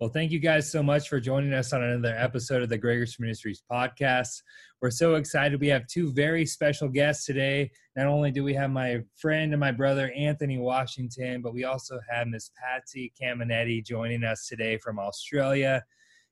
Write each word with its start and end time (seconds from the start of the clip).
Well, 0.00 0.08
thank 0.08 0.32
you 0.32 0.38
guys 0.38 0.72
so 0.72 0.82
much 0.82 1.10
for 1.10 1.20
joining 1.20 1.52
us 1.52 1.74
on 1.74 1.82
another 1.82 2.16
episode 2.16 2.62
of 2.62 2.70
the 2.70 2.78
Gregers 2.78 3.20
Ministries 3.20 3.62
podcast. 3.70 4.40
We're 4.80 4.90
so 4.90 5.16
excited. 5.16 5.60
We 5.60 5.68
have 5.68 5.86
two 5.88 6.10
very 6.10 6.46
special 6.46 6.88
guests 6.88 7.26
today. 7.26 7.70
Not 7.96 8.06
only 8.06 8.30
do 8.30 8.42
we 8.42 8.54
have 8.54 8.70
my 8.70 9.02
friend 9.14 9.52
and 9.52 9.60
my 9.60 9.72
brother 9.72 10.10
Anthony 10.16 10.56
Washington, 10.56 11.42
but 11.42 11.52
we 11.52 11.64
also 11.64 12.00
have 12.10 12.28
Miss 12.28 12.50
Patsy 12.58 13.12
Cameneti 13.20 13.84
joining 13.84 14.24
us 14.24 14.48
today 14.48 14.78
from 14.78 14.98
Australia. 14.98 15.84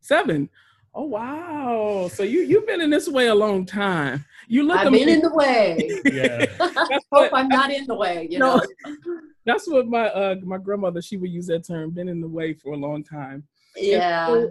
Seven. 0.00 0.48
Oh 0.94 1.04
wow! 1.04 2.08
So 2.12 2.22
you 2.22 2.40
you've 2.40 2.66
been 2.66 2.80
in 2.80 2.88
this 2.90 3.08
way 3.08 3.26
a 3.28 3.34
long 3.34 3.66
time. 3.66 4.24
You 4.48 4.62
look. 4.64 4.78
I've 4.78 4.90
been 4.90 5.08
in 5.08 5.20
the 5.20 5.32
way. 5.34 6.00
Yeah. 6.06 6.38
That's 6.58 7.04
Hope 7.12 7.30
what, 7.30 7.34
I'm 7.34 7.48
not 7.48 7.70
in 7.70 7.86
the 7.86 7.94
way. 7.94 8.26
You 8.30 8.38
No. 8.38 8.56
know. 8.56 8.62
that's 9.46 9.68
what 9.68 9.86
my 9.86 10.08
uh 10.08 10.34
my 10.42 10.58
grandmother 10.58 11.00
she 11.00 11.16
would 11.16 11.30
use 11.30 11.46
that 11.46 11.64
term. 11.66 11.90
Been 11.90 12.08
in 12.08 12.20
the 12.20 12.28
way 12.28 12.52
for 12.52 12.72
a 12.72 12.76
long 12.76 13.04
time. 13.04 13.44
Yeah. 13.76 14.26
so, 14.26 14.50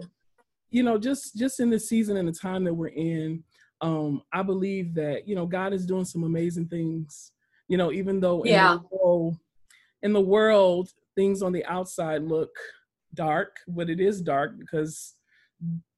you 0.70 0.82
know, 0.82 0.98
just 0.98 1.36
just 1.36 1.60
in 1.60 1.70
the 1.70 1.78
season 1.80 2.16
and 2.16 2.28
the 2.28 2.32
time 2.32 2.64
that 2.64 2.74
we're 2.74 2.88
in, 2.88 3.42
um, 3.80 4.22
I 4.32 4.42
believe 4.42 4.94
that 4.94 5.26
you 5.26 5.34
know 5.34 5.46
God 5.46 5.72
is 5.72 5.86
doing 5.86 6.04
some 6.04 6.24
amazing 6.24 6.68
things. 6.68 7.32
You 7.68 7.76
know, 7.76 7.92
even 7.92 8.20
though 8.20 8.42
in 8.42 8.52
Yeah. 8.52 8.78
the 8.78 8.96
world, 8.96 9.36
in 10.02 10.12
the 10.12 10.20
world 10.20 10.90
things 11.14 11.42
on 11.42 11.52
the 11.52 11.64
outside 11.66 12.22
look 12.22 12.50
dark, 13.14 13.56
but 13.66 13.90
it 13.90 13.98
is 14.00 14.20
dark 14.22 14.58
because 14.58 15.14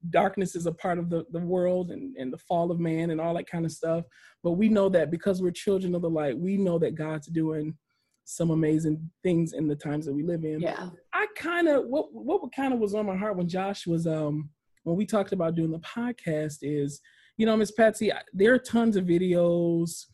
darkness 0.09 0.55
is 0.55 0.65
a 0.65 0.71
part 0.71 0.97
of 0.97 1.09
the, 1.11 1.23
the 1.31 1.39
world 1.39 1.91
and, 1.91 2.15
and 2.17 2.33
the 2.33 2.37
fall 2.39 2.71
of 2.71 2.79
man 2.79 3.11
and 3.11 3.21
all 3.21 3.35
that 3.35 3.47
kind 3.47 3.63
of 3.63 3.71
stuff. 3.71 4.03
But 4.43 4.53
we 4.53 4.67
know 4.69 4.89
that 4.89 5.11
because 5.11 5.39
we're 5.41 5.51
children 5.51 5.93
of 5.93 6.01
the 6.01 6.09
light, 6.09 6.35
we 6.37 6.57
know 6.57 6.79
that 6.79 6.95
God's 6.95 7.27
doing 7.27 7.77
some 8.25 8.49
amazing 8.49 9.09
things 9.21 9.53
in 9.53 9.67
the 9.67 9.75
times 9.75 10.05
that 10.07 10.13
we 10.13 10.23
live 10.23 10.43
in. 10.43 10.59
Yeah. 10.59 10.89
I 11.13 11.27
kind 11.35 11.67
of 11.67 11.85
what 11.85 12.07
what 12.13 12.41
kind 12.55 12.73
of 12.73 12.79
was 12.79 12.95
on 12.95 13.05
my 13.05 13.15
heart 13.15 13.37
when 13.37 13.47
Josh 13.47 13.85
was 13.85 14.07
um 14.07 14.49
when 14.83 14.95
we 14.95 15.05
talked 15.05 15.31
about 15.31 15.55
doing 15.55 15.71
the 15.71 15.79
podcast 15.79 16.59
is 16.61 17.01
you 17.37 17.45
know 17.45 17.55
Miss 17.57 17.71
Patsy 17.71 18.11
there 18.33 18.53
are 18.53 18.59
tons 18.59 18.95
of 18.95 19.05
videos 19.05 20.05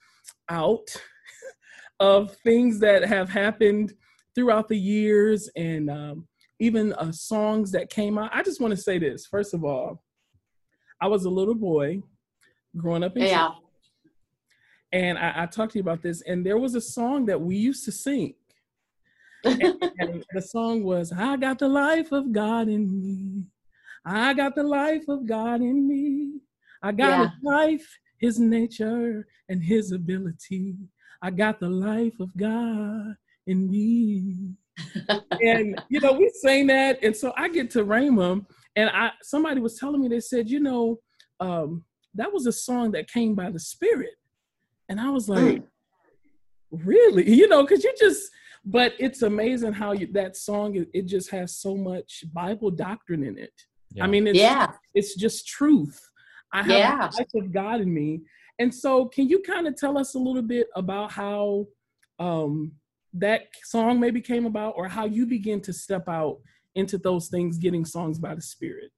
out 0.50 0.88
of 2.00 2.36
things 2.44 2.80
that 2.80 3.04
have 3.06 3.30
happened 3.30 3.94
throughout 4.36 4.68
the 4.68 4.78
years 4.78 5.50
and 5.56 5.90
um, 5.90 6.28
even 6.60 6.94
uh, 6.94 7.12
songs 7.12 7.72
that 7.72 7.90
came 7.90 8.18
out. 8.18 8.30
I 8.34 8.44
just 8.44 8.62
want 8.62 8.72
to 8.72 8.82
say 8.82 9.00
this 9.00 9.26
first 9.26 9.54
of 9.54 9.64
all, 9.64 10.04
I 11.02 11.08
was 11.08 11.26
a 11.26 11.30
little 11.30 11.56
boy 11.56 12.02
growing 12.76 13.04
up 13.04 13.18
in 13.18 13.24
Yeah. 13.24 13.48
church, 13.48 13.58
and 14.92 15.18
I, 15.18 15.44
I 15.44 15.46
talked 15.48 15.74
to 15.74 15.80
you 15.80 15.82
about 15.84 16.02
this, 16.02 16.22
and 16.22 16.46
there 16.46 16.58
was 16.58 16.76
a 16.76 16.82
song 16.82 17.26
that 17.26 17.42
we 17.42 17.56
used 17.56 17.86
to 17.86 17.92
sing 17.92 18.34
and 19.46 20.24
the 20.34 20.42
song 20.42 20.84
was 20.84 21.12
I 21.12 21.38
got 21.38 21.60
the 21.60 21.68
life 21.68 22.12
of 22.12 22.32
God 22.32 22.68
in 22.68 22.90
me. 22.90 23.44
I 24.10 24.34
got 24.34 24.56
the 24.56 24.64
life 24.64 25.10
of 25.10 25.28
God 25.28 25.60
in 25.60 25.86
me. 25.86 26.40
I 26.82 26.94
got 26.94 27.10
Yeah. 27.10 27.24
his 27.24 27.44
life, 27.44 28.00
his 28.20 28.40
nature, 28.40 29.28
and 29.50 29.62
his 29.62 29.92
ability. 29.92 30.78
I 31.22 31.30
got 31.32 31.60
the 31.60 31.70
life 31.70 32.18
of 32.22 32.36
God 32.38 33.18
in 33.48 33.70
me. 33.70 34.54
and 35.42 35.82
you 35.90 36.00
know, 36.00 36.14
we 36.14 36.32
sang 36.42 36.68
that, 36.68 37.04
and 37.04 37.16
so 37.16 37.34
I 37.36 37.50
get 37.50 37.70
to 37.72 37.84
Rhema, 37.84 38.46
and 38.78 38.90
I 38.90 39.12
somebody 39.24 39.60
was 39.60 39.78
telling 39.78 40.02
me 40.02 40.08
they 40.08 40.22
said, 40.22 40.50
you 40.50 40.62
know, 40.62 41.00
um, 41.42 41.84
that 42.16 42.32
was 42.32 42.48
a 42.48 42.52
song 42.52 42.92
that 42.92 43.12
came 43.12 43.36
by 43.36 43.50
the 43.50 43.60
Spirit, 43.60 44.16
and 44.88 45.02
I 45.02 45.10
was 45.10 45.28
like, 45.28 45.64
really, 46.72 47.30
you 47.30 47.50
know, 47.50 47.64
because 47.64 47.84
you 47.84 47.94
just 48.00 48.32
but 48.64 48.94
it's 49.00 49.22
amazing 49.22 49.72
how 49.74 49.94
you 49.94 50.12
that 50.12 50.36
song 50.36 50.76
it, 50.76 50.90
it 50.94 51.06
just 51.06 51.30
has 51.30 51.56
so 51.56 51.74
much 51.76 52.26
bible 52.34 52.70
doctrine 52.70 53.24
in 53.24 53.38
it 53.38 53.54
Yeah. 53.98 54.04
i 54.06 54.08
mean 54.08 54.28
it's 54.28 54.38
Yeah. 54.40 54.72
it's 54.94 55.16
just 55.16 55.48
truth 55.48 56.00
i 56.54 56.62
have 56.64 56.70
Yeah. 56.70 57.08
the 57.10 57.18
life 57.18 57.34
of 57.36 57.52
god 57.52 57.82
in 57.82 57.94
me 57.94 58.22
and 58.60 58.74
so 58.74 59.06
can 59.08 59.28
you 59.30 59.42
kind 59.42 59.68
of 59.68 59.76
tell 59.76 59.98
us 59.98 60.16
a 60.16 60.20
little 60.20 60.42
bit 60.42 60.68
about 60.76 61.12
how 61.12 61.68
um 62.20 62.72
that 63.14 63.42
song 63.64 64.00
maybe 64.00 64.22
came 64.22 64.46
about 64.46 64.74
or 64.78 64.88
how 64.88 65.06
you 65.06 65.26
begin 65.26 65.60
to 65.62 65.74
step 65.74 66.08
out 66.08 66.38
into 66.76 66.98
those 66.98 67.28
things 67.30 67.58
getting 67.58 67.86
songs 67.86 68.18
by 68.20 68.34
the 68.36 68.42
spirit 68.42 68.92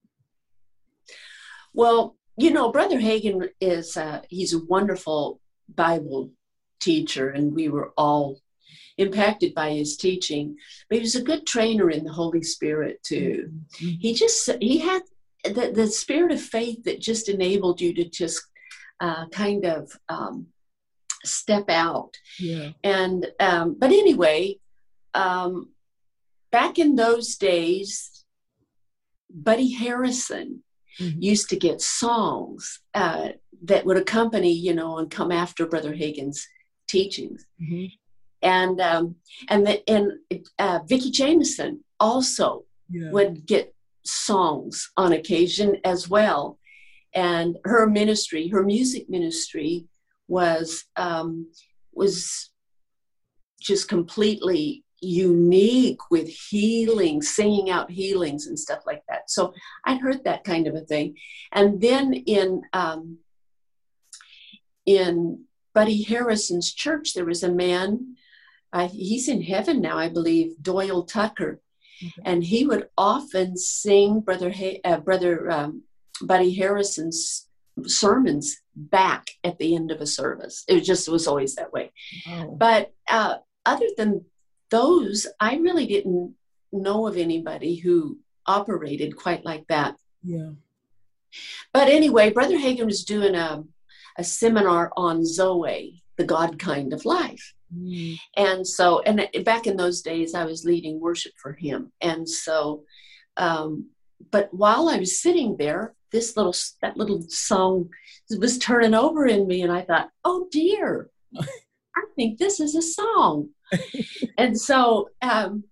Well, 1.73 2.17
you 2.38 2.51
know, 2.51 2.71
Brother 2.71 2.99
Hagin 2.99 3.49
is 3.61 3.95
uh, 3.97 4.21
he's 4.29 4.53
a 4.53 4.65
wonderful 4.65 5.39
Bible 5.85 6.31
teacher, 6.79 7.29
and 7.29 7.53
we 7.53 7.69
were 7.69 7.91
all 7.97 8.39
impacted 8.97 9.53
by 9.53 9.72
his 9.72 9.96
teaching. 9.97 10.56
But 10.90 10.97
he 10.97 11.02
was 11.02 11.16
a 11.16 11.24
good 11.24 11.46
trainer 11.47 11.90
in 11.90 12.03
the 12.03 12.12
Holy 12.13 12.44
Spirit 12.44 13.02
too. 13.03 13.52
He 13.78 14.13
just 14.13 14.50
he 14.62 14.80
had 14.80 15.02
the, 15.44 15.72
the 15.74 15.88
spirit 15.88 16.31
of 16.31 16.41
faith 16.41 16.84
that 16.84 17.00
just 17.00 17.30
enabled 17.30 17.80
you 17.81 17.94
to 17.96 18.06
just 18.09 18.41
uh, 19.00 19.28
kind 19.30 19.66
of 19.66 19.91
um, 20.09 20.47
step 21.24 21.69
out. 21.69 22.16
yeah 22.40 22.72
And 22.84 23.28
um, 23.40 23.75
but 23.80 23.91
anyway, 23.91 24.57
um, 25.13 25.69
back 26.51 26.78
in 26.80 26.96
those 26.96 27.38
days, 27.38 28.25
Buddy 29.30 29.72
Harrison 29.74 30.63
Mhm. 31.00 31.22
used 31.24 31.50
to 31.50 31.56
get 31.56 31.80
songs 31.81 32.81
uh, 32.94 33.30
that 33.63 33.86
would 33.86 33.96
accompany, 33.96 34.51
you 34.51 34.74
know, 34.75 34.97
and 34.97 35.09
come 35.09 35.31
after 35.31 35.66
Brother 35.66 35.94
Hagin's 35.94 36.46
teachings. 36.90 37.46
Mhm. 37.62 37.91
And 38.41 38.79
um, 38.79 39.16
and 39.50 39.66
the, 39.66 39.89
and 39.89 40.13
uh, 40.57 40.79
Vicki 40.88 41.11
Jamison 41.11 41.83
also 42.00 42.66
yeah 42.89 43.11
would 43.11 43.45
get 43.45 43.73
songs 44.03 44.91
on 44.97 45.13
occasion 45.13 45.77
as 45.83 46.09
well. 46.09 46.57
And 47.13 47.57
her 47.66 47.88
ministry, 47.88 48.47
her 48.50 48.63
music 48.63 49.09
ministry, 49.09 49.85
was 50.27 50.85
um, 50.95 51.51
was 51.94 52.51
just 53.59 53.89
completely 53.89 54.83
unique 55.01 56.00
with 56.11 56.27
healing, 56.27 57.21
singing 57.21 57.69
out 57.69 57.89
healings 57.91 58.47
and 58.47 58.59
stuff 58.59 58.79
like 58.85 59.03
that. 59.07 59.29
So 59.29 59.53
I 59.85 59.95
heard 59.95 60.23
that 60.23 60.44
kind 60.44 60.67
of 60.67 60.75
a 60.75 60.81
thing. 60.81 61.16
And 61.51 61.81
then 61.81 62.13
in 62.13 62.61
um, 62.73 63.17
in 64.85 65.44
Buddy 65.74 66.03
Harrison's 66.03 66.74
church, 66.74 67.13
there 67.13 67.25
was 67.25 67.44
a 67.44 67.51
man. 67.51 68.15
Uh, 68.71 68.88
he's 68.88 69.27
in 69.27 69.42
heaven 69.42 69.81
now, 69.81 69.98
I 69.98 70.10
believe, 70.10 70.54
Doyle 70.62 71.04
Tucker, 71.04 71.60
Okay. 72.01 72.21
and 72.24 72.44
he 72.44 72.66
would 72.66 72.88
often 72.98 73.57
sing 73.57 74.21
Brother 74.21 74.51
ha- 74.51 74.80
uh, 74.86 74.98
Brother 75.00 75.50
um, 75.51 75.83
Buddy 76.21 76.54
Harrison's 76.56 77.48
sermons 77.86 78.57
back 78.75 79.27
at 79.44 79.57
the 79.57 79.75
end 79.75 79.92
of 79.92 80.00
a 80.01 80.06
service. 80.06 80.63
It 80.68 80.81
just 80.81 81.10
was 81.10 81.27
always 81.27 81.56
that 81.56 81.74
way. 81.74 81.92
Wow. 82.27 82.56
But 82.57 82.94
uh, 83.10 83.36
other 83.66 83.88
than 83.98 84.25
those, 84.69 85.27
I 85.39 85.56
really 85.57 85.88
didn't 85.88 86.36
know 86.72 87.07
of 87.07 87.18
anybody 87.18 87.75
who 87.75 88.19
operated 88.45 89.15
quite 89.18 89.44
like 89.44 89.65
that. 89.68 89.95
yeah 90.24 90.51
But 91.74 91.89
anyway, 91.89 92.30
Brother 92.31 92.57
Hagin 92.57 92.86
was 92.86 93.04
doing 93.04 93.36
a, 93.36 93.63
a 94.18 94.24
seminar 94.24 94.92
on 94.95 95.25
Zoe, 95.25 96.04
the 96.18 96.24
God 96.24 96.60
kind 96.60 96.94
of 96.94 97.06
life. 97.06 97.54
Mm. 97.75 98.18
And 98.36 98.68
so, 98.68 99.01
and 99.01 99.27
back 99.44 99.68
in 99.68 99.77
those 99.77 100.01
days, 100.01 100.33
I 100.33 100.45
was 100.45 100.66
leading 100.66 101.00
worship 101.00 101.33
for 101.42 101.54
him. 101.54 101.92
And 102.01 102.27
so, 102.27 102.83
um, 103.38 103.89
but 104.31 104.50
while 104.54 104.89
I 104.89 104.98
was 104.98 105.21
sitting 105.21 105.57
there, 105.57 105.94
this 106.12 106.36
little 106.36 106.56
that 106.81 106.98
little 106.98 107.21
song 107.30 107.89
was 108.38 108.57
turning 108.57 108.94
over 108.94 109.25
in 109.25 109.48
me, 109.48 109.62
and 109.62 109.71
I 109.71 109.81
thought, 109.81 110.10
oh 110.24 110.48
dear, 110.51 111.10
I 111.39 112.04
think 112.16 112.38
this 112.38 112.60
is 112.60 112.75
a 112.75 112.81
song. 112.81 113.50
and 114.38 114.60
so 114.60 115.10
um, 115.22 115.63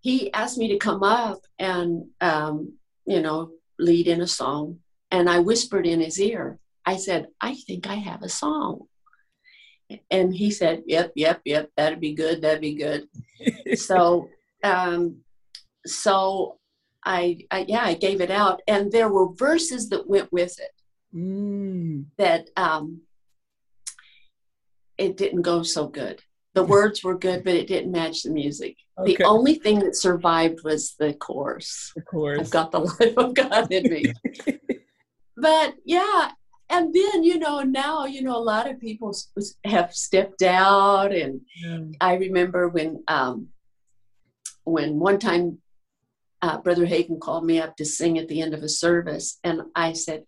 he 0.00 0.32
asked 0.32 0.58
me 0.58 0.68
to 0.68 0.78
come 0.78 1.02
up 1.02 1.40
and 1.58 2.06
um, 2.20 2.74
you 3.06 3.20
know 3.20 3.50
lead 3.78 4.06
in 4.06 4.20
a 4.20 4.26
song, 4.26 4.78
and 5.10 5.28
I 5.28 5.40
whispered 5.40 5.86
in 5.86 6.00
his 6.00 6.20
ear. 6.20 6.58
I 6.84 6.96
said, 6.96 7.28
I 7.40 7.54
think 7.54 7.86
I 7.86 7.94
have 7.94 8.22
a 8.22 8.28
song. 8.28 8.88
And 10.10 10.34
he 10.34 10.50
said, 10.50 10.82
Yep, 10.86 11.12
yep, 11.14 11.40
yep, 11.44 11.70
that'd 11.76 12.00
be 12.00 12.14
good, 12.14 12.42
that'd 12.42 12.60
be 12.60 12.74
good. 12.74 13.08
so 13.78 14.28
um, 14.62 15.16
so 15.86 16.58
I, 17.04 17.38
I, 17.50 17.64
yeah 17.68 17.82
i 17.82 17.94
gave 17.94 18.20
it 18.20 18.30
out. 18.30 18.60
And 18.68 18.92
there 18.92 19.08
were 19.08 19.32
verses 19.34 19.88
that 19.88 20.08
went 20.08 20.32
with 20.32 20.58
it 20.60 20.70
mm. 21.16 22.04
that 22.16 22.48
um 22.56 23.02
it 24.98 25.16
didn't 25.16 25.42
go 25.42 25.62
so 25.62 25.88
good. 25.88 26.22
The 26.54 26.62
words 26.64 27.02
were 27.02 27.18
good 27.18 27.44
but 27.44 27.54
it 27.54 27.66
didn't 27.66 27.92
match 27.92 28.22
the 28.22 28.30
music. 28.30 28.76
Okay. 28.98 29.16
the 29.16 29.24
only 29.24 29.54
thing 29.54 29.78
that 29.80 29.96
survived 29.96 30.60
was 30.64 30.94
the 30.98 31.14
chorus. 31.14 31.92
Of 31.96 32.04
course 32.04 32.40
i've 32.40 32.50
got 32.50 32.70
the 32.70 32.80
life 33.00 33.16
of 33.16 33.34
god 33.34 33.72
in 33.72 33.90
me. 33.90 34.12
But 35.34 35.74
yeah 35.84 36.30
and 36.72 36.92
then 36.92 37.22
you 37.22 37.38
know 37.38 37.60
now 37.60 38.04
you 38.06 38.22
know 38.22 38.36
a 38.36 38.48
lot 38.52 38.68
of 38.68 38.80
people 38.80 39.14
have 39.64 39.94
stepped 39.94 40.42
out 40.42 41.12
and 41.12 41.40
yeah. 41.62 41.78
i 42.00 42.14
remember 42.14 42.68
when 42.68 43.02
um 43.08 43.48
when 44.64 44.98
one 44.98 45.18
time 45.18 45.58
uh, 46.42 46.58
Brother 46.58 46.86
Hagin 46.86 47.20
called 47.20 47.46
me 47.46 47.60
up 47.60 47.76
to 47.76 47.84
sing 47.84 48.18
at 48.18 48.28
the 48.28 48.40
end 48.40 48.52
of 48.52 48.62
a 48.62 48.68
service, 48.68 49.38
and 49.44 49.62
I 49.76 49.92
said, 49.92 50.24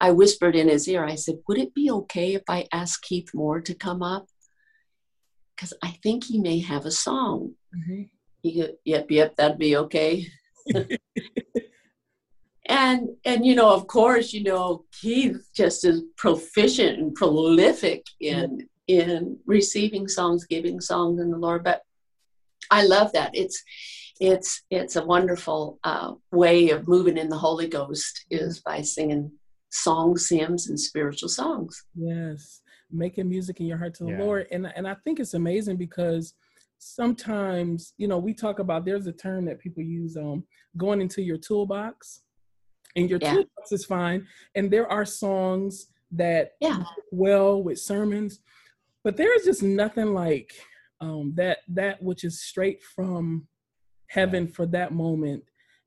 I 0.00 0.12
whispered 0.12 0.54
in 0.54 0.68
his 0.68 0.88
ear, 0.88 1.04
I 1.04 1.16
said, 1.16 1.40
Would 1.48 1.58
it 1.58 1.74
be 1.74 1.90
okay 1.90 2.34
if 2.34 2.44
I 2.48 2.66
ask 2.72 3.02
Keith 3.02 3.30
Moore 3.34 3.60
to 3.62 3.74
come 3.74 4.02
up? 4.02 4.26
Because 5.56 5.72
I 5.82 5.98
think 6.02 6.24
he 6.24 6.38
may 6.38 6.60
have 6.60 6.86
a 6.86 6.92
song. 6.92 7.54
Mm-hmm. 7.76 8.02
He 8.42 8.60
goes, 8.60 8.70
Yep, 8.84 9.10
yep, 9.10 9.36
that'd 9.36 9.58
be 9.58 9.76
okay. 9.76 10.28
and 12.68 13.08
and 13.24 13.44
you 13.46 13.54
know, 13.54 13.72
of 13.72 13.86
course, 13.86 14.32
you 14.32 14.44
know, 14.44 14.84
Keith 14.92 15.48
just 15.54 15.84
is 15.84 16.02
proficient 16.16 16.98
and 16.98 17.14
prolific 17.14 18.04
in 18.20 18.50
mm-hmm. 18.50 18.60
in 18.86 19.38
receiving 19.46 20.06
songs, 20.06 20.44
giving 20.44 20.80
songs 20.80 21.20
in 21.20 21.30
the 21.30 21.38
Lord. 21.38 21.64
But 21.64 21.82
I 22.70 22.84
love 22.84 23.12
that. 23.12 23.30
It's 23.34 23.62
it's 24.20 24.62
it's 24.70 24.96
a 24.96 25.04
wonderful 25.04 25.78
uh, 25.84 26.12
way 26.30 26.70
of 26.70 26.86
moving 26.86 27.16
in 27.16 27.28
the 27.28 27.38
Holy 27.38 27.68
Ghost 27.68 28.26
is 28.30 28.60
by 28.60 28.82
singing 28.82 29.32
songs, 29.70 30.28
hymns, 30.28 30.68
and 30.68 30.78
spiritual 30.78 31.28
songs. 31.28 31.84
Yes, 31.94 32.60
making 32.90 33.28
music 33.28 33.60
in 33.60 33.66
your 33.66 33.78
heart 33.78 33.94
to 33.94 34.04
the 34.04 34.10
yeah. 34.10 34.18
Lord, 34.18 34.46
and 34.50 34.70
and 34.76 34.86
I 34.86 34.94
think 34.94 35.20
it's 35.20 35.34
amazing 35.34 35.76
because 35.76 36.34
sometimes 36.78 37.94
you 37.96 38.08
know 38.08 38.18
we 38.18 38.34
talk 38.34 38.58
about 38.58 38.84
there's 38.84 39.06
a 39.06 39.12
term 39.12 39.46
that 39.46 39.58
people 39.58 39.82
use 39.82 40.16
um 40.16 40.44
going 40.76 41.00
into 41.00 41.22
your 41.22 41.38
toolbox, 41.38 42.22
and 42.96 43.08
your 43.08 43.18
yeah. 43.22 43.34
toolbox 43.34 43.72
is 43.72 43.84
fine, 43.84 44.26
and 44.54 44.70
there 44.70 44.90
are 44.90 45.04
songs 45.04 45.88
that 46.12 46.52
yeah 46.60 46.84
well 47.12 47.62
with 47.62 47.78
sermons, 47.78 48.40
but 49.04 49.16
there 49.16 49.34
is 49.36 49.44
just 49.44 49.62
nothing 49.62 50.14
like 50.14 50.52
um 51.00 51.32
that 51.36 51.58
that 51.68 52.02
which 52.02 52.24
is 52.24 52.42
straight 52.42 52.82
from 52.82 53.46
heaven 54.08 54.48
for 54.48 54.66
that 54.66 54.92
moment 54.92 55.44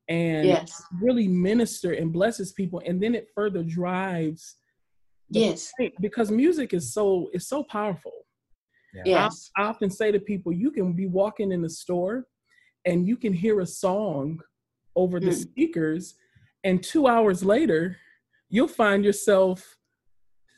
and 0.07 0.47
yes. 0.47 0.81
really 0.99 1.27
minister 1.27 1.93
and 1.93 2.13
blesses 2.13 2.51
people 2.51 2.81
and 2.85 3.01
then 3.01 3.15
it 3.15 3.27
further 3.33 3.63
drives 3.63 4.55
yes 5.29 5.71
because 5.99 6.29
music 6.31 6.73
is 6.73 6.93
so 6.93 7.29
is 7.33 7.47
so 7.47 7.63
powerful 7.63 8.25
yeah. 8.93 9.03
yes 9.05 9.51
I, 9.57 9.63
I 9.63 9.65
often 9.67 9.89
say 9.89 10.11
to 10.11 10.19
people 10.19 10.51
you 10.51 10.71
can 10.71 10.93
be 10.93 11.07
walking 11.07 11.51
in 11.51 11.61
the 11.61 11.69
store 11.69 12.25
and 12.85 13.07
you 13.07 13.17
can 13.17 13.33
hear 13.33 13.59
a 13.61 13.65
song 13.65 14.39
over 14.95 15.19
the 15.19 15.27
mm. 15.27 15.41
speakers 15.41 16.15
and 16.63 16.83
two 16.83 17.07
hours 17.07 17.43
later 17.43 17.97
you'll 18.49 18.67
find 18.67 19.03
yourself 19.03 19.77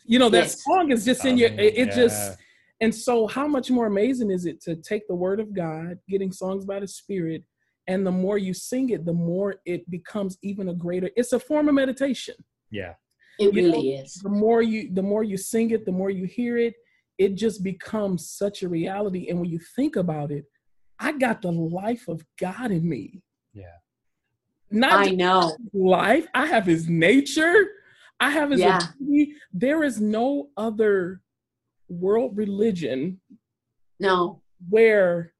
you 0.05 0.19
know 0.19 0.29
that 0.29 0.43
yes. 0.43 0.63
song 0.63 0.91
is 0.91 1.05
just 1.05 1.25
in 1.25 1.37
your 1.37 1.49
oh, 1.49 1.53
it, 1.53 1.77
it 1.77 1.87
yeah. 1.89 1.95
just 1.95 2.37
and 2.81 2.93
so 2.93 3.27
how 3.27 3.47
much 3.47 3.71
more 3.71 3.85
amazing 3.85 4.29
is 4.31 4.45
it 4.45 4.61
to 4.61 4.75
take 4.75 5.07
the 5.07 5.15
word 5.15 5.39
of 5.39 5.53
god 5.53 5.97
getting 6.09 6.31
songs 6.31 6.65
by 6.65 6.79
the 6.79 6.87
spirit 6.87 7.43
and 7.87 8.05
the 8.05 8.11
more 8.11 8.37
you 8.37 8.53
sing 8.53 8.89
it 8.89 9.05
the 9.05 9.13
more 9.13 9.55
it 9.65 9.89
becomes 9.89 10.37
even 10.41 10.69
a 10.69 10.73
greater 10.73 11.09
it's 11.15 11.33
a 11.33 11.39
form 11.39 11.67
of 11.67 11.75
meditation. 11.75 12.35
Yeah. 12.71 12.93
It 13.39 13.53
you 13.53 13.63
really 13.63 13.95
know, 13.95 14.01
is. 14.03 14.15
the 14.15 14.29
more 14.29 14.61
you 14.61 14.93
the 14.93 15.01
more 15.01 15.23
you 15.23 15.37
sing 15.37 15.71
it 15.71 15.85
the 15.85 15.91
more 15.91 16.09
you 16.09 16.25
hear 16.25 16.57
it 16.57 16.75
it 17.17 17.35
just 17.35 17.63
becomes 17.63 18.29
such 18.29 18.63
a 18.63 18.69
reality. 18.69 19.29
And 19.29 19.39
when 19.39 19.49
you 19.49 19.59
think 19.75 19.95
about 19.95 20.31
it 20.31 20.45
i 20.99 21.11
got 21.11 21.41
the 21.41 21.51
life 21.51 22.07
of 22.07 22.23
god 22.39 22.71
in 22.71 22.87
me. 22.87 23.21
Yeah 23.53 23.77
not 24.73 25.07
i 25.07 25.09
know 25.09 25.55
life 25.73 26.27
i 26.33 26.45
have 26.45 26.65
his 26.65 26.89
nature 26.89 27.67
i 28.19 28.29
have 28.29 28.51
his 28.51 28.59
yeah. 28.59 28.77
ability. 28.77 29.33
there 29.53 29.83
is 29.83 30.01
no 30.01 30.49
other 30.57 31.21
world 31.87 32.35
religion 32.35 33.19
no 33.99 34.41
where 34.69 35.33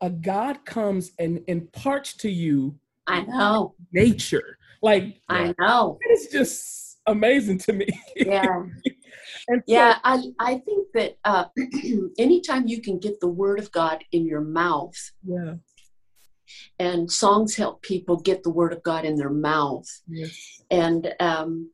a 0.00 0.10
God 0.10 0.64
comes 0.64 1.12
and 1.18 1.42
imparts 1.46 2.14
to 2.14 2.30
you 2.30 2.78
I 3.06 3.22
know 3.22 3.74
nature. 3.92 4.58
Like 4.82 5.20
I 5.28 5.54
know. 5.58 5.98
It's 6.02 6.30
just 6.32 6.98
amazing 7.06 7.58
to 7.58 7.72
me. 7.72 7.86
Yeah. 8.16 8.64
so, 9.48 9.60
yeah, 9.66 9.98
I, 10.04 10.22
I 10.40 10.58
think 10.58 10.88
that 10.94 11.16
uh, 11.24 11.44
anytime 12.18 12.66
you 12.66 12.80
can 12.80 12.98
get 12.98 13.20
the 13.20 13.28
word 13.28 13.58
of 13.58 13.70
God 13.72 14.04
in 14.12 14.26
your 14.26 14.40
mouth, 14.40 14.96
yeah, 15.24 15.54
and 16.78 17.10
songs 17.10 17.56
help 17.56 17.82
people 17.82 18.16
get 18.16 18.42
the 18.42 18.50
word 18.50 18.72
of 18.72 18.82
God 18.82 19.04
in 19.04 19.16
their 19.16 19.30
mouth, 19.30 19.88
yes. 20.08 20.62
and 20.70 21.14
um, 21.20 21.70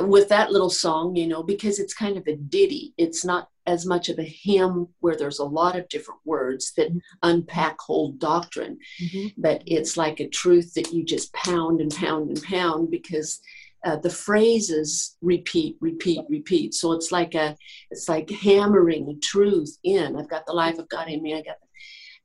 with 0.00 0.28
that 0.28 0.52
little 0.52 0.70
song, 0.70 1.16
you 1.16 1.26
know, 1.26 1.42
because 1.42 1.78
it's 1.78 1.94
kind 1.94 2.16
of 2.16 2.26
a 2.26 2.36
ditty. 2.36 2.94
It's 2.96 3.24
not 3.24 3.48
as 3.66 3.84
much 3.84 4.08
of 4.08 4.18
a 4.18 4.24
hymn 4.24 4.88
where 5.00 5.16
there's 5.16 5.40
a 5.40 5.44
lot 5.44 5.76
of 5.76 5.88
different 5.88 6.20
words 6.24 6.72
that 6.76 6.88
mm-hmm. 6.88 6.98
unpack 7.22 7.78
whole 7.80 8.12
doctrine, 8.12 8.78
mm-hmm. 9.02 9.28
but 9.36 9.62
it's 9.66 9.96
like 9.96 10.20
a 10.20 10.28
truth 10.28 10.74
that 10.74 10.92
you 10.92 11.04
just 11.04 11.32
pound 11.34 11.80
and 11.80 11.94
pound 11.94 12.30
and 12.30 12.42
pound 12.42 12.90
because 12.90 13.40
uh, 13.84 13.96
the 13.96 14.10
phrases 14.10 15.16
repeat, 15.20 15.76
repeat, 15.80 16.24
repeat. 16.28 16.74
So 16.74 16.92
it's 16.92 17.12
like 17.12 17.34
a, 17.34 17.56
it's 17.90 18.08
like 18.08 18.30
hammering 18.30 19.20
truth 19.22 19.76
in. 19.84 20.16
I've 20.16 20.30
got 20.30 20.46
the 20.46 20.52
life 20.52 20.78
of 20.78 20.88
God 20.88 21.08
in 21.08 21.22
me. 21.22 21.34
I 21.34 21.42
got. 21.42 21.56
The, 21.60 21.67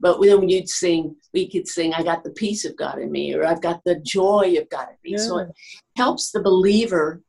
but 0.03 0.21
then 0.21 0.39
when 0.41 0.49
you'd 0.49 0.69
sing, 0.69 1.15
we 1.33 1.49
could 1.49 1.67
sing, 1.67 1.93
"I 1.93 2.03
got 2.03 2.23
the 2.23 2.37
peace 2.43 2.63
of 2.65 2.77
God 2.77 2.99
in 2.99 3.11
me," 3.11 3.33
or 3.33 3.43
"I've 3.43 3.61
got 3.61 3.83
the 3.83 3.95
joy 3.99 4.55
of 4.59 4.69
God 4.69 4.89
in 4.89 4.97
me." 5.03 5.17
Yeah. 5.17 5.25
So 5.27 5.37
it 5.39 5.49
helps 5.97 6.31
the 6.31 6.41
believer 6.41 7.23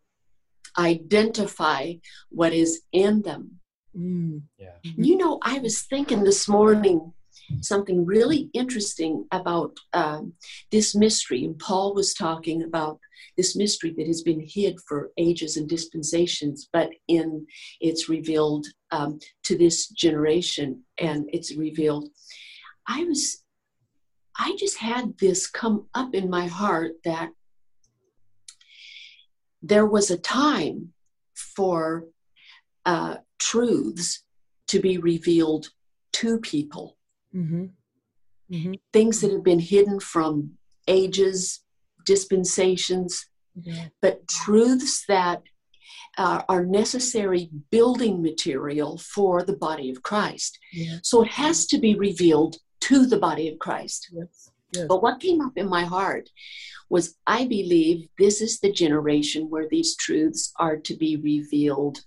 identify 0.76 1.94
what 2.30 2.52
is 2.52 2.82
in 2.92 3.22
them 3.22 3.60
Mm. 3.96 4.42
Yeah. 4.58 4.76
You 4.82 5.16
know, 5.16 5.38
I 5.42 5.58
was 5.58 5.82
thinking 5.82 6.24
this 6.24 6.48
morning 6.48 7.12
something 7.60 8.06
really 8.06 8.48
interesting 8.54 9.26
about 9.30 9.76
um, 9.92 10.32
this 10.70 10.94
mystery, 10.94 11.44
and 11.44 11.58
Paul 11.58 11.94
was 11.94 12.14
talking 12.14 12.62
about 12.62 12.98
this 13.36 13.54
mystery 13.56 13.92
that 13.96 14.06
has 14.06 14.22
been 14.22 14.44
hid 14.46 14.76
for 14.88 15.10
ages 15.18 15.56
and 15.56 15.68
dispensations, 15.68 16.68
but 16.72 16.90
in 17.08 17.46
it's 17.80 18.08
revealed 18.08 18.66
um, 18.90 19.18
to 19.44 19.58
this 19.58 19.88
generation, 19.88 20.82
and 20.98 21.28
it's 21.32 21.54
revealed. 21.54 22.08
I 22.86 23.04
was, 23.04 23.42
I 24.38 24.56
just 24.58 24.78
had 24.78 25.18
this 25.18 25.46
come 25.46 25.86
up 25.94 26.14
in 26.14 26.28
my 26.28 26.46
heart 26.46 26.92
that 27.04 27.30
there 29.62 29.86
was 29.86 30.10
a 30.10 30.18
time 30.18 30.92
for 31.34 32.04
uh, 32.84 33.16
truths 33.38 34.24
to 34.68 34.80
be 34.80 34.98
revealed 34.98 35.68
to 36.12 36.38
people. 36.38 36.96
Mm-hmm. 37.34 37.66
Mm-hmm. 38.52 38.72
Things 38.92 39.20
that 39.20 39.32
have 39.32 39.42
been 39.42 39.60
hidden 39.60 40.00
from 40.00 40.52
ages, 40.86 41.62
dispensations, 42.04 43.26
yeah. 43.54 43.86
but 44.02 44.26
truths 44.28 45.04
that 45.08 45.42
uh, 46.18 46.42
are 46.48 46.64
necessary 46.64 47.50
building 47.70 48.22
material 48.22 48.98
for 48.98 49.42
the 49.42 49.56
body 49.56 49.90
of 49.90 50.02
Christ. 50.02 50.58
Yeah. 50.72 50.98
So 51.02 51.22
it 51.22 51.28
has 51.28 51.66
to 51.66 51.78
be 51.78 51.94
revealed 51.94 52.56
to 52.88 53.06
the 53.06 53.18
body 53.18 53.48
of 53.48 53.58
Christ. 53.58 54.08
Yes. 54.12 54.50
Yes. 54.72 54.86
But 54.88 55.02
what 55.02 55.20
came 55.20 55.40
up 55.40 55.52
in 55.56 55.68
my 55.68 55.84
heart 55.84 56.28
was 56.90 57.16
I 57.26 57.46
believe 57.46 58.08
this 58.18 58.40
is 58.40 58.60
the 58.60 58.72
generation 58.72 59.48
where 59.48 59.68
these 59.68 59.96
truths 59.96 60.52
are 60.58 60.76
to 60.76 60.96
be 60.96 61.16
revealed 61.16 61.98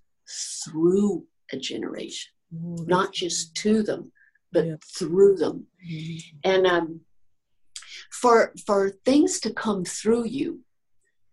through 0.63 1.25
a 1.53 1.57
generation, 1.57 2.31
not 2.51 3.13
just 3.13 3.55
to 3.55 3.83
them, 3.83 4.11
but 4.51 4.65
yeah. 4.65 4.75
through 4.97 5.37
them. 5.37 5.67
Mm-hmm. 5.89 6.37
And 6.43 6.67
um, 6.67 7.01
for 8.11 8.53
for 8.65 8.91
things 9.05 9.39
to 9.41 9.53
come 9.53 9.83
through 9.85 10.25
you 10.25 10.61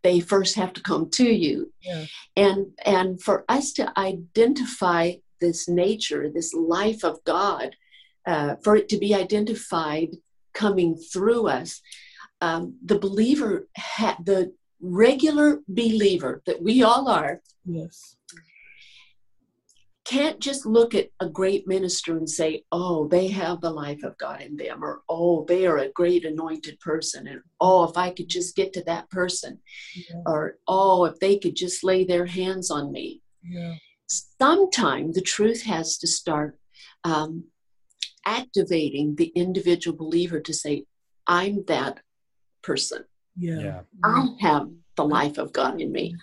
they 0.03 0.21
first 0.21 0.55
have 0.57 0.73
to 0.73 0.83
come 0.83 1.09
to 1.11 1.25
you 1.25 1.73
Yeah. 1.81 2.05
and 2.37 2.67
and 2.85 3.23
for 3.23 3.45
us 3.49 3.73
to 3.75 3.93
identify 3.99 5.13
this 5.41 5.69
nature 5.69 6.29
this 6.29 6.53
life 6.55 7.05
of 7.05 7.23
god 7.25 7.77
uh, 8.27 8.57
for 8.63 8.77
it 8.77 8.89
to 8.89 8.99
be 8.99 9.15
identified 9.15 10.09
coming 10.53 10.97
through 10.97 11.49
us 11.49 11.81
um, 12.41 12.77
the 12.85 12.99
believer 12.99 13.69
ha- 13.77 14.19
the 14.25 14.53
regular 14.81 15.61
believer 15.69 16.43
that 16.47 16.63
we 16.63 16.83
all 16.83 17.09
are 17.09 17.41
Yes. 17.67 18.17
can't 20.05 20.39
just 20.39 20.67
look 20.67 20.95
at 20.95 21.09
a 21.21 21.29
great 21.31 21.67
minister 21.67 22.15
and 22.19 22.29
say, 22.29 22.65
oh, 22.71 23.09
they 23.09 23.29
have 23.29 23.63
the 23.63 23.71
life 23.71 24.03
of 24.05 24.19
God 24.19 24.43
in 24.43 24.57
them, 24.57 24.85
or 24.85 25.01
oh, 25.09 25.47
they 25.47 25.65
are 25.67 25.79
a 25.79 25.89
great 25.93 26.27
anointed 26.27 26.79
person, 26.81 27.27
and 27.27 27.41
oh, 27.59 27.85
if 27.89 27.97
I 27.97 28.11
could 28.11 28.29
just 28.29 28.55
get 28.55 28.75
to 28.75 28.83
that 28.85 29.09
person, 29.11 29.61
Yeah. 29.97 30.21
or 30.27 30.59
oh, 30.69 31.07
if 31.07 31.19
they 31.21 31.39
could 31.39 31.57
just 31.57 31.83
lay 31.83 32.05
their 32.05 32.27
hands 32.27 32.71
on 32.71 32.93
me. 32.93 33.23
Yeah. 33.43 33.77
Sometime 34.07 35.13
the 35.13 35.23
truth 35.23 35.63
has 35.63 35.97
to 35.99 36.07
start 36.07 36.59
um, 37.05 37.45
activating 38.27 39.17
the 39.17 39.33
individual 39.35 39.97
believer 39.97 40.41
to 40.41 40.53
say, 40.53 40.85
I'm 41.27 41.65
that 41.67 42.01
person. 42.63 43.05
Yeah. 43.37 43.59
Yeah. 43.59 43.81
I 44.05 44.27
have 44.41 44.69
the 44.97 45.05
life 45.05 45.39
of 45.39 45.53
God 45.53 45.81
in 45.81 45.91
me. 45.93 46.15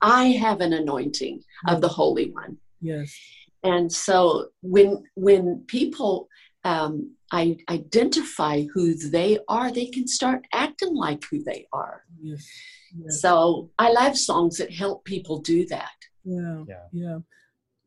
I 0.00 0.26
have 0.26 0.60
an 0.60 0.72
anointing 0.72 1.42
of 1.68 1.80
the 1.80 1.88
Holy 1.88 2.30
One. 2.30 2.58
Yes. 2.80 3.16
and 3.62 3.92
so 3.92 4.48
when 4.62 5.04
when 5.14 5.64
people 5.68 6.28
um, 6.64 7.14
I 7.32 7.56
identify 7.70 8.64
who 8.72 8.94
they 8.94 9.38
are, 9.48 9.70
they 9.72 9.86
can 9.86 10.06
start 10.06 10.44
acting 10.52 10.94
like 10.94 11.22
who 11.30 11.42
they 11.42 11.66
are. 11.72 12.04
Yes. 12.20 12.48
Yes. 12.96 13.20
So 13.20 13.70
I 13.78 13.90
love 13.90 14.16
songs 14.18 14.58
that 14.58 14.72
help 14.72 15.04
people 15.04 15.38
do 15.38 15.66
that. 15.66 15.90
Yeah. 16.24 16.64
Yeah. 16.68 16.86
Yeah. 16.92 17.18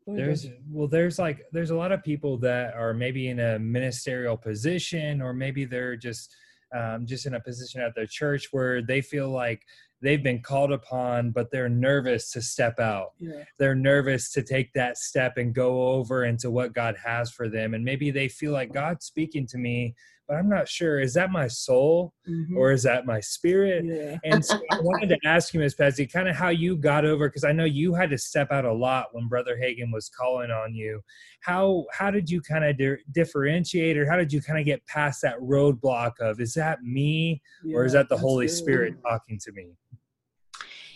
Ahead, 0.08 0.20
there's 0.20 0.48
well 0.70 0.88
there's 0.88 1.18
like 1.18 1.46
there's 1.52 1.72
a 1.72 1.76
lot 1.76 1.92
of 1.92 2.04
people 2.04 2.38
that 2.38 2.76
are 2.76 2.94
maybe 2.94 3.30
in 3.30 3.40
a 3.40 3.58
ministerial 3.58 4.38
position 4.38 5.22
or 5.22 5.34
maybe 5.34 5.66
they're 5.66 5.96
just 5.96 6.36
um, 6.76 7.06
just 7.06 7.26
in 7.26 7.36
a 7.36 7.40
position 7.40 7.82
at 7.82 7.96
their 7.96 8.06
church 8.06 8.50
where 8.52 8.82
they 8.82 9.02
feel 9.02 9.30
like 9.30 9.64
they've 10.02 10.22
been 10.22 10.42
called 10.42 10.72
upon 10.72 11.32
but 11.32 11.50
they're 11.50 11.70
nervous 11.70 12.32
to 12.32 12.42
step 12.42 12.80
out 12.80 13.14
yeah. 13.18 13.44
they're 13.58 13.76
nervous 13.76 14.32
to 14.34 14.44
take 14.44 14.72
that 14.74 14.98
step 14.98 15.38
and 15.38 15.56
go 15.56 15.88
over 15.88 16.26
into 16.26 16.52
what 16.52 16.74
god 16.74 16.96
has 17.04 17.32
for 17.32 17.50
them 17.50 17.74
and 17.74 17.84
maybe 17.84 18.12
they 18.12 18.28
feel 18.28 18.52
like 18.52 18.74
god's 18.74 19.06
speaking 19.06 19.48
to 19.48 19.58
me 19.58 19.96
but 20.28 20.36
i'm 20.36 20.50
not 20.50 20.68
sure 20.68 21.00
is 21.00 21.14
that 21.14 21.32
my 21.32 21.48
soul 21.48 22.14
Mhm. 22.28 22.56
or 22.58 22.72
is 22.72 22.84
that 22.84 23.06
my 23.06 23.20
spirit 23.20 23.86
yeah. 23.86 24.18
and 24.24 24.44
so 24.44 24.60
I 24.72 24.80
wanted 24.80 25.10
to 25.10 25.18
ask 25.26 25.54
you, 25.54 25.60
Ms. 25.60 25.76
Patsy, 25.76 26.08
kind 26.08 26.28
of 26.28 26.36
how 26.36 26.50
you 26.50 26.76
got 26.76 27.06
over 27.06 27.28
because 27.30 27.44
I 27.44 27.52
know 27.52 27.66
you 27.66 27.94
had 27.94 28.10
to 28.10 28.18
step 28.18 28.52
out 28.52 28.66
a 28.66 28.74
lot 28.74 29.08
when 29.14 29.28
Brother 29.28 29.56
Hagin 29.56 29.92
was 29.94 30.10
calling 30.10 30.50
on 30.50 30.74
you. 30.74 31.02
How 31.42 31.86
how 31.92 32.10
did 32.10 32.30
you 32.30 32.42
kind 32.42 32.66
of 32.66 32.78
di- 32.78 33.04
differentiate, 33.12 33.98
or 33.98 34.10
how 34.10 34.18
did 34.18 34.34
you 34.34 34.42
kind 34.42 34.60
of 34.60 34.66
get 34.66 34.86
past 34.88 35.22
that 35.22 35.38
roadblock 35.40 36.14
of 36.20 36.40
is 36.40 36.54
that 36.56 36.82
me 36.82 37.42
or 37.74 37.86
is 37.86 37.94
that 37.94 38.10
the 38.10 38.18
Holy 38.18 38.48
good. 38.48 38.54
Spirit 38.54 38.96
talking 39.04 39.38
to 39.40 39.52
me? 39.52 39.68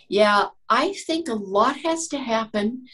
Yeah, 0.07 0.47
I 0.69 0.93
think 1.05 1.29
a 1.29 1.33
lot 1.35 1.77
has 1.77 2.07
to 2.09 2.17
happen 2.17 2.85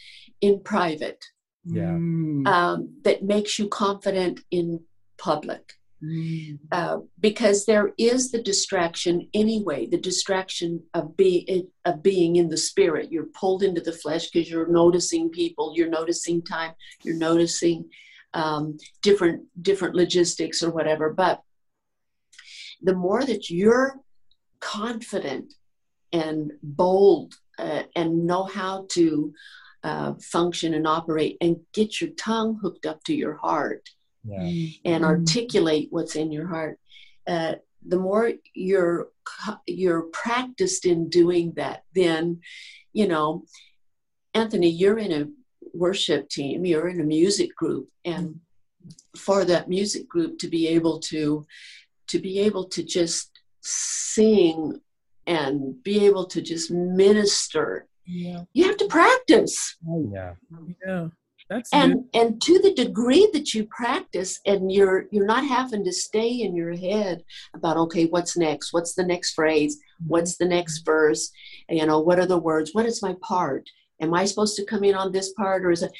in 0.42 0.60
private 0.60 1.24
Yeah. 1.64 1.92
Mm, 1.96 2.46
um, 2.46 2.94
that 3.02 3.24
makes 3.24 3.58
you 3.58 3.68
confident 3.68 4.40
in 4.50 4.80
public. 5.16 5.72
Mm, 6.02 6.58
uh, 6.72 6.98
because 7.20 7.64
there 7.64 7.92
is 7.98 8.30
the 8.30 8.42
distraction 8.42 9.28
anyway 9.34 9.86
the 9.86 9.98
distraction 9.98 10.82
of, 10.94 11.16
be, 11.16 11.66
of 11.84 12.02
being 12.02 12.36
in 12.36 12.48
the 12.48 12.56
spirit. 12.56 13.12
You're 13.12 13.28
pulled 13.34 13.62
into 13.62 13.80
the 13.80 13.92
flesh 13.92 14.30
because 14.30 14.50
you're 14.50 14.68
noticing 14.68 15.30
people 15.30 15.72
you're 15.74 15.88
noticing 15.88 16.42
time 16.42 16.72
you're 17.02 17.16
noticing 17.16 17.88
um, 18.34 18.76
different 19.02 19.44
different 19.62 19.94
logistics 19.94 20.62
or 20.62 20.70
whatever. 20.70 21.12
But 21.12 21.42
the 22.82 22.94
more 22.94 23.24
that 23.24 23.50
you're 23.50 23.96
confident 24.60 25.54
and 26.12 26.52
bold 26.62 27.34
uh, 27.58 27.84
and 27.94 28.26
know 28.26 28.44
how 28.44 28.86
to 28.90 29.32
uh, 29.82 30.14
function 30.20 30.74
and 30.74 30.86
operate 30.86 31.36
and 31.40 31.56
get 31.72 32.00
your 32.00 32.10
tongue 32.10 32.58
hooked 32.60 32.86
up 32.86 33.02
to 33.04 33.14
your 33.14 33.36
heart 33.36 33.88
Yeah. 34.28 34.68
and 34.84 35.04
articulate 35.04 35.88
what's 35.90 36.16
in 36.16 36.32
your 36.32 36.46
heart. 36.48 36.78
Uh, 37.26 37.54
the 37.86 37.98
more 37.98 38.32
you're 38.54 39.08
you're 39.66 40.02
practiced 40.12 40.86
in 40.86 41.08
doing 41.08 41.52
that, 41.56 41.84
then 41.94 42.40
you 42.92 43.06
know, 43.06 43.44
Anthony, 44.34 44.68
you're 44.70 44.98
in 44.98 45.12
a 45.12 45.28
worship 45.74 46.28
team, 46.28 46.64
you're 46.64 46.88
in 46.88 47.00
a 47.00 47.04
music 47.04 47.54
group, 47.54 47.88
and 48.04 48.40
for 49.16 49.44
that 49.44 49.68
music 49.68 50.08
group 50.08 50.38
to 50.38 50.48
be 50.48 50.68
able 50.68 50.98
to 51.00 51.46
to 52.08 52.18
be 52.18 52.38
able 52.40 52.64
to 52.64 52.82
just 52.82 53.30
sing 53.60 54.80
and 55.26 55.82
be 55.82 56.06
able 56.06 56.24
to 56.26 56.40
just 56.40 56.70
minister, 56.70 57.88
Yeah. 58.06 58.44
you 58.52 58.64
have 58.64 58.76
to 58.76 58.86
practice. 58.86 59.76
Yeah. 60.12 60.34
Yeah. 60.86 61.08
That's 61.48 61.72
and 61.72 62.04
and 62.12 62.42
to 62.42 62.58
the 62.58 62.74
degree 62.74 63.28
that 63.32 63.54
you 63.54 63.66
practice 63.66 64.40
and 64.46 64.72
you're 64.72 65.06
you're 65.12 65.26
not 65.26 65.46
having 65.46 65.84
to 65.84 65.92
stay 65.92 66.28
in 66.28 66.56
your 66.56 66.74
head 66.74 67.22
about 67.54 67.76
okay 67.76 68.06
what's 68.06 68.36
next? 68.36 68.72
What's 68.72 68.94
the 68.94 69.04
next 69.04 69.34
phrase? 69.34 69.78
What's 70.06 70.36
the 70.36 70.44
next 70.46 70.80
verse? 70.80 71.30
You 71.68 71.86
know 71.86 72.00
what 72.00 72.18
are 72.18 72.26
the 72.26 72.38
words? 72.38 72.70
What 72.72 72.86
is 72.86 73.02
my 73.02 73.14
part? 73.22 73.68
Am 74.00 74.12
i 74.12 74.24
supposed 74.24 74.56
to 74.56 74.64
come 74.64 74.84
in 74.84 74.94
on 74.94 75.12
this 75.12 75.32
part 75.34 75.64
or 75.64 75.70
is 75.70 75.82
it 75.82 75.92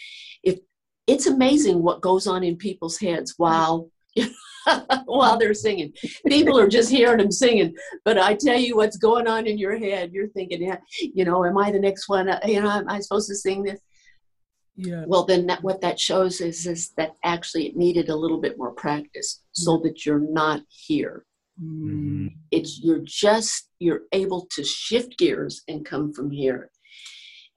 if 0.42 0.58
it's 1.06 1.26
amazing 1.26 1.82
what 1.82 2.02
goes 2.02 2.26
on 2.26 2.42
in 2.42 2.56
people's 2.56 2.98
heads 2.98 3.34
while 3.36 3.88
while 5.04 5.38
they're 5.38 5.54
singing. 5.54 5.92
People 6.26 6.58
are 6.58 6.68
just 6.68 6.90
hearing 6.90 7.18
them 7.18 7.30
singing 7.30 7.74
but 8.04 8.18
i 8.18 8.34
tell 8.34 8.58
you 8.58 8.76
what's 8.76 8.96
going 8.96 9.28
on 9.28 9.46
in 9.46 9.58
your 9.58 9.78
head 9.78 10.12
you're 10.12 10.28
thinking 10.28 10.60
yeah 10.60 10.78
you 11.00 11.24
know 11.24 11.44
am 11.44 11.56
i 11.56 11.70
the 11.70 11.78
next 11.78 12.08
one? 12.08 12.28
Uh, 12.28 12.40
you 12.44 12.60
know 12.60 12.70
am 12.70 12.88
i 12.88 12.98
supposed 12.98 13.28
to 13.28 13.34
sing 13.36 13.62
this 13.62 13.80
Yeah. 14.76 15.04
well, 15.06 15.24
then 15.24 15.46
that, 15.46 15.62
what 15.62 15.80
that 15.80 15.98
shows 15.98 16.40
is, 16.40 16.66
is 16.66 16.90
that 16.96 17.12
actually 17.24 17.66
it 17.66 17.76
needed 17.76 18.08
a 18.08 18.16
little 18.16 18.40
bit 18.40 18.58
more 18.58 18.72
practice 18.72 19.42
so 19.52 19.80
that 19.84 20.04
you're 20.04 20.20
not 20.20 20.62
here. 20.68 21.24
Mm, 21.62 22.34
It's 22.50 22.80
you're 22.82 23.00
just 23.02 23.70
you're 23.78 24.02
able 24.12 24.46
to 24.52 24.62
shift 24.62 25.18
gears 25.18 25.62
and 25.68 25.86
come 25.86 26.12
from 26.12 26.30
here. 26.30 26.70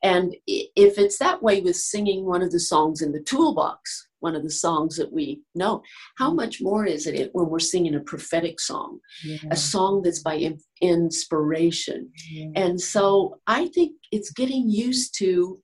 And 0.01 0.35
if 0.47 0.97
it's 0.97 1.17
that 1.19 1.43
way 1.43 1.59
with 1.59 1.75
singing 1.75 2.25
one 2.25 2.41
of 2.41 2.51
the 2.51 2.59
songs 2.59 3.01
in 3.01 3.11
the 3.11 3.19
toolbox, 3.19 4.07
one 4.21 4.35
of 4.35 4.43
the 4.43 4.49
songs 4.51 4.95
that 4.95 5.11
we 5.11 5.41
know, 5.55 5.81
how 6.17 6.33
much 6.33 6.61
more 6.61 6.85
is 6.85 7.07
it 7.07 7.29
when 7.33 7.49
we're 7.49 7.59
singing 7.59 7.95
a 7.95 7.99
prophetic 7.99 8.61
song, 8.61 8.99
yeah. 9.25 9.38
a 9.51 9.55
song 9.57 10.01
that's 10.01 10.19
by 10.19 10.53
inspiration? 10.81 12.09
yeah. 12.31 12.47
And 12.55 12.79
so 12.79 13.39
I 13.47 13.67
think 13.67 13.93
it's 14.11 14.31
getting 14.31 14.69
used 14.69 15.17
to 15.19 15.59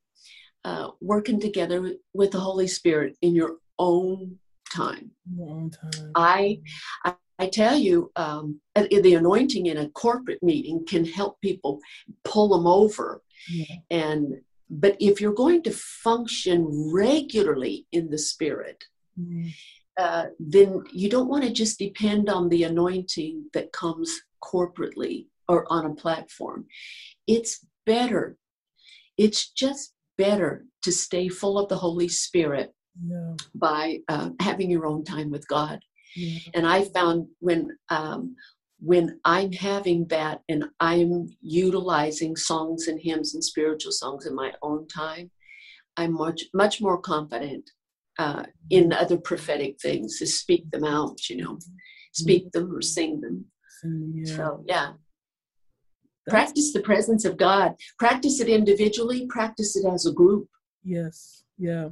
uh, 0.66 0.90
working 1.00 1.40
together 1.40 1.80
with- 2.14 2.32
the 2.32 2.40
Holy 2.40 2.68
Spirit 2.68 3.16
in 3.22 3.36
your 3.36 3.58
own 3.80 4.40
time. 4.74 5.12
Your 5.38 5.50
own 5.50 5.70
time. 5.70 6.12
I, 6.16 6.60
I, 7.06 7.14
I 7.38 7.48
tell 7.48 7.78
you, 7.78 8.12
um, 8.16 8.60
the 8.76 9.14
anointing 9.14 9.68
in 9.68 9.78
a 9.78 9.90
corporate 9.90 10.42
meeting 10.42 10.86
can 10.86 11.06
help 11.06 11.40
people 11.40 11.80
pull 12.24 12.50
them 12.50 12.68
over. 12.68 13.22
Yeah. 13.50 13.76
And 13.92 14.42
but 14.70 14.98
if 15.00 15.22
you're 15.22 15.34
going 15.46 15.62
to 15.64 15.72
function 15.72 16.92
regularly 16.92 17.86
in 17.92 18.10
the 18.10 18.18
Spirit, 18.18 18.84
Mm, 19.18 19.54
uh, 19.98 20.26
then 20.40 20.84
you 20.92 21.10
don't 21.10 21.30
want 21.30 21.46
to 21.46 21.54
just 21.54 21.80
depend 21.80 22.28
on 22.28 22.50
the 22.50 22.64
anointing 22.64 23.46
that 23.54 23.72
comes 23.72 24.20
corporately 24.44 25.28
or 25.48 25.66
on 25.72 25.86
a 25.86 25.96
platform. 25.96 26.66
It's 27.28 27.66
better. 27.86 28.36
It's 29.18 29.50
just 29.52 29.95
better 30.18 30.66
to 30.84 30.92
stay 30.92 31.28
full 31.28 31.58
of 31.58 31.70
the 31.70 31.78
Holy 31.78 32.08
Spirit 32.08 32.72
yeah. 33.04 33.34
by 33.54 34.00
uh, 34.08 34.30
having 34.40 34.70
your 34.70 34.86
own 34.86 35.04
time 35.04 35.32
with 35.32 35.48
God. 35.48 35.80
Yeah. 36.16 36.40
And 36.54 36.68
I 36.68 36.86
found 36.86 37.28
when 37.40 37.70
um, 37.90 38.36
when 38.80 39.20
I'm 39.26 39.52
having 39.52 40.06
that 40.08 40.42
and 40.50 40.66
I'm 40.80 41.30
utilizing 41.42 42.36
songs 42.36 42.88
and 42.88 43.00
hymns 43.02 43.34
and 43.34 43.44
spiritual 43.44 43.92
songs 43.92 44.26
in 44.26 44.36
my 44.36 44.54
own 44.62 44.88
time, 44.88 45.32
I'm 45.98 46.14
much 46.14 46.44
much 46.54 46.82
more 46.82 47.00
confident 47.00 47.70
uh, 48.18 48.44
in 48.70 48.94
other 48.94 49.18
prophetic 49.18 49.80
things 49.82 50.20
to 50.20 50.28
speak 50.28 50.70
them 50.72 50.86
out. 50.86 51.30
You 51.30 51.38
know, 51.38 51.60
speak 52.14 52.52
them 52.52 52.74
or 52.74 52.82
sing 52.82 53.22
them. 53.22 53.46
Yeah. 53.84 54.36
So 54.36 54.64
yeah, 54.68 54.94
practice 56.28 56.74
the 56.74 56.82
presence 56.82 57.26
of 57.26 57.38
God. 57.38 57.74
Practice 58.00 58.40
it 58.40 58.48
individually. 58.50 59.28
Practice 59.28 59.76
it 59.76 59.86
as 59.86 60.06
a 60.06 60.12
group. 60.12 60.48
Yes, 60.84 61.44
yeah. 61.58 61.90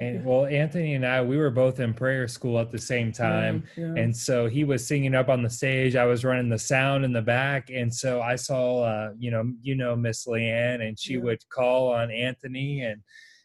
And 0.00 0.24
well, 0.24 0.46
Anthony 0.46 0.94
and 0.94 1.04
I, 1.04 1.22
we 1.22 1.36
were 1.36 1.50
both 1.50 1.78
in 1.78 1.92
prayer 1.92 2.26
school 2.26 2.58
at 2.58 2.72
the 2.72 2.78
same 2.78 3.12
time. 3.12 3.64
Yeah, 3.76 3.84
yeah. 3.94 4.02
And 4.02 4.16
so 4.16 4.46
he 4.46 4.64
was 4.64 4.86
singing 4.86 5.14
up 5.14 5.28
on 5.28 5.42
the 5.42 5.50
stage. 5.50 5.94
I 5.94 6.06
was 6.06 6.24
running 6.24 6.48
the 6.48 6.58
sound 6.58 7.04
in 7.04 7.12
the 7.12 7.20
back. 7.20 7.68
And 7.68 7.94
so 7.94 8.22
I 8.22 8.36
saw, 8.36 8.84
uh, 8.84 9.10
you 9.18 9.30
know, 9.30 9.52
you 9.60 9.74
know, 9.74 9.94
Miss 9.94 10.26
Leanne, 10.26 10.80
and 10.80 10.98
she 10.98 11.14
Yeah. 11.14 11.20
would 11.20 11.46
call 11.50 11.92
on 11.92 12.10
Anthony 12.10 12.80
and 12.82 13.02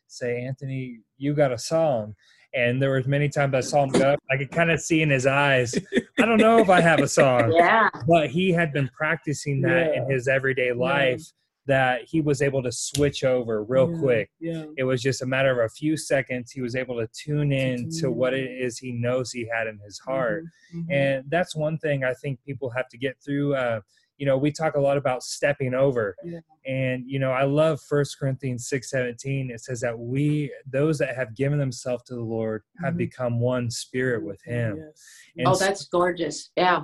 say, 0.08 0.44
Anthony, 0.46 1.00
you 1.18 1.34
got 1.34 1.52
a 1.52 1.58
song. 1.58 2.16
And 2.56 2.82
there 2.82 2.92
was 2.92 3.06
many 3.06 3.28
times 3.30 3.54
I 3.54 3.60
saw 3.60 3.84
him 3.84 3.90
go. 3.90 4.16
I 4.32 4.38
could 4.38 4.50
kind 4.52 4.72
of 4.72 4.80
see 4.80 5.02
in 5.02 5.10
his 5.10 5.26
eyes, 5.26 5.76
I 6.20 6.26
don't 6.26 6.38
know 6.38 6.60
if 6.60 6.70
I 6.70 6.80
have 6.82 7.00
a 7.02 7.08
song. 7.08 7.52
Yeah. 7.56 7.90
But 8.08 8.30
he 8.30 8.52
had 8.52 8.72
been 8.74 8.90
practicing 8.96 9.62
that 9.62 9.94
in 9.94 10.10
his 10.10 10.28
everyday 10.28 10.72
life 10.72 11.22
that 11.68 12.02
he 12.06 12.22
was 12.22 12.42
able 12.44 12.62
to 12.64 12.72
switch 12.72 13.24
over 13.24 13.64
real 13.64 13.92
Yeah, 13.92 14.00
quick 14.00 14.30
Yeah. 14.40 14.66
it 14.78 14.84
was 14.84 15.02
just 15.02 15.22
a 15.24 15.26
matter 15.26 15.50
of 15.52 15.66
a 15.66 15.70
few 15.70 15.98
seconds 15.98 16.52
he 16.52 16.62
was 16.62 16.76
able 16.76 16.96
to 17.00 17.08
tune 17.08 17.52
in 17.52 17.90
tune 17.90 17.90
to 18.02 18.12
what 18.12 18.34
in. 18.36 18.42
it 18.42 18.52
is 18.62 18.78
he 18.78 18.92
knows 18.92 19.32
he 19.32 19.48
had 19.52 19.66
in 19.68 19.80
his 19.84 19.98
heart 19.98 20.44
Mhm, 20.74 20.86
mhm. 20.88 20.94
and 20.94 21.24
that's 21.30 21.56
one 21.56 21.80
thing 21.80 22.04
i 22.04 22.14
think 22.14 22.40
people 22.46 22.70
have 22.70 22.88
to 22.90 23.00
get 23.00 23.16
through 23.24 23.56
uh, 23.56 23.82
you 24.18 24.26
know 24.26 24.38
we 24.38 24.52
talk 24.52 24.76
a 24.76 24.80
lot 24.80 24.98
about 24.98 25.24
stepping 25.24 25.74
over 25.74 26.16
Yeah. 26.24 26.40
and 26.66 27.04
you 27.08 27.20
know 27.20 27.32
i 27.32 27.44
love 27.44 27.82
First 27.82 28.18
corinthians 28.20 28.68
6 28.68 28.90
17 28.90 29.52
it 29.52 29.62
says 29.62 29.82
that 29.82 29.98
we 29.98 30.52
those 30.72 30.98
that 31.00 31.16
have 31.16 31.36
given 31.36 31.60
themselves 31.60 32.04
to 32.04 32.16
the 32.16 32.22
lord 32.22 32.64
have 32.84 32.94
Mhm. 32.94 32.98
become 32.98 33.40
one 33.40 33.70
spirit 33.70 34.24
with 34.24 34.42
him 34.44 34.78
Yes. 34.78 35.04
And 35.38 35.48
Oh, 35.48 35.52
s- 35.52 35.60
that's 35.60 35.86
gorgeous. 35.88 36.52
Yeah. 36.56 36.84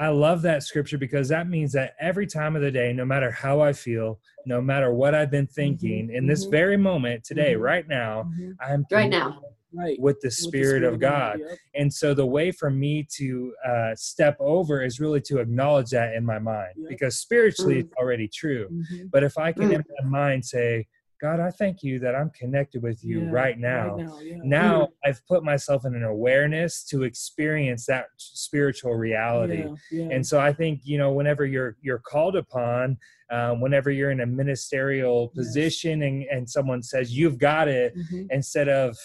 I 0.00 0.08
love 0.08 0.42
that 0.42 0.62
scripture 0.62 0.96
because 0.98 1.28
that 1.30 1.48
means 1.48 1.72
that 1.72 1.94
every 1.98 2.24
time 2.28 2.54
of 2.54 2.62
the 2.62 2.70
day, 2.70 2.92
no 2.92 3.04
matter 3.04 3.32
how 3.32 3.60
I 3.60 3.72
feel, 3.72 4.20
no 4.46 4.60
matter 4.60 4.94
what 4.94 5.12
I've 5.12 5.32
been 5.32 5.48
thinking, 5.48 6.10
in 6.12 6.24
this 6.28 6.46
mhm. 6.46 6.50
very 6.52 6.76
moment 6.76 7.24
today, 7.24 7.54
Mhm. 7.54 7.60
right 7.60 7.88
now. 7.88 8.30
I'm 8.60 8.86
Right 8.92 9.10
now. 9.10 9.42
Right. 9.72 10.00
with 10.00 10.20
the 10.20 10.28
With 10.28 10.36
the 10.36 10.42
Spirit 10.42 10.82
of 10.84 10.98
God. 10.98 11.40
Yep. 11.40 11.58
And 11.74 11.92
so 11.92 12.14
the 12.14 12.24
way 12.26 12.50
for 12.52 12.70
me 12.70 13.06
to 13.16 13.54
uh, 13.66 13.94
step 13.94 14.36
over 14.40 14.82
is 14.82 14.98
really 14.98 15.20
to 15.22 15.38
acknowledge 15.38 15.90
that 15.90 16.14
in 16.14 16.24
my 16.24 16.38
mind 16.38 16.72
Yep. 16.76 16.88
because 16.88 17.18
spiritually 17.18 17.80
it's 17.80 17.92
already 17.96 18.28
true. 18.28 18.68
Mhm. 18.70 19.10
But 19.10 19.24
if 19.24 19.36
I 19.36 19.52
can 19.52 19.68
Mm. 19.70 19.74
in 19.74 19.84
my 20.10 20.18
mind 20.20 20.44
say, 20.46 20.86
God, 21.20 21.40
I 21.40 21.50
thank 21.50 21.82
you 21.82 21.98
that 21.98 22.14
I'm 22.14 22.30
connected 22.30 22.80
with 22.80 23.02
you 23.04 23.24
Yeah, 23.24 23.30
right 23.32 23.58
now. 23.58 23.96
Right 23.96 24.06
now, 24.06 24.20
yeah. 24.20 24.36
Now 24.44 24.88
I've 25.04 25.20
put 25.26 25.42
myself 25.42 25.84
in 25.84 25.94
an 25.96 26.04
awareness 26.04 26.84
to 26.90 27.02
experience 27.02 27.86
that 27.86 28.06
spiritual 28.16 28.94
reality. 28.94 29.64
Yeah, 29.64 29.74
yeah. 29.90 30.08
And 30.14 30.24
so 30.24 30.38
I 30.38 30.52
think 30.52 30.82
you 30.84 30.96
know 30.96 31.12
whenever 31.12 31.44
you're 31.44 31.76
you're 31.82 31.98
called 31.98 32.36
upon, 32.36 32.98
um, 33.30 33.60
whenever 33.60 33.90
you're 33.90 34.12
in 34.12 34.20
a 34.20 34.26
ministerial 34.26 35.32
Yes. 35.34 35.46
position 35.46 36.02
and 36.02 36.22
and 36.30 36.48
someone 36.48 36.82
says 36.82 37.12
you've 37.14 37.38
got 37.38 37.66
it, 37.68 37.94
Mhm. 37.96 38.28
instead 38.30 38.68
of 38.68 38.96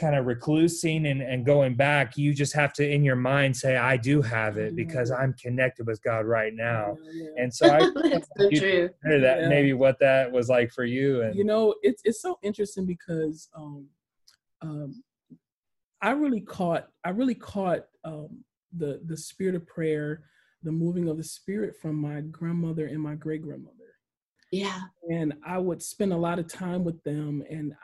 kind 0.00 0.16
of 0.16 0.24
reclusing 0.24 1.10
and, 1.10 1.20
and 1.20 1.44
going 1.44 1.74
back, 1.74 2.16
you 2.16 2.32
just 2.32 2.54
have 2.54 2.72
to 2.74 2.88
in 2.88 3.04
your 3.04 3.16
mind 3.16 3.56
say, 3.56 3.76
I 3.76 3.96
do 3.96 4.22
have 4.22 4.56
it 4.56 4.74
because. 4.74 5.10
I'm 5.10 5.34
connected 5.34 5.86
with 5.86 6.02
God 6.02 6.24
right 6.24 6.54
now. 6.54 6.96
Yeah, 7.12 7.24
yeah. 7.36 7.42
And 7.42 7.52
so 7.54 7.70
I 7.70 7.80
so 8.38 8.48
you- 8.50 8.58
true. 8.60 8.90
that 9.04 9.40
Yeah. 9.40 9.48
maybe 9.48 9.72
what 9.74 9.98
that 10.00 10.30
was 10.32 10.48
like 10.48 10.70
for 10.72 10.84
you 10.84 11.22
and 11.22 11.34
you 11.34 11.44
know 11.44 11.74
it's 11.82 12.00
it's 12.04 12.22
so 12.22 12.38
interesting 12.42 12.86
because 12.86 13.48
um 13.54 13.86
um 14.62 15.02
i 16.00 16.10
really 16.10 16.40
caught 16.40 16.88
i 17.04 17.10
really 17.10 17.34
caught 17.34 17.82
um 18.04 18.44
the 18.76 19.00
the 19.06 19.16
spirit 19.16 19.54
of 19.54 19.66
prayer 19.66 20.24
the 20.62 20.72
moving 20.72 21.08
of 21.08 21.16
the 21.16 21.24
spirit 21.24 21.74
from 21.80 21.96
my 21.96 22.20
grandmother 22.22 22.86
and 22.86 23.00
my 23.00 23.14
great 23.14 23.42
grandmother 23.42 23.90
Yeah. 24.52 24.80
and 25.10 25.34
i 25.44 25.58
would 25.58 25.82
spend 25.82 26.12
a 26.12 26.16
lot 26.16 26.38
of 26.38 26.46
time 26.46 26.84
with 26.84 27.02
them 27.04 27.42
and 27.50 27.74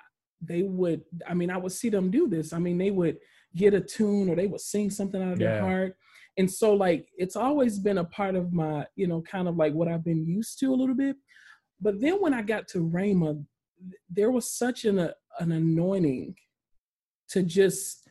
they 0.41 0.63
would 0.63 1.03
i 1.27 1.35
mean 1.35 1.51
i 1.51 1.57
would 1.57 1.73
see 1.73 1.89
them 1.89 2.11
do 2.11 2.29
this 2.29 2.53
i 2.53 2.59
mean 2.59 2.77
they 2.79 2.91
would 2.91 3.17
get 3.55 3.75
a 3.75 3.81
tune 3.81 4.29
or 4.29 4.37
they 4.37 4.47
would 4.47 4.61
sing 4.61 4.91
something 4.91 5.23
out 5.23 5.33
of 5.33 5.39
their 5.39 5.61
heart 5.61 5.97
and 6.37 6.51
so 6.51 6.75
like 6.75 7.09
it's 7.17 7.37
always 7.37 7.79
been 7.79 7.99
a 7.99 8.05
part 8.05 8.35
of 8.35 8.53
my 8.53 8.87
you 8.97 9.07
know 9.07 9.23
kind 9.23 9.49
of 9.49 9.57
like 9.57 9.73
what 9.73 9.89
i've 9.89 10.05
been 10.05 10.27
used 10.27 10.59
to 10.59 10.73
a 10.73 10.77
little 10.77 10.95
bit 10.95 11.17
but 11.81 12.01
then 12.01 12.21
when 12.21 12.35
i 12.35 12.43
got 12.43 12.69
to 12.69 12.79
Rhema, 12.79 13.43
there 14.11 14.31
was 14.31 14.51
such 14.51 14.85
an 14.85 14.99
uh, 14.99 15.13
an 15.39 15.53
anointing 15.53 16.35
to 17.29 17.43
just 17.43 18.09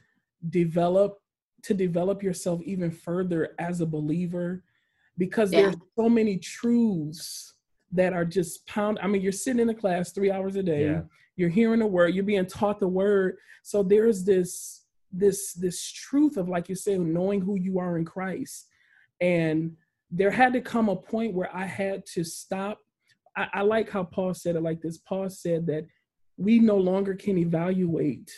develop 0.50 1.18
to 1.64 1.74
develop 1.74 2.22
yourself 2.22 2.61
even 2.64 2.92
further 2.92 3.55
as 3.59 3.81
a 3.81 3.85
believer 3.85 4.64
because 5.18 5.51
Yeah. 5.51 5.61
there's 5.61 5.75
so 5.98 6.09
many 6.09 6.38
truths 6.38 7.53
that 7.92 8.14
are 8.14 8.25
just 8.25 8.66
pound 8.68 9.00
i 9.01 9.07
mean 9.07 9.22
you're 9.22 9.31
sitting 9.31 9.59
in 9.61 9.70
a 9.70 9.75
class 9.75 10.11
three 10.11 10.31
hours 10.31 10.55
a 10.55 10.64
day 10.64 10.85
Yeah. 10.85 11.01
You're 11.35 11.50
hearing 11.50 11.79
the 11.79 11.87
word. 11.87 12.13
You're 12.13 12.24
being 12.24 12.45
taught 12.45 12.79
the 12.79 12.87
word. 12.87 13.37
So 13.63 13.83
there's 13.83 14.24
this 14.24 14.83
this 15.11 15.53
this 15.53 15.91
truth 15.91 16.35
of 16.35 16.50
like 16.50 16.67
you 16.67 16.75
said 16.75 17.00
knowing 17.00 17.39
who 17.39 17.55
you 17.55 17.79
are 17.79 17.98
in 17.98 18.05
christ. 18.05 18.67
And 19.21 19.77
there 20.11 20.31
had 20.31 20.53
to 20.53 20.61
come 20.61 20.89
a 20.89 20.95
point 20.95 21.33
where 21.33 21.53
i 21.55 21.65
had 21.65 22.05
to 22.07 22.24
stop. 22.24 22.79
I, 23.37 23.48
I 23.53 23.61
like 23.61 23.89
how 23.89 24.03
paul 24.03 24.33
said 24.33 24.55
it 24.55 24.61
like 24.61 24.81
this. 24.81 24.98
Paul 24.98 25.29
said 25.29 25.67
that 25.67 25.85
we 26.37 26.59
no 26.59 26.77
longer 26.77 27.15
can 27.15 27.37
evaluate 27.37 28.31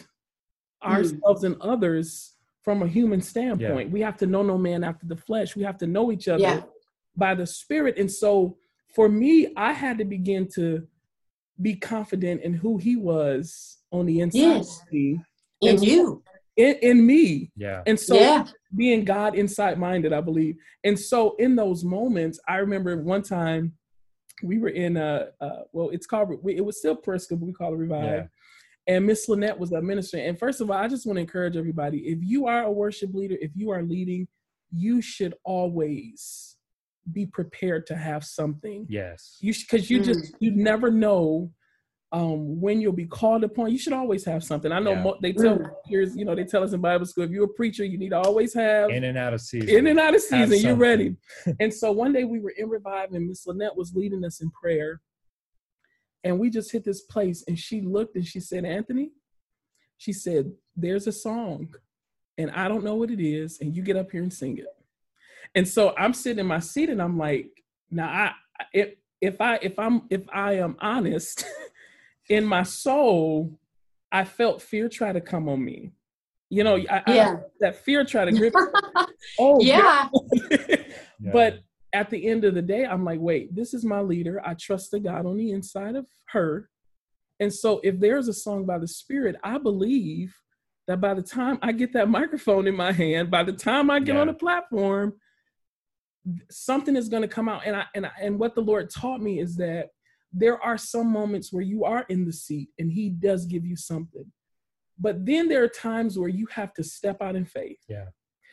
hmm. 0.82 0.92
ourselves 0.92 1.44
and 1.44 1.60
others 1.62 2.36
from 2.64 2.84
a 2.84 2.88
human 2.88 3.22
standpoint. 3.22 3.92
We 3.92 4.02
have 4.02 4.18
to 4.18 4.28
know 4.28 4.44
no 4.44 4.58
man 4.58 4.84
after 4.84 5.08
the 5.08 5.16
flesh. 5.16 5.56
We 5.56 5.64
have 5.64 5.78
to 5.78 5.88
know 5.88 6.12
each 6.12 6.28
other 6.28 6.42
Yeah. 6.42 6.62
by 7.16 7.34
the 7.34 7.48
spirit. 7.48 7.98
And 7.98 8.12
so 8.12 8.58
for 8.94 9.10
me 9.10 9.54
i 9.56 9.74
had 9.74 9.98
to 9.98 10.06
begin 10.06 10.48
to 10.56 10.88
be 11.62 11.76
confident 11.76 12.42
in 12.44 12.54
who 12.54 12.78
he 12.78 12.96
was 12.96 13.78
on 13.92 14.06
the 14.06 14.20
inside 14.20 14.40
Yes. 14.40 14.82
of 14.82 14.92
me 14.94 15.22
In 15.62 15.76
And- 15.76 15.84
you. 15.86 16.24
in, 16.56 16.76
in 16.82 17.06
me 17.06 17.52
yeah. 17.56 17.82
and 17.88 18.00
so 18.00 18.16
yeah. 18.16 18.46
being 18.76 19.06
God 19.06 19.36
inside 19.36 19.80
minded, 19.80 20.14
I 20.14 20.22
believe. 20.22 20.58
And 20.84 21.00
so 21.00 21.36
in 21.38 21.56
those 21.56 21.84
moments, 21.84 22.40
I 22.48 22.58
remember 22.58 22.98
one 22.98 23.24
time 23.24 23.74
we 24.44 24.60
were 24.60 24.70
in 24.70 24.98
a, 24.98 25.30
uh, 25.42 25.62
well, 25.74 25.90
it's 25.90 26.06
called, 26.06 26.32
it 26.48 26.64
was 26.66 26.78
still 26.80 26.96
Prescott, 26.96 27.40
but 27.40 27.46
we 27.48 27.54
call 27.54 27.74
it 27.74 27.78
Revive. 27.78 28.04
Yeah. 28.04 28.26
And 28.96 29.06
Miss 29.06 29.28
Lynette 29.28 29.58
was 29.60 29.72
a 29.72 29.82
minister. 29.82 30.18
And 30.18 30.38
first 30.38 30.62
of 30.62 30.70
all, 30.72 30.78
I 30.78 30.88
just 30.88 31.06
want 31.06 31.18
to 31.18 31.22
encourage 31.22 31.58
everybody 31.58 32.00
if 32.08 32.20
you 32.22 32.46
are 32.48 32.64
a 32.64 32.72
worship 32.72 33.14
leader, 33.14 33.36
if 33.42 33.52
you 33.56 33.70
are 33.72 33.82
leading, 33.84 34.28
you 34.72 35.02
should 35.02 35.34
always 35.44 36.57
be 37.12 37.26
prepared 37.26 37.86
to 37.88 37.96
have 37.96 38.24
something. 38.24 38.86
Yes. 38.90 39.38
You 39.42 39.54
because 39.54 39.90
you 39.90 40.04
just 40.04 40.36
you 40.40 40.52
never 40.52 40.92
know 40.92 41.52
um 42.14 42.62
when 42.62 42.80
you'll 42.80 42.94
be 42.94 43.06
called 43.06 43.44
upon. 43.44 43.70
You 43.72 43.78
should 43.78 43.94
always 43.94 44.24
have 44.26 44.44
something. 44.44 44.72
I 44.72 44.80
know 44.80 44.92
Yeah. 44.92 45.04
mo- 45.04 45.18
they 45.22 45.34
tell 45.34 45.58
Mm. 45.58 46.16
you 46.16 46.26
know, 46.26 46.36
they 46.36 46.46
tell 46.46 46.64
us 46.64 46.72
in 46.74 46.80
Bible 46.82 47.06
school, 47.06 47.26
if 47.26 47.32
you're 47.32 47.46
a 47.46 47.50
preacher, 47.54 47.84
you 47.84 47.98
need 47.98 48.10
to 48.10 48.18
always 48.20 48.54
have 48.54 48.90
In 48.90 49.04
and 49.04 49.18
out 49.18 49.34
of 49.34 49.42
season. 49.42 49.70
in 49.70 49.88
and 49.88 50.00
out 50.00 50.16
of 50.16 50.22
season, 50.22 50.60
you're 50.60 50.76
ready. 50.76 51.16
and 51.60 51.74
so 51.74 51.92
one 51.92 52.14
day 52.14 52.24
we 52.24 52.40
were 52.40 52.54
in 52.58 52.70
revive 52.70 53.12
and 53.14 53.28
Miss 53.28 53.46
Lynette 53.46 53.76
was 53.76 53.94
leading 53.94 54.24
us 54.24 54.42
in 54.42 54.50
prayer. 54.52 55.02
And 56.24 56.40
we 56.40 56.50
just 56.50 56.72
hit 56.72 56.84
this 56.84 57.02
place 57.02 57.44
and 57.48 57.58
she 57.58 57.82
looked 57.82 58.16
and 58.16 58.26
she 58.26 58.40
said, 58.40 58.66
Anthony, 58.66 59.12
she 59.98 60.12
said, 60.14 60.52
there's 60.76 61.08
a 61.08 61.12
song 61.12 61.70
and 62.38 62.52
I 62.52 62.68
don't 62.68 62.84
know 62.84 62.96
what 62.96 63.12
it 63.12 63.20
is. 63.20 63.60
And 63.62 63.76
you 63.76 63.82
get 63.82 63.96
up 63.98 64.12
here 64.12 64.22
and 64.24 64.34
sing 64.34 64.58
it. 64.58 64.66
And 65.56 65.68
so 65.68 65.94
I'm 65.98 66.14
sitting 66.14 66.40
in 66.40 66.46
my 66.48 66.60
seat 66.60 66.90
and 66.90 67.02
I'm 67.02 67.18
like, 67.18 67.50
now 67.90 68.08
I 68.08 68.32
if 68.74 68.96
if 69.22 69.42
I 69.42 69.56
if 69.62 69.78
I'm 69.80 70.04
if 70.10 70.24
I 70.34 70.54
am 70.54 70.76
honest, 70.80 71.46
in 72.30 72.46
my 72.46 72.64
soul, 72.64 73.60
I 74.12 74.24
felt 74.26 74.62
fear 74.62 74.90
try 74.90 75.12
to 75.14 75.22
come 75.22 75.48
on 75.50 75.64
me. 75.64 75.92
You 76.50 76.64
know, 76.64 76.76
I, 76.90 77.04
I- 77.06 77.16
Yeah. 77.16 77.38
that 77.60 77.84
fear 77.84 78.04
try 78.06 78.26
to 78.26 78.32
grip. 78.32 78.54
oh 79.40 79.62
yeah. 79.62 80.10
Yeah. 80.50 80.78
but 81.34 81.60
at 81.94 82.10
the 82.10 82.28
end 82.28 82.44
of 82.44 82.54
the 82.54 82.62
day, 82.62 82.86
I'm 82.86 83.04
like, 83.06 83.20
wait, 83.20 83.56
this 83.56 83.74
is 83.74 83.84
my 83.86 84.02
leader. 84.02 84.42
I 84.46 84.54
trust 84.54 84.92
the 84.92 85.00
God 85.00 85.26
on 85.26 85.38
the 85.38 85.52
inside 85.52 85.96
of 85.96 86.06
her. 86.30 86.70
And 87.40 87.54
so 87.54 87.80
if 87.84 88.00
there's 88.00 88.28
a 88.28 88.34
song 88.34 88.66
by 88.66 88.78
the 88.80 88.88
Spirit, 88.88 89.36
I 89.44 89.58
believe 89.58 90.36
that 90.88 91.00
by 91.02 91.14
the 91.14 91.22
time 91.22 91.60
I 91.62 91.72
get 91.72 91.94
that 91.94 92.10
microphone 92.10 92.68
in 92.68 92.76
my 92.76 92.92
hand, 92.92 93.30
by 93.32 93.44
the 93.44 93.54
time 93.54 93.90
I 93.90 94.00
get 94.00 94.16
Yeah. 94.16 94.22
on 94.22 94.28
the 94.28 94.34
platform, 94.34 95.14
something 96.50 96.96
is 96.96 97.10
going 97.10 97.22
to 97.22 97.28
come 97.28 97.50
out. 97.50 97.64
And 97.66 97.76
I 97.76 97.86
and 97.96 98.06
I, 98.06 98.12
and 98.22 98.40
what 98.40 98.56
the 98.56 98.62
Lord 98.62 98.90
taught 98.90 99.22
me 99.22 99.40
is 99.40 99.56
that 99.58 99.90
there 100.34 100.62
are 100.62 100.78
some 100.78 101.08
moments 101.12 101.54
where 101.54 101.64
you 101.64 101.86
are 101.86 102.06
in 102.10 102.26
the 102.26 102.34
seat 102.34 102.70
and 102.80 102.92
he 102.92 103.10
does 103.10 103.46
give 103.46 103.66
you 103.66 103.76
something. 103.76 104.26
But 105.00 105.26
then 105.26 105.48
there 105.48 105.64
are 105.64 105.70
times 105.70 106.18
where 106.18 106.30
you 106.30 106.48
have 106.52 106.74
to 106.74 106.84
step 106.84 107.22
out 107.22 107.36
in 107.36 107.46
faith 107.46 107.78
where 107.88 108.00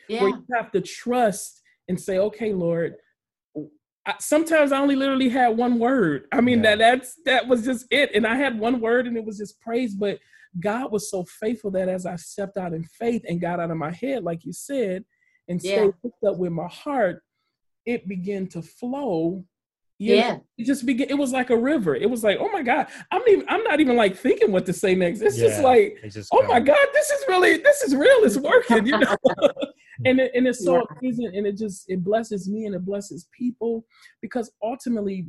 Yeah. 0.09 0.19
Where 0.19 0.29
you 0.29 0.45
have 0.55 0.71
to 0.71 0.81
trust 0.81 1.61
and 1.87 1.99
say, 1.99 2.17
okay, 2.17 2.53
Lord. 2.53 2.95
I, 4.07 4.13
sometimes 4.19 4.71
I 4.71 4.77
only 4.77 4.95
literally 4.95 5.29
had 5.29 5.57
one 5.57 5.79
word. 5.79 6.27
I 6.31 6.39
mean 6.39 6.63
Yeah. 6.63 6.75
that 6.75 6.79
that's 6.79 7.15
that 7.25 7.47
was 7.47 7.65
just 7.65 7.87
it, 7.89 8.11
and 8.13 8.25
I 8.27 8.35
had 8.35 8.59
one 8.59 8.79
word, 8.79 9.07
and 9.07 9.17
it 9.17 9.25
was 9.25 9.39
just 9.39 9.59
praise. 9.59 9.95
But 9.95 10.19
God 10.59 10.91
was 10.91 11.09
so 11.09 11.25
faithful 11.25 11.71
that 11.71 11.89
as 11.89 12.05
I 12.05 12.15
stepped 12.15 12.55
out 12.57 12.73
in 12.73 12.83
faith 12.83 13.23
and 13.27 13.41
got 13.41 13.59
out 13.59 13.71
of 13.71 13.77
my 13.77 13.91
head, 13.91 14.23
like 14.23 14.45
you 14.45 14.53
said, 14.53 15.03
and 15.47 15.61
Yeah. 15.61 15.71
stayed 15.71 15.93
hooked 16.03 16.23
up 16.23 16.37
with 16.37 16.51
my 16.51 16.67
heart, 16.67 17.23
it 17.85 18.07
began 18.07 18.47
to 18.47 18.61
flow 18.61 19.45
yeah. 19.97 20.33
Know, 20.33 20.45
it 20.57 20.65
just 20.65 20.85
began. 20.85 21.09
It 21.09 21.17
was 21.17 21.31
like 21.31 21.49
a 21.49 21.57
river. 21.57 21.95
It 21.95 22.09
was 22.09 22.23
like, 22.23 22.37
oh 22.39 22.49
my 22.51 22.61
god, 22.61 22.87
I'm 23.11 23.21
even. 23.29 23.45
I'm 23.47 23.63
not 23.63 23.79
even 23.79 23.95
like 23.95 24.17
thinking 24.17 24.51
what 24.51 24.65
to 24.65 24.73
say 24.73 24.93
next. 24.93 25.21
It's 25.21 25.37
yeah, 25.37 25.47
just 25.47 25.61
like, 25.61 25.99
just 26.09 26.29
oh 26.33 26.43
my 26.47 26.59
god, 26.59 26.87
this 26.93 27.09
is 27.11 27.23
really, 27.29 27.57
this 27.57 27.81
is 27.81 27.95
real. 27.95 28.23
It's 28.23 28.37
working. 28.37 28.85
You 28.85 28.97
know. 28.99 29.15
and 30.05 30.19
it, 30.19 30.31
and 30.35 30.47
it's 30.47 30.63
so 30.63 30.77
yeah. 30.77 30.99
pleasant, 30.99 31.35
and 31.35 31.47
it 31.47 31.57
just 31.57 31.85
it 31.89 32.03
blesses 32.03 32.49
me 32.49 32.65
and 32.65 32.75
it 32.75 32.85
blesses 32.85 33.27
people 33.31 33.85
because 34.21 34.51
ultimately, 34.61 35.25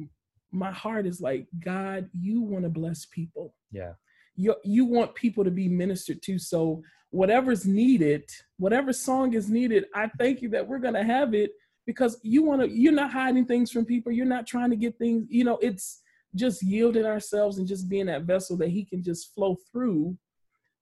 my 0.50 0.72
heart 0.72 1.06
is 1.06 1.20
like, 1.20 1.46
God, 1.64 2.08
you 2.12 2.42
want 2.42 2.64
to 2.64 2.70
bless 2.70 3.06
people. 3.06 3.54
Yeah. 3.70 3.92
You 4.34 4.56
you 4.64 4.84
want 4.84 5.14
people 5.14 5.44
to 5.44 5.50
be 5.52 5.68
ministered 5.68 6.22
to. 6.22 6.40
So 6.40 6.82
whatever's 7.10 7.66
needed, 7.66 8.24
whatever 8.58 8.92
song 8.92 9.34
is 9.34 9.48
needed, 9.48 9.84
I 9.94 10.10
thank 10.18 10.42
you 10.42 10.48
that 10.50 10.66
we're 10.66 10.80
gonna 10.80 11.04
have 11.04 11.34
it 11.34 11.52
because 11.86 12.18
you 12.22 12.42
want 12.42 12.60
to 12.62 12.68
you're 12.68 12.92
not 12.92 13.12
hiding 13.12 13.46
things 13.46 13.70
from 13.70 13.84
people. 13.84 14.12
You're 14.12 14.26
not 14.26 14.46
trying 14.46 14.70
to 14.70 14.76
get 14.76 14.98
things 14.98 15.26
you 15.28 15.44
know 15.44 15.58
it's 15.62 16.02
just 16.34 16.62
yielding 16.62 17.06
ourselves 17.06 17.58
and 17.58 17.66
just 17.66 17.88
being 17.88 18.06
that 18.06 18.24
vessel 18.24 18.56
that 18.58 18.68
he 18.68 18.84
can 18.84 19.02
just 19.02 19.34
flow 19.34 19.56
through 19.72 20.16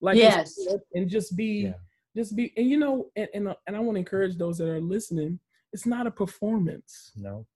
like 0.01 0.17
yes. 0.17 0.59
and 0.95 1.09
just 1.09 1.37
be 1.37 1.67
yeah. 1.67 1.73
just 2.17 2.35
be 2.35 2.53
and 2.57 2.69
you 2.69 2.77
know 2.77 3.07
and 3.14 3.29
and, 3.35 3.49
uh, 3.49 3.55
and 3.67 3.77
i 3.77 3.79
want 3.79 3.95
to 3.95 4.01
encourage 4.01 4.37
those 4.37 4.59
that 4.59 4.69
are 4.69 4.81
listening 4.81 5.38
it's 5.75 5.87
not 5.87 6.07
a 6.07 6.11
performance. 6.11 7.11
No. 7.17 7.47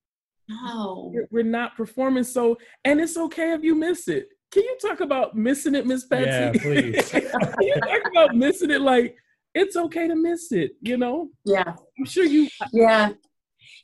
No. 0.49 1.09
We're, 1.13 1.27
we're 1.31 1.43
not 1.43 1.77
performing 1.77 2.25
so 2.25 2.57
and 2.83 2.99
it's 2.99 3.17
okay 3.17 3.53
if 3.53 3.63
you 3.63 3.75
miss 3.75 4.07
it. 4.09 4.27
Can 4.51 4.63
you 4.63 4.77
talk 4.81 4.99
about 4.99 5.35
missing 5.35 5.73
it 5.73 5.87
miss 5.87 6.05
patsy? 6.05 6.29
Yeah 6.29 6.51
please. 6.51 7.09
Can 7.11 7.61
you 7.61 7.75
talk 7.75 8.01
about 8.11 8.35
missing 8.35 8.71
it? 8.71 8.81
Like 8.81 9.15
it's 9.55 9.77
okay 9.77 10.07
to 10.07 10.15
miss 10.15 10.51
it 10.51 10.71
you 10.81 10.97
know? 10.97 11.29
Yeah. 11.45 11.73
I'm 11.97 12.05
sure 12.05 12.25
you 12.25 12.49
yeah 12.73 13.13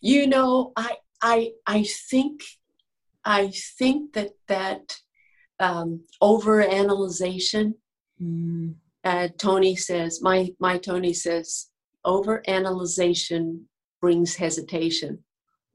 you 0.02 0.28
know, 0.28 0.72
I 0.76 0.96
I 1.22 1.52
I 1.66 1.86
think 2.10 2.42
I 3.24 3.52
think 3.78 4.14
that 4.14 4.32
that 4.48 4.98
um, 5.60 6.02
over 6.22 6.62
analyzation. 6.62 7.76
Mm. 8.22 8.76
Uh, 9.04 9.28
Tony 9.38 9.76
says, 9.76 10.22
my 10.22 10.50
my 10.60 10.78
Tony 10.78 11.14
says, 11.14 11.70
over 12.04 12.44
analyzation 12.48 13.68
brings 14.02 14.36
hesitation, 14.36 15.24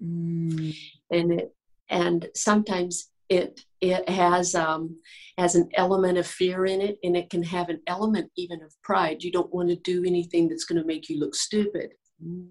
mm. 0.02 0.76
and 1.10 1.32
it 1.32 1.54
and 1.88 2.28
sometimes 2.34 3.10
it 3.28 3.60
it 3.80 4.08
has 4.08 4.54
um, 4.54 4.96
has 5.38 5.54
an 5.54 5.68
element 5.74 6.18
of 6.18 6.26
fear 6.26 6.66
in 6.66 6.80
it, 6.80 6.98
and 7.04 7.16
it 7.16 7.30
can 7.30 7.42
have 7.42 7.68
an 7.68 7.80
element 7.86 8.30
even 8.36 8.62
of 8.62 8.74
pride. 8.82 9.22
You 9.22 9.32
don't 9.32 9.54
want 9.54 9.68
to 9.68 9.76
do 9.76 10.04
anything 10.04 10.48
that's 10.48 10.64
going 10.64 10.80
to 10.80 10.86
make 10.86 11.08
you 11.08 11.18
look 11.18 11.34
stupid. 11.34 11.92
Mm. 12.24 12.48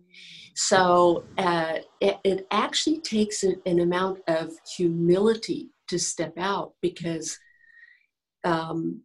So 0.61 1.23
uh, 1.37 1.75
it, 2.01 2.17
it, 2.25 2.45
actually 2.51 2.99
takes 2.99 3.43
an, 3.43 3.61
an, 3.65 3.79
amount 3.79 4.19
of 4.27 4.51
humility 4.75 5.69
to 5.87 5.97
step 5.97 6.33
out 6.37 6.73
because, 6.81 7.39
um, 8.43 9.01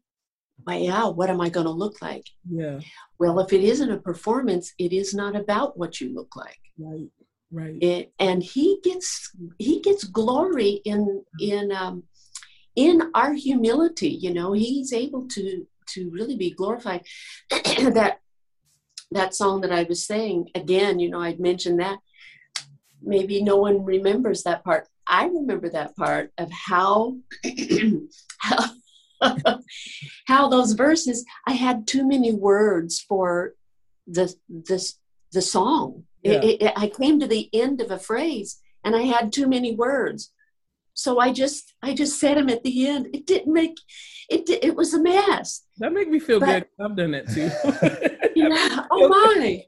well, 0.66 0.76
yeah, 0.76 1.06
what 1.06 1.30
am 1.30 1.40
I 1.40 1.48
going 1.50 1.66
to 1.66 1.72
look 1.72 2.02
like? 2.02 2.26
Yeah. 2.50 2.80
Well, 3.20 3.38
if 3.38 3.52
it 3.52 3.62
isn't 3.62 3.88
a 3.88 3.98
performance, 3.98 4.74
it 4.80 4.92
is 4.92 5.14
not 5.14 5.36
about 5.36 5.78
what 5.78 6.00
you 6.00 6.12
look 6.12 6.34
like. 6.34 6.58
Right. 6.76 7.08
Right. 7.52 7.80
It, 7.80 8.12
and 8.18 8.42
he 8.42 8.80
gets 8.82 9.30
he 9.58 9.80
gets 9.80 10.02
glory 10.02 10.80
in 10.84 11.22
in 11.38 11.70
um, 11.70 12.02
in 12.74 13.12
our 13.14 13.32
humility. 13.32 14.08
You 14.08 14.34
know, 14.34 14.54
he's 14.54 14.92
able 14.92 15.28
to 15.28 15.64
to 15.90 16.10
really 16.10 16.36
be 16.36 16.50
glorified. 16.50 17.04
that 17.50 18.18
that 19.14 19.34
song 19.34 19.62
that 19.62 19.72
I 19.72 19.84
was 19.84 20.04
saying, 20.04 20.50
again, 20.54 20.98
you 20.98 21.08
know, 21.08 21.20
I'd 21.20 21.40
mentioned 21.40 21.80
that. 21.80 21.98
Maybe 23.02 23.42
no 23.42 23.56
one 23.56 23.84
remembers 23.84 24.42
that 24.42 24.64
part. 24.64 24.88
I 25.06 25.26
remember 25.26 25.68
that 25.70 25.96
part 25.96 26.32
of 26.38 26.50
how 26.50 27.18
how, 28.38 28.70
how 30.26 30.48
those 30.48 30.72
verses. 30.72 31.24
I 31.46 31.52
had 31.52 31.86
too 31.86 32.06
many 32.06 32.32
words 32.32 33.00
for 33.00 33.54
the 34.06 34.34
the 34.48 34.92
the 35.32 35.42
song. 35.42 36.04
Yeah. 36.22 36.40
It, 36.42 36.62
it, 36.62 36.72
I 36.76 36.88
came 36.88 37.20
to 37.20 37.26
the 37.26 37.50
end 37.52 37.80
of 37.80 37.90
a 37.90 37.98
phrase 37.98 38.60
and 38.82 38.96
I 38.96 39.02
had 39.02 39.32
too 39.32 39.46
many 39.46 39.74
words, 39.74 40.32
so 40.94 41.18
I 41.18 41.32
just 41.32 41.74
I 41.82 41.94
just 41.94 42.18
said 42.18 42.36
them 42.36 42.48
at 42.48 42.62
the 42.62 42.88
end. 42.88 43.08
It 43.12 43.26
didn't 43.26 43.52
make 43.52 43.78
it. 44.30 44.48
It 44.48 44.74
was 44.74 44.94
a 44.94 45.02
mess. 45.02 45.62
That 45.78 45.92
made 45.92 46.08
me 46.08 46.18
feel 46.18 46.40
but, 46.40 46.46
good. 46.46 46.66
I've 46.80 46.96
done 46.96 47.10
that 47.10 47.28
too. 47.28 47.50
Oh 48.90 49.08
my. 49.08 49.64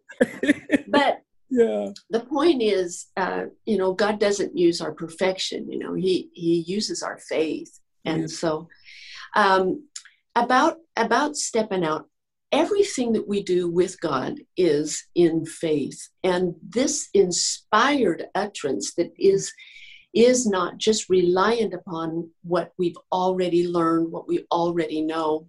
but 0.89 1.23
yeah. 1.51 1.91
The 2.11 2.21
point 2.21 2.63
is, 2.63 3.07
uh, 3.17 3.45
you 3.65 3.79
know, 3.79 3.93
God 3.95 4.19
doesn't 4.19 4.57
use 4.57 4.81
our 4.81 4.93
perfection. 4.93 5.71
You 5.71 5.79
know, 5.79 5.95
He 5.95 6.31
He 6.35 6.65
uses 6.67 7.03
our 7.03 7.19
faith, 7.19 7.79
and 8.05 8.23
yeah. 8.23 8.27
so 8.27 8.69
um, 9.35 9.85
about 10.35 10.79
about 10.97 11.37
stepping 11.37 11.85
out. 11.85 12.07
Everything 12.53 13.13
that 13.13 13.27
we 13.27 13.43
do 13.43 13.69
with 13.69 14.01
God 14.01 14.39
is 14.57 15.05
in 15.17 15.45
faith, 15.45 16.09
and 16.23 16.55
this 16.63 17.09
inspired 17.13 18.27
utterance 18.37 18.95
that 18.95 19.11
is 19.19 19.53
is 20.15 20.47
not 20.47 20.79
just 20.79 21.11
reliant 21.11 21.75
upon 21.75 22.31
what 22.43 22.73
we've 22.79 22.97
already 23.13 23.69
learned, 23.69 24.11
what 24.11 24.27
we 24.27 24.47
already 24.51 25.03
know, 25.03 25.47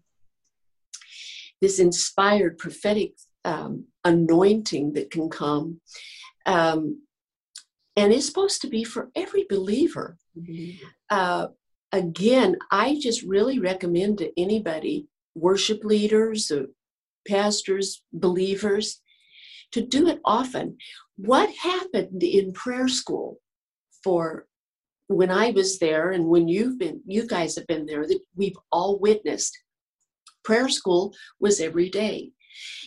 this 1.62 1.80
inspired 1.80 2.58
prophetic 2.58 3.14
um, 3.46 3.86
anointing 4.04 4.94
that 4.94 5.12
can 5.12 5.30
come. 5.30 5.82
Um, 6.46 7.02
and 7.96 8.14
it's 8.14 8.28
supposed 8.28 8.62
to 8.62 8.68
be 8.68 8.84
for 8.84 9.10
every 9.16 9.46
believer. 9.50 10.18
Mm-hmm. 10.38 10.86
Uh, 11.10 11.48
again, 11.92 12.58
I 12.72 13.00
just 13.02 13.24
really 13.24 13.60
recommend 13.60 14.20
to 14.20 14.32
anybody, 14.40 15.08
worship 15.36 15.84
leaders, 15.84 16.52
pastors, 17.28 18.04
believers, 18.14 19.02
to 19.72 19.82
do 19.82 20.08
it 20.08 20.20
often. 20.24 20.78
What 21.18 21.50
happened 21.56 22.22
in 22.22 22.54
prayer 22.54 22.88
school 22.88 23.40
for 24.04 24.46
when 25.08 25.32
I 25.32 25.52
was 25.52 25.80
there 25.80 26.12
and 26.12 26.28
when 26.28 26.48
you've 26.48 26.78
been, 26.78 27.02
you 27.06 27.26
guys 27.26 27.56
have 27.56 27.68
been 27.68 27.86
there, 27.86 28.06
that 28.06 28.20
we've 28.36 28.58
all 28.72 29.00
witnessed 29.00 29.58
prayer 30.48 30.70
school 30.70 31.14
was 31.42 31.60
every 31.60 31.90
day. 31.90 32.32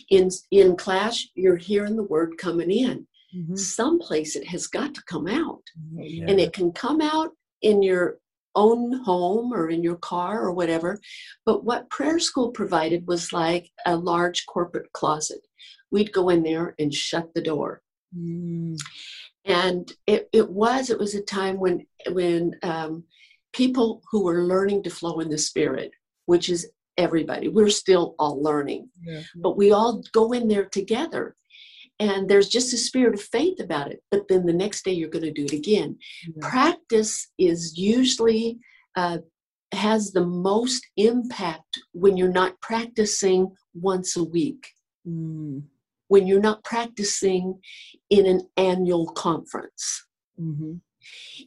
In 0.09 0.29
in 0.49 0.75
class, 0.75 1.13
you're 1.35 1.63
hearing 1.69 1.95
the 1.95 2.11
word 2.15 2.31
coming 2.37 2.71
in. 2.71 3.07
Mm-hmm. 3.37 3.55
Someplace 3.55 4.35
it 4.35 4.47
has 4.47 4.65
got 4.67 4.93
to 4.95 5.03
come 5.13 5.27
out, 5.27 5.63
yeah. 5.93 6.25
and 6.27 6.39
it 6.39 6.51
can 6.51 6.71
come 6.73 6.99
out 6.99 7.31
in 7.61 7.83
your 7.83 8.17
own 8.55 8.91
home 9.03 9.53
or 9.53 9.69
in 9.69 9.81
your 9.83 9.95
car 9.95 10.41
or 10.45 10.51
whatever. 10.51 10.99
But 11.45 11.63
what 11.63 11.89
prayer 11.89 12.19
school 12.19 12.49
provided 12.49 13.07
was 13.07 13.31
like 13.31 13.69
a 13.85 13.95
large 13.95 14.45
corporate 14.47 14.91
closet. 14.91 15.41
We'd 15.91 16.11
go 16.11 16.29
in 16.29 16.43
there 16.43 16.75
and 16.79 16.93
shut 16.93 17.27
the 17.33 17.41
door. 17.41 17.81
Mm. 18.17 18.77
And 19.45 19.83
it, 20.07 20.27
it 20.33 20.49
was 20.49 20.89
it 20.89 20.99
was 20.99 21.13
a 21.15 21.21
time 21.21 21.57
when 21.59 21.85
when 22.19 22.55
um, 22.63 23.03
people 23.53 24.01
who 24.11 24.23
were 24.25 24.49
learning 24.53 24.83
to 24.83 24.89
flow 24.89 25.19
in 25.19 25.29
the 25.29 25.37
spirit, 25.37 25.91
which 26.25 26.49
is 26.49 26.69
everybody. 26.97 27.47
We're 27.47 27.69
still 27.69 28.15
all 28.19 28.41
learning, 28.41 28.89
yeah. 29.03 29.21
but 29.35 29.57
we 29.57 29.71
all 29.71 30.03
go 30.13 30.31
in 30.31 30.47
there 30.47 30.65
together. 30.65 31.35
And 31.99 32.27
there's 32.27 32.49
just 32.49 32.73
a 32.73 32.77
spirit 32.77 33.13
of 33.13 33.21
faith 33.21 33.59
about 33.59 33.91
it. 33.91 34.01
But 34.09 34.27
then 34.27 34.45
the 34.45 34.53
next 34.53 34.83
day 34.83 34.91
you're 34.91 35.09
going 35.09 35.25
to 35.25 35.31
do 35.31 35.45
it 35.45 35.53
again. 35.53 35.97
Yeah. 36.23 36.49
Practice 36.49 37.27
is 37.37 37.77
usually 37.77 38.57
uh, 38.95 39.19
has 39.71 40.11
the 40.11 40.25
most 40.25 40.85
impact 40.97 41.79
when 41.93 42.17
you're 42.17 42.31
not 42.31 42.59
practicing 42.59 43.55
once 43.73 44.17
a 44.17 44.23
week. 44.23 44.67
Mm. 45.07 45.63
When 46.07 46.27
you're 46.27 46.41
not 46.41 46.63
practicing 46.63 47.59
in 48.09 48.25
an 48.25 48.41
annual 48.57 49.07
conference. 49.11 50.05
Mm-hmm. 50.39 50.73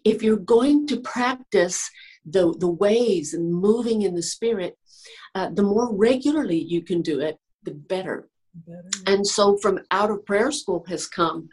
If 0.05 0.23
you're 0.23 0.37
going 0.37 0.87
to 0.89 1.01
practice 1.01 1.91
the, 2.25 2.55
the 2.59 2.71
ways 2.71 3.35
and 3.35 3.53
moving 3.53 4.03
in 4.03 4.15
the 4.15 4.23
spirit, 4.23 4.79
uh, 5.35 5.51
the 5.51 5.63
more 5.63 5.95
regularly 5.95 6.59
you 6.59 6.83
can 6.83 7.03
do 7.03 7.21
it, 7.21 7.39
the 7.65 7.73
better. 7.73 8.29
better. 8.67 8.85
And 9.07 9.27
so 9.27 9.57
from 9.59 9.81
out 9.91 10.11
of 10.11 10.25
prayer 10.25 10.53
school 10.53 10.85
has 10.89 11.07
come 11.07 11.49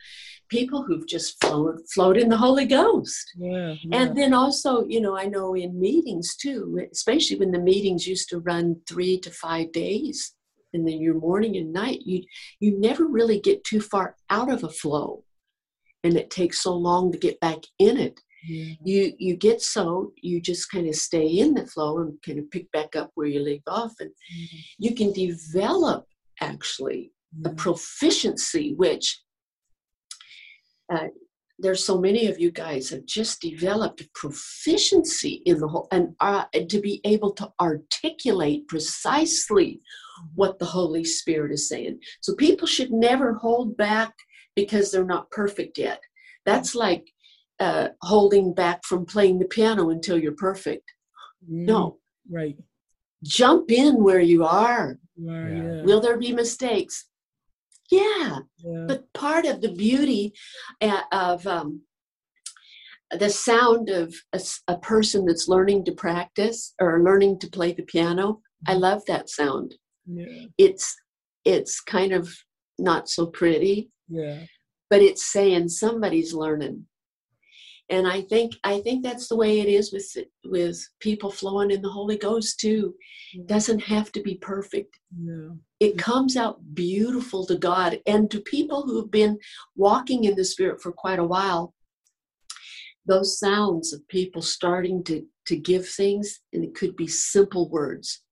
people 0.51 0.83
who've 0.83 1.07
just 1.07 1.39
flowed, 1.41 1.79
flowed 1.91 2.17
in 2.17 2.27
the 2.27 2.37
Holy 2.37 2.65
Ghost. 2.65 3.31
Yeah, 3.37 3.75
yeah. 3.81 3.97
And 3.97 4.17
then 4.17 4.33
also, 4.33 4.85
you 4.85 4.99
know, 4.99 5.17
I 5.17 5.25
know 5.25 5.55
in 5.55 5.79
meetings 5.79 6.35
too, 6.35 6.77
especially 6.91 7.37
when 7.37 7.51
the 7.51 7.59
meetings 7.59 8.05
used 8.05 8.29
to 8.29 8.39
run 8.39 8.75
three 8.87 9.17
to 9.21 9.31
five 9.31 9.71
days, 9.71 10.33
and 10.73 10.87
then 10.87 11.01
your 11.01 11.15
morning 11.15 11.55
and 11.57 11.73
night, 11.73 12.01
you 12.05 12.23
you 12.59 12.77
never 12.79 13.05
really 13.05 13.39
get 13.39 13.63
too 13.63 13.81
far 13.81 14.15
out 14.29 14.51
of 14.51 14.63
a 14.63 14.69
flow, 14.69 15.23
and 16.03 16.15
it 16.15 16.29
takes 16.29 16.61
so 16.61 16.75
long 16.75 17.11
to 17.11 17.17
get 17.17 17.39
back 17.39 17.59
in 17.79 17.97
it 17.97 18.19
yeah. 18.43 18.73
you 18.83 19.13
you 19.17 19.35
get 19.35 19.61
so 19.61 20.11
you 20.21 20.41
just 20.41 20.71
kind 20.71 20.87
of 20.87 20.95
stay 20.95 21.25
in 21.25 21.53
the 21.53 21.65
flow 21.67 21.99
and 21.99 22.13
kind 22.25 22.39
of 22.39 22.49
pick 22.51 22.71
back 22.71 22.95
up 22.95 23.11
where 23.15 23.27
you 23.27 23.41
leave 23.41 23.61
off 23.67 23.93
and 23.99 24.09
mm-hmm. 24.09 24.57
you 24.77 24.95
can 24.95 25.11
develop 25.11 26.05
actually 26.41 27.11
yeah. 27.39 27.49
a 27.49 27.53
proficiency 27.53 28.73
which 28.75 29.21
uh, 30.91 31.07
there's 31.59 31.85
so 31.85 31.99
many 31.99 32.27
of 32.27 32.39
you 32.39 32.51
guys 32.51 32.89
have 32.89 33.05
just 33.05 33.39
developed 33.39 34.03
proficiency 34.13 35.43
in 35.45 35.59
the 35.59 35.67
whole 35.67 35.87
and 35.91 36.15
uh, 36.19 36.45
to 36.69 36.81
be 36.81 36.99
able 37.05 37.31
to 37.31 37.51
articulate 37.61 38.67
precisely 38.67 39.79
what 40.35 40.57
the 40.59 40.65
holy 40.65 41.03
spirit 41.03 41.51
is 41.51 41.69
saying 41.69 41.99
so 42.21 42.33
people 42.35 42.67
should 42.67 42.91
never 42.91 43.33
hold 43.35 43.77
back 43.77 44.13
because 44.55 44.91
they're 44.91 45.05
not 45.05 45.29
perfect 45.31 45.77
yet 45.77 46.01
that's 46.45 46.73
like 46.73 47.07
uh, 47.65 47.87
holding 48.11 48.47
back 48.63 48.79
from 48.89 49.05
playing 49.13 49.37
the 49.39 49.45
piano 49.57 49.83
until 49.95 50.17
you're 50.21 50.43
perfect 50.49 50.87
Mm, 51.49 51.65
no 51.73 51.81
Right. 52.29 52.57
jump 53.23 53.71
in 53.71 53.93
where 54.07 54.19
you 54.33 54.41
are 54.45 54.87
Right. 55.17 55.51
Yeah. 55.51 55.63
Yeah. 55.75 55.81
will 55.87 56.01
there 56.05 56.19
be 56.25 56.31
mistakes 56.43 56.95
yeah 57.99 58.39
yeah. 58.69 58.85
but 58.89 58.99
part 59.13 59.45
of 59.51 59.55
the 59.61 59.73
beauty 59.85 60.23
uh, 60.89 61.01
of 61.11 61.45
um, 61.57 61.69
the 63.23 63.29
sound 63.29 63.89
of 63.89 64.13
a 64.67 64.77
person 64.77 65.25
that's 65.25 65.47
learning 65.53 65.83
to 65.85 65.91
practice 65.91 66.73
or 66.79 67.03
learning 67.03 67.33
to 67.39 67.47
play 67.57 67.71
the 67.73 67.83
piano 67.93 68.25
i 68.67 68.73
love 68.87 69.01
that 69.07 69.25
sound 69.39 69.69
yeah. 70.19 70.45
it's 70.65 70.85
it's 71.53 71.81
kind 71.81 72.11
of 72.19 72.23
not 72.89 73.03
so 73.15 73.25
pretty 73.39 73.89
Yeah. 74.19 74.39
but 74.91 75.01
it's 75.01 75.25
saying 75.37 75.69
somebody's 75.69 76.33
learning 76.43 76.77
and 77.91 78.07
i 78.07 78.21
think 78.21 78.53
i 78.63 78.79
think 78.79 79.03
that's 79.03 79.27
the 79.27 79.35
way 79.35 79.59
it 79.59 79.67
is 79.67 79.93
with 79.93 80.07
with 80.45 80.77
people 80.99 81.29
flowing 81.29 81.71
in 81.71 81.81
the 81.81 81.89
holy 81.89 82.17
ghost 82.17 82.59
too 82.59 82.95
Yeah. 83.33 83.43
doesn't 83.45 83.83
have 83.93 84.11
to 84.13 84.21
be 84.21 84.35
perfect 84.35 84.97
Yeah. 85.15 85.51
it 85.79 85.97
comes 85.97 86.35
out 86.37 86.61
beautiful 86.73 87.45
to 87.47 87.57
God 87.57 87.99
and 88.05 88.29
to 88.31 88.41
people 88.41 88.83
who 88.83 88.97
have 89.01 89.11
been 89.11 89.37
walking 89.75 90.23
in 90.25 90.35
the 90.35 90.45
Spirit 90.45 90.81
for 90.81 90.91
quite 90.91 91.19
a 91.19 91.23
while. 91.23 91.73
Those 93.05 93.39
sounds 93.39 93.93
of 93.93 94.07
people 94.07 94.41
starting 94.41 95.03
to, 95.05 95.25
to 95.47 95.55
give 95.55 95.87
things, 95.87 96.39
and 96.53 96.63
it 96.63 96.75
could 96.75 96.95
be 96.95 97.07
simple 97.07 97.69
words, 97.69 98.23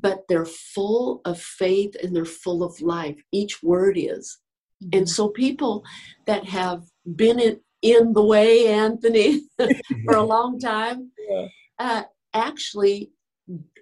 but 0.00 0.24
they're 0.28 0.44
full 0.74 1.20
of 1.24 1.40
faith 1.40 1.94
and 2.02 2.14
they're 2.14 2.24
full 2.24 2.62
of 2.62 2.80
life. 2.80 3.16
Each 3.32 3.62
word 3.62 3.96
is. 3.96 4.38
And 4.80 4.92
mm-hmm. 4.92 5.04
so 5.06 5.28
people 5.28 5.84
that 6.26 6.44
have 6.44 6.82
been 7.16 7.38
in, 7.38 7.60
in 7.84 8.14
the 8.14 8.24
way, 8.24 8.66
Anthony, 8.68 9.42
for 10.06 10.16
a 10.16 10.22
long 10.22 10.58
time, 10.58 11.12
Yeah. 11.28 11.46
uh, 11.78 12.02
actually 12.32 13.12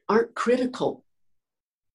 aren't 0.08 0.34
critical 0.34 1.04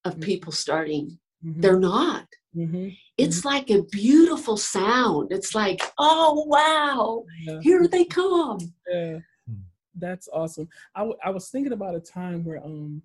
of 0.06 0.16
Mhm. 0.16 0.22
people 0.22 0.52
starting 0.52 1.18
Mhm. 1.44 1.60
they're 1.62 1.78
not. 1.78 2.26
Mhm. 2.56 2.96
It's 3.18 3.44
like 3.44 3.70
a 3.70 3.82
beautiful 3.84 4.56
sound. 4.56 5.30
It's 5.32 5.54
like, 5.54 5.80
oh, 5.98 6.44
wow, 6.46 7.24
Yeah. 7.46 7.60
here 7.60 7.86
they 7.86 8.04
come. 8.06 8.58
Yeah. 8.90 9.18
Hmm. 9.46 9.54
That's 9.94 10.28
awesome. 10.32 10.68
I, 10.94 11.00
w- 11.00 11.18
I 11.22 11.30
was 11.30 11.50
thinking 11.50 11.72
about 11.74 11.94
a 11.94 12.00
time 12.00 12.42
where 12.44 12.64
um 12.64 13.02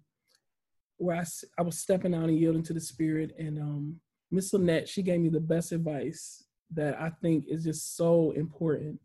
where 0.97 1.17
I, 1.17 1.21
s- 1.21 1.43
I 1.57 1.61
was 1.63 1.77
stepping 1.77 2.13
out 2.15 2.29
and 2.29 2.39
yielding 2.39 2.63
to 2.63 2.73
the 2.73 2.79
spirit 2.79 3.35
and 3.37 3.59
um 3.59 3.99
Miss 4.31 4.53
Lynette, 4.53 4.87
she 4.87 5.03
gave 5.03 5.19
me 5.19 5.29
the 5.29 5.39
best 5.39 5.71
advice 5.73 6.42
that 6.75 6.99
I 6.99 7.09
think 7.21 7.45
is 7.47 7.63
just 7.63 7.95
so 7.95 8.31
important. 8.31 8.99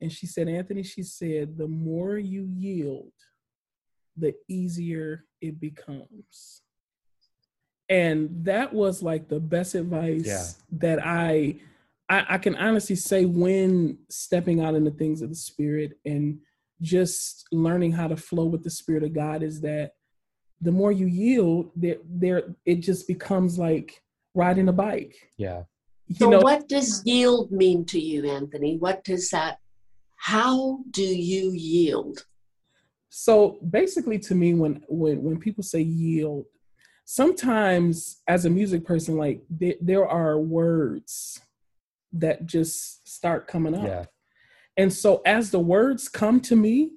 And 0.00 0.12
she 0.12 0.26
said, 0.26 0.48
Anthony, 0.48 0.82
she 0.82 1.02
said, 1.02 1.56
the 1.58 1.66
more 1.66 2.18
you 2.18 2.44
yield, 2.44 3.12
the 4.16 4.34
easier 4.48 5.24
it 5.40 5.60
becomes. 5.60 6.62
And 7.88 8.44
that 8.44 8.72
was 8.72 9.02
like 9.02 9.28
the 9.28 9.40
best 9.40 9.74
advice 9.74 10.26
Yeah. 10.26 10.44
that 10.78 11.04
I, 11.04 11.56
I 12.08 12.26
I 12.34 12.38
can 12.38 12.54
honestly 12.56 12.96
say 12.96 13.24
when 13.24 13.98
stepping 14.10 14.60
out 14.60 14.74
in 14.74 14.84
the 14.84 14.90
things 14.90 15.22
of 15.22 15.30
the 15.30 15.34
spirit 15.36 15.98
and 16.04 16.38
just 16.80 17.46
learning 17.50 17.92
how 17.92 18.06
to 18.08 18.16
flow 18.16 18.44
with 18.44 18.62
the 18.62 18.70
spirit 18.70 19.02
of 19.02 19.12
God 19.14 19.42
is 19.42 19.60
that 19.62 19.92
the 20.60 20.72
more 20.72 20.92
you 20.92 21.06
yield, 21.06 21.70
there 21.76 21.96
there 22.08 22.54
it 22.66 22.76
just 22.76 23.06
becomes 23.08 23.58
like 23.58 24.02
riding 24.34 24.68
a 24.68 24.72
bike. 24.72 25.16
Yeah. 25.36 25.62
You 26.08 26.16
So, 26.18 26.30
know, 26.30 26.40
what 26.40 26.68
does 26.68 27.02
yield 27.04 27.52
mean 27.52 27.84
to 27.86 28.00
you, 28.00 28.24
Anthony? 28.28 28.78
What 28.78 29.04
does 29.04 29.30
that, 29.30 29.58
how 30.16 30.80
do 30.90 31.02
you 31.02 31.52
yield? 31.52 32.24
so 33.10 33.58
basically 33.70 34.18
to 34.18 34.34
me 34.34 34.52
when 34.54 34.84
when 34.88 35.22
when 35.22 35.38
people 35.38 35.62
say 35.64 35.80
yield 35.80 36.44
sometimes 37.06 38.20
as 38.28 38.44
a 38.44 38.50
music 38.50 38.84
person 38.84 39.16
like 39.16 39.42
there, 39.48 39.74
there 39.80 40.06
are 40.06 40.38
words 40.38 41.40
that 42.12 42.44
just 42.46 43.08
start 43.08 43.48
coming 43.48 43.74
up 43.74 43.86
Yeah. 43.86 44.04
and 44.76 44.92
so 44.92 45.22
as 45.24 45.50
the 45.50 45.58
words 45.58 46.08
come 46.08 46.38
to 46.40 46.54
me 46.54 46.90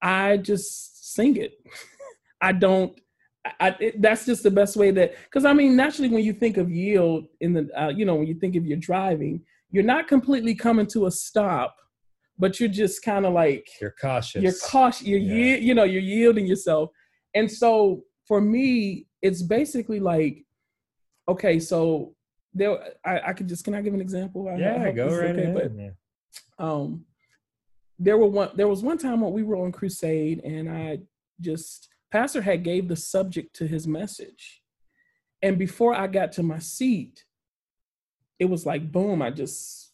i 0.00 0.38
just 0.38 1.14
sing 1.14 1.36
it 1.36 1.52
i 2.40 2.50
don't 2.50 2.98
I, 2.98 3.02
I- 3.60 3.76
it, 3.80 4.00
that's 4.00 4.24
just 4.26 4.42
the 4.42 4.50
best 4.50 4.76
way 4.76 4.90
that 4.92 5.14
because 5.24 5.44
i 5.44 5.52
mean 5.52 5.76
naturally 5.76 6.08
when 6.08 6.24
you 6.24 6.32
think 6.32 6.56
of 6.56 6.70
yield 6.70 7.26
in 7.40 7.52
the 7.52 7.68
uh, 7.80 7.88
you 7.88 8.04
know 8.04 8.14
when 8.14 8.26
you 8.26 8.34
think 8.34 8.56
of 8.56 8.64
you're 8.66 8.78
driving 8.78 9.42
you're 9.70 9.84
not 9.84 10.08
completely 10.08 10.54
coming 10.54 10.86
to 10.88 11.06
a 11.06 11.10
stop 11.10 11.76
but 12.38 12.58
you're 12.58 12.68
just 12.68 13.02
kind 13.02 13.24
of 13.26 13.32
like 13.32 13.68
You're 13.80 13.94
cautious. 14.00 14.42
you're 14.42 14.52
cautious 14.70 15.06
you're 15.06 15.18
Yeah. 15.20 15.56
you 15.56 15.74
know 15.74 15.84
you're 15.84 16.02
yielding 16.02 16.46
yourself 16.46 16.90
and 17.34 17.50
so 17.50 18.02
for 18.26 18.40
me 18.40 19.06
it's 19.22 19.42
basically 19.42 20.00
like 20.00 20.44
okay 21.28 21.58
so 21.58 22.14
there 22.54 22.78
i, 23.04 23.20
I 23.28 23.32
could 23.34 23.48
just 23.48 23.64
can 23.64 23.74
i 23.74 23.80
give 23.82 23.94
an 23.94 24.00
example 24.00 24.48
I- 24.48 24.52
I 24.52 24.56
yeah, 24.58 24.78
hope 24.78 24.96
go 24.96 25.06
right 25.08 25.30
okay, 25.30 25.42
ahead. 25.42 25.54
but, 25.54 25.72
yeah. 25.82 25.90
um 26.58 27.04
there 27.98 28.16
were 28.18 28.26
one 28.26 28.50
there 28.56 28.68
was 28.68 28.82
one 28.82 28.98
time 28.98 29.20
when 29.20 29.32
we 29.32 29.42
were 29.42 29.56
on 29.56 29.70
crusade 29.70 30.40
and 30.44 30.68
i 30.68 30.98
just 31.40 31.88
pastor 32.14 32.40
had 32.40 32.62
gave 32.62 32.86
the 32.86 32.94
subject 32.94 33.56
to 33.56 33.66
his 33.66 33.88
message. 33.88 34.62
And 35.42 35.58
before 35.58 35.94
i 35.94 36.06
got 36.06 36.30
to 36.32 36.44
my 36.44 36.60
seat 36.60 37.24
it 38.38 38.44
was 38.44 38.64
like 38.64 38.92
boom 38.92 39.20
i 39.20 39.30
just 39.30 39.92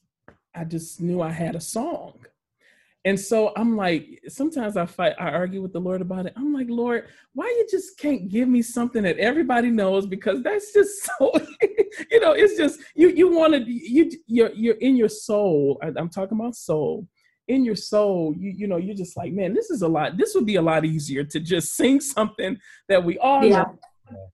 i 0.54 0.64
just 0.64 1.00
knew 1.00 1.22
i 1.22 1.30
had 1.30 1.56
a 1.56 1.60
song. 1.60 2.14
And 3.06 3.18
so 3.18 3.54
i'm 3.56 3.74
like 3.74 4.04
sometimes 4.28 4.76
i 4.76 4.84
fight 4.84 5.14
i 5.18 5.30
argue 5.30 5.62
with 5.62 5.72
the 5.72 5.80
lord 5.80 6.02
about 6.02 6.26
it. 6.26 6.34
I'm 6.36 6.52
like 6.52 6.66
lord 6.68 7.08
why 7.32 7.46
you 7.46 7.66
just 7.70 7.98
can't 7.98 8.28
give 8.28 8.48
me 8.48 8.60
something 8.60 9.02
that 9.04 9.16
everybody 9.16 9.70
knows? 9.70 10.04
Because 10.04 10.42
that's 10.42 10.74
just 10.74 10.92
so 11.06 11.32
you 12.10 12.20
know 12.20 12.32
it's 12.32 12.56
just 12.58 12.80
you 12.94 13.08
you 13.08 13.34
want 13.34 13.54
to 13.54 13.60
you 13.66 14.10
you're 14.26 14.52
you're 14.52 14.80
in 14.88 14.94
your 14.94 15.08
soul. 15.08 15.78
I, 15.82 15.86
i'm 15.96 16.10
talking 16.10 16.38
about 16.38 16.54
soul 16.54 17.08
in 17.50 17.64
your 17.64 17.74
soul 17.74 18.32
you 18.38 18.50
you 18.60 18.66
know 18.68 18.76
you're 18.76 18.94
just 19.04 19.16
like 19.16 19.32
man 19.32 19.52
this 19.52 19.70
is 19.70 19.82
a 19.82 19.88
lot 19.88 20.16
this 20.16 20.34
would 20.34 20.46
be 20.46 20.54
a 20.56 20.62
lot 20.62 20.84
easier 20.84 21.24
to 21.24 21.40
just 21.40 21.74
sing 21.80 21.98
something 22.00 22.56
that 22.88 23.04
we 23.04 23.18
all 23.18 23.44
Yeah. 23.44 23.64
know. 23.64 24.30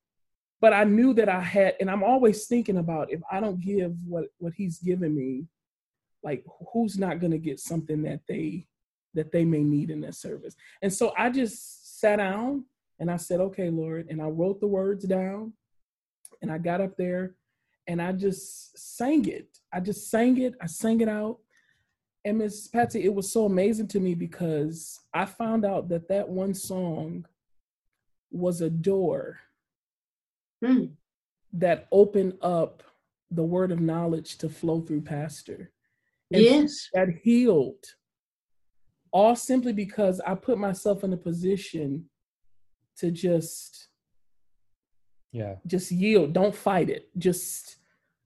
But 0.61 0.73
i 0.75 0.85
knew 0.85 1.15
that 1.15 1.29
i 1.29 1.41
had 1.41 1.75
and 1.81 1.91
i'm 1.91 2.05
always 2.05 2.47
thinking 2.47 2.77
about 2.77 3.11
if 3.11 3.21
i 3.31 3.41
don't 3.41 3.61
give 3.61 3.93
what 4.07 4.25
what 4.39 4.53
he's 4.55 4.79
given 4.79 5.15
me 5.17 5.47
like 6.23 6.45
who's 6.73 6.99
not 6.99 7.21
going 7.21 7.31
to 7.31 7.39
get 7.39 7.59
something 7.59 8.03
that 8.03 8.21
they 8.29 8.67
that 9.15 9.33
they 9.33 9.47
may 9.47 9.63
need 9.63 9.91
in 9.91 10.03
that 10.03 10.15
service? 10.15 10.55
And 10.83 10.93
so 10.93 11.15
i 11.17 11.31
just 11.31 11.99
sat 12.01 12.17
down 12.17 12.67
and 13.01 13.11
i 13.11 13.17
said 13.17 13.41
okay 13.41 13.71
lord 13.71 14.09
and 14.11 14.21
i 14.21 14.27
wrote 14.27 14.61
the 14.61 14.67
words 14.67 15.05
down 15.07 15.55
and 16.43 16.51
i 16.53 16.59
got 16.59 16.83
up 16.83 16.95
there 16.99 17.35
and 17.87 18.03
i 18.03 18.13
just 18.13 18.77
sang 18.99 19.27
it. 19.29 19.49
I 19.73 19.81
just 19.81 20.11
sang 20.11 20.35
it 20.47 20.53
i 20.61 20.67
sang 20.67 21.01
it 21.01 21.09
out 21.09 21.39
and 22.27 22.39
miss 22.39 22.67
patsy 22.67 23.05
it 23.05 23.15
was 23.15 23.31
so 23.31 23.47
amazing 23.47 23.87
to 23.87 24.01
me 24.01 24.15
because 24.15 25.01
i 25.15 25.25
found 25.25 25.65
out 25.65 25.89
that 25.89 26.09
that 26.09 26.29
one 26.29 26.53
song 26.53 27.25
was 28.31 28.61
a 28.61 28.69
door 28.71 29.39
Hmm. 30.65 30.87
that 31.53 31.87
opened 31.93 32.35
up 32.41 32.83
the 33.31 33.43
word 33.43 33.71
of 33.73 33.81
knowledge 33.81 34.39
to 34.39 34.49
flow 34.49 34.81
through 34.81 35.03
pastor 35.03 35.71
And 36.33 36.43
Yes. 36.43 36.89
that 36.95 37.09
healed 37.23 37.85
all 39.13 39.37
simply 39.37 39.73
because 39.73 40.21
I 40.21 40.35
put 40.35 40.59
myself 40.59 41.05
in 41.05 41.13
a 41.13 41.17
position 41.17 42.11
to 42.97 43.11
just 43.11 43.89
Yeah. 45.33 45.57
just 45.67 45.93
yield 45.93 46.33
don't 46.33 46.55
fight 46.55 46.89
it 46.91 47.11
just 47.19 47.77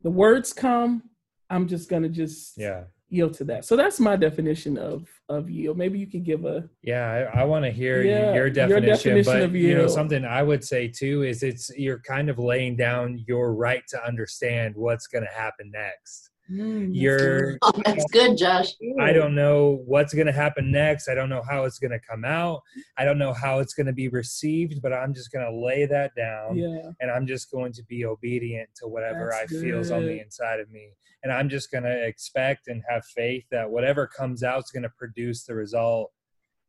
the 0.02 0.10
words 0.10 0.52
come 0.52 1.10
I'm 1.50 1.66
just 1.66 1.88
gonna 1.90 2.08
just 2.08 2.56
Yeah. 2.56 2.84
Yield 3.11 3.35
to 3.35 3.44
that 3.44 3.64
so 3.64 3.77
that's 3.77 3.99
my 4.01 4.14
definition 4.16 4.79
of 4.79 5.07
of 5.29 5.51
yield 5.51 5.77
maybe 5.77 5.99
you 5.99 6.07
could 6.07 6.25
give 6.25 6.44
a 6.44 6.68
Yeah, 6.83 7.29
I, 7.35 7.40
I 7.40 7.44
want 7.44 7.64
to 7.64 7.70
hear 7.70 8.03
Yeah, 8.03 8.33
your 8.35 8.46
your 8.46 8.51
definition, 8.51 8.87
definition 9.16 9.33
but 9.33 9.42
of 9.42 9.55
you 9.55 9.75
know 9.75 9.81
yield. 9.81 9.90
something 9.90 10.25
I 10.25 10.42
would 10.42 10.64
say 10.64 10.87
too 10.88 11.25
is 11.25 11.42
it's 11.42 11.70
you're 11.77 12.01
kind 12.01 12.31
of 12.31 12.38
laying 12.38 12.77
down 12.77 13.23
your 13.27 13.53
right 13.55 13.83
to 13.88 14.05
understand 14.07 14.75
what's 14.77 15.09
going 15.09 15.25
to 15.25 15.31
happen 15.35 15.70
next. 15.73 16.31
Mm, 16.50 16.86
that's 16.88 16.96
You're 16.96 17.50
good. 17.52 17.58
Oh, 17.62 17.82
that's 17.84 18.04
good, 18.10 18.36
Josh. 18.36 18.68
I 19.00 19.12
don't 19.12 19.34
know 19.34 19.82
what's 19.86 20.12
going 20.12 20.26
to 20.26 20.32
happen 20.32 20.70
next. 20.70 21.08
I 21.08 21.14
don't 21.14 21.28
know 21.28 21.42
how 21.48 21.64
it's 21.64 21.78
going 21.78 21.92
to 21.92 22.00
come 22.00 22.24
out. 22.24 22.62
I 22.96 23.04
don't 23.04 23.18
know 23.18 23.32
how 23.32 23.60
it's 23.60 23.74
going 23.74 23.86
to 23.86 23.92
be 23.92 24.08
received, 24.08 24.82
but 24.82 24.92
I'm 24.92 25.14
just 25.14 25.30
going 25.30 25.44
to 25.44 25.54
lay 25.56 25.86
that 25.86 26.14
down 26.16 26.56
Yeah. 26.56 26.90
and 27.00 27.10
I'm 27.10 27.26
just 27.26 27.50
going 27.50 27.72
to 27.74 27.84
be 27.84 28.04
obedient 28.04 28.68
to 28.76 28.88
whatever 28.88 29.30
That's 29.38 29.52
I 29.52 29.60
feels 29.60 29.90
on 29.90 30.04
the 30.06 30.20
inside 30.20 30.60
of 30.60 30.70
me. 30.70 30.90
And 31.22 31.32
I'm 31.32 31.48
just 31.48 31.70
going 31.70 31.84
to 31.84 32.04
expect 32.06 32.68
and 32.68 32.82
have 32.88 33.04
faith 33.04 33.44
that 33.50 33.70
whatever 33.70 34.06
comes 34.06 34.42
out 34.42 34.64
is 34.64 34.70
going 34.70 34.82
to 34.84 34.92
produce 34.98 35.44
the 35.44 35.54
result 35.54 36.10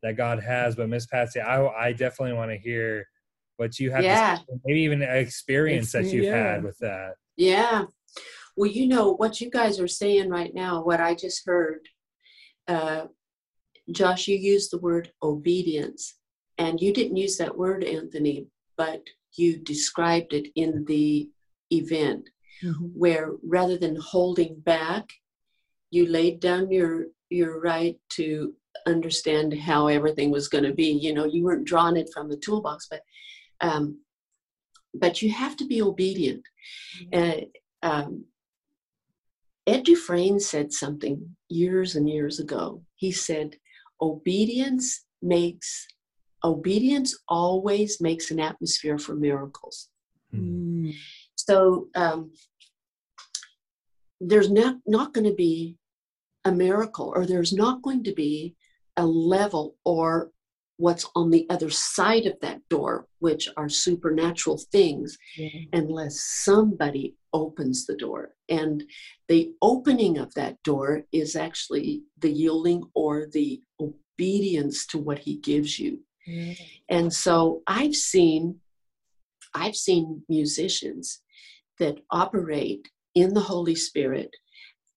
that 0.03 0.17
God 0.17 0.41
has. 0.43 0.75
But 0.75 0.89
Miss 0.89 1.05
Patsy, 1.05 1.39
I, 1.39 1.65
I 1.67 1.93
definitely 1.93 2.33
want 2.35 2.51
to 2.51 2.57
hear 2.57 3.07
what 3.57 3.79
you 3.79 3.91
have, 3.91 4.01
to 4.01 4.05
Yeah. 4.07 4.37
say, 4.37 4.43
maybe 4.65 4.81
even 4.81 5.01
an 5.01 5.17
experience 5.17 5.91
that 5.93 6.05
you've 6.05 6.25
yeah. 6.25 6.53
had 6.53 6.63
with 6.63 6.77
that. 6.79 7.13
Yeah. 7.37 7.85
Well, 8.61 8.69
you 8.69 8.85
know 8.85 9.13
what 9.13 9.41
you 9.41 9.49
guys 9.49 9.79
are 9.79 9.87
saying 9.87 10.29
right 10.29 10.53
now, 10.53 10.83
what 10.83 10.99
I 10.99 11.15
just 11.15 11.47
heard. 11.47 11.79
Uh, 12.67 13.05
Josh, 13.91 14.27
you 14.27 14.37
used 14.37 14.69
the 14.69 14.77
word 14.77 15.11
obedience, 15.23 16.19
and 16.59 16.79
you 16.79 16.93
didn't 16.93 17.17
use 17.17 17.37
that 17.37 17.57
word, 17.57 17.83
Anthony, 17.83 18.45
but 18.77 19.01
you 19.35 19.57
described 19.57 20.33
it 20.33 20.49
in 20.53 20.85
the 20.85 21.27
event 21.71 22.29
Mhm. 22.61 22.91
where 22.93 23.31
rather 23.41 23.79
than 23.79 23.95
holding 23.95 24.59
back, 24.59 25.09
you 25.89 26.05
laid 26.05 26.39
down 26.39 26.69
your 26.69 27.07
your 27.31 27.59
right 27.59 27.99
to 28.09 28.55
understand 28.85 29.55
how 29.55 29.87
everything 29.87 30.29
was 30.29 30.47
going 30.47 30.65
to 30.65 30.73
be. 30.83 30.91
You 30.91 31.15
know, 31.15 31.25
you 31.25 31.43
weren't 31.43 31.65
drawing 31.65 31.97
it 31.97 32.11
from 32.13 32.29
the 32.29 32.37
toolbox, 32.37 32.87
but 32.91 33.01
um, 33.61 34.01
but 34.93 35.23
you 35.23 35.31
have 35.31 35.55
to 35.57 35.65
be 35.65 35.81
obedient. 35.81 36.43
Uh, 37.11 37.41
um, 37.81 38.25
Ed 39.67 39.83
Dufresne 39.83 40.39
said 40.39 40.73
something 40.73 41.35
years 41.49 41.95
and 41.95 42.09
years 42.09 42.39
ago. 42.39 42.83
He 42.95 43.11
said, 43.11 43.57
"Obedience 44.01 45.05
makes 45.21 45.87
obedience 46.43 47.15
always 47.27 48.01
makes 48.01 48.31
an 48.31 48.39
atmosphere 48.39 48.97
for 48.97 49.15
miracles." 49.15 49.89
Mm. 50.33 50.95
So 51.35 51.87
um, 51.95 52.31
there's 54.19 54.49
not 54.49 54.77
not 54.85 55.13
going 55.13 55.29
to 55.29 55.35
be 55.35 55.77
a 56.45 56.51
miracle, 56.51 57.13
or 57.15 57.25
there's 57.25 57.53
not 57.53 57.81
going 57.81 58.03
to 58.05 58.13
be 58.13 58.55
a 58.97 59.05
level 59.05 59.75
or 59.85 60.31
what's 60.77 61.07
on 61.15 61.29
the 61.29 61.45
other 61.49 61.69
side 61.69 62.25
of 62.25 62.39
that 62.41 62.61
door, 62.69 63.07
which 63.19 63.47
are 63.57 63.69
supernatural 63.69 64.57
things, 64.71 65.17
Yeah. 65.37 65.49
unless 65.73 66.19
somebody 66.43 67.15
opens 67.33 67.85
the 67.85 67.95
door. 67.95 68.35
And 68.49 68.83
the 69.27 69.53
opening 69.61 70.17
of 70.17 70.33
that 70.33 70.61
door 70.63 71.05
is 71.11 71.35
actually 71.35 72.03
the 72.17 72.31
yielding 72.31 72.83
or 72.93 73.27
the 73.27 73.61
obedience 73.79 74.85
to 74.87 74.97
what 74.97 75.19
he 75.19 75.37
gives 75.37 75.79
you. 75.79 76.03
Yeah. 76.25 76.53
And 76.89 77.13
so 77.13 77.63
I've 77.67 77.95
seen 77.95 78.59
I've 79.53 79.75
seen 79.75 80.23
musicians 80.29 81.21
that 81.79 81.99
operate 82.09 82.87
in 83.15 83.33
the 83.33 83.41
Holy 83.41 83.75
Spirit 83.75 84.35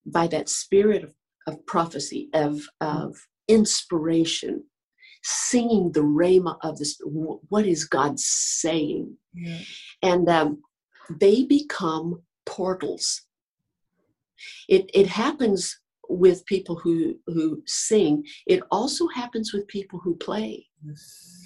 by 0.06 0.26
that 0.28 0.48
spirit 0.48 1.02
of, 1.04 1.12
of 1.46 1.66
prophecy, 1.66 2.28
of, 2.34 2.52
mm-hmm. 2.82 3.02
of 3.02 3.16
inspiration, 3.48 4.64
singing 5.24 5.90
the 5.92 6.00
rhema 6.00 6.56
of 6.62 6.78
this. 6.78 7.00
What 7.04 7.66
is 7.66 7.84
God 7.84 8.18
saying? 8.20 9.16
Yeah. 9.32 9.58
and 10.02 10.28
um, 10.28 10.62
they 11.10 11.44
become 11.44 12.22
portals. 12.46 13.22
It 14.68 14.90
it 14.94 15.06
happens 15.06 15.80
with 16.08 16.44
people 16.46 16.76
who 16.76 17.16
who 17.26 17.62
sing. 17.66 18.24
It 18.46 18.62
also 18.70 19.08
happens 19.08 19.52
with 19.52 19.66
people 19.68 19.98
who 19.98 20.14
play 20.16 20.66
Yes. 20.86 21.40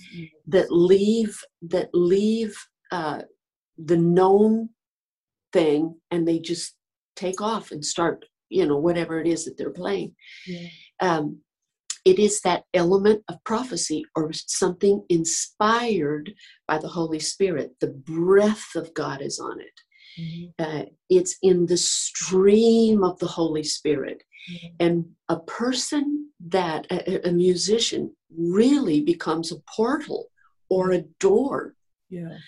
that 0.48 0.70
leave 0.72 1.38
that 1.62 1.88
leave 1.94 2.56
uh, 2.90 3.22
the 3.90 3.96
known 3.96 4.70
thing 5.52 5.94
and 6.10 6.26
they 6.26 6.38
just 6.40 6.74
take 7.14 7.40
off 7.40 7.70
and 7.70 7.84
start 7.84 8.24
you 8.48 8.66
know 8.66 8.76
whatever 8.78 9.20
it 9.20 9.26
is 9.26 9.44
that 9.44 9.56
they're 9.56 9.70
playing. 9.70 10.14
Yeah. 10.46 10.68
Um, 11.00 11.38
it 12.04 12.18
is 12.18 12.40
that 12.42 12.64
element 12.74 13.22
of 13.28 13.42
prophecy 13.44 14.04
or 14.14 14.32
something 14.32 15.04
inspired 15.08 16.32
by 16.66 16.78
the 16.78 16.88
Holy 16.88 17.18
Spirit. 17.18 17.72
The 17.80 17.88
breath 17.90 18.74
of 18.74 18.94
God 18.94 19.20
is 19.22 19.38
on 19.38 19.60
it. 19.60 19.80
Mhm. 20.20 20.54
Uh, 20.58 20.84
it's 21.08 21.36
in 21.42 21.66
the 21.66 21.76
stream 21.76 23.04
of 23.04 23.18
the 23.18 23.26
Holy 23.26 23.62
Spirit. 23.64 24.22
Yeah. 24.48 24.70
And 24.80 25.14
a 25.28 25.38
person 25.40 26.30
that, 26.48 26.86
a, 26.90 27.28
a 27.28 27.32
musician, 27.32 28.14
really 28.36 29.00
becomes 29.02 29.52
a 29.52 29.60
portal 29.76 30.30
or 30.68 30.92
a 30.92 31.02
door 31.20 31.74
Yeah. 32.10 32.38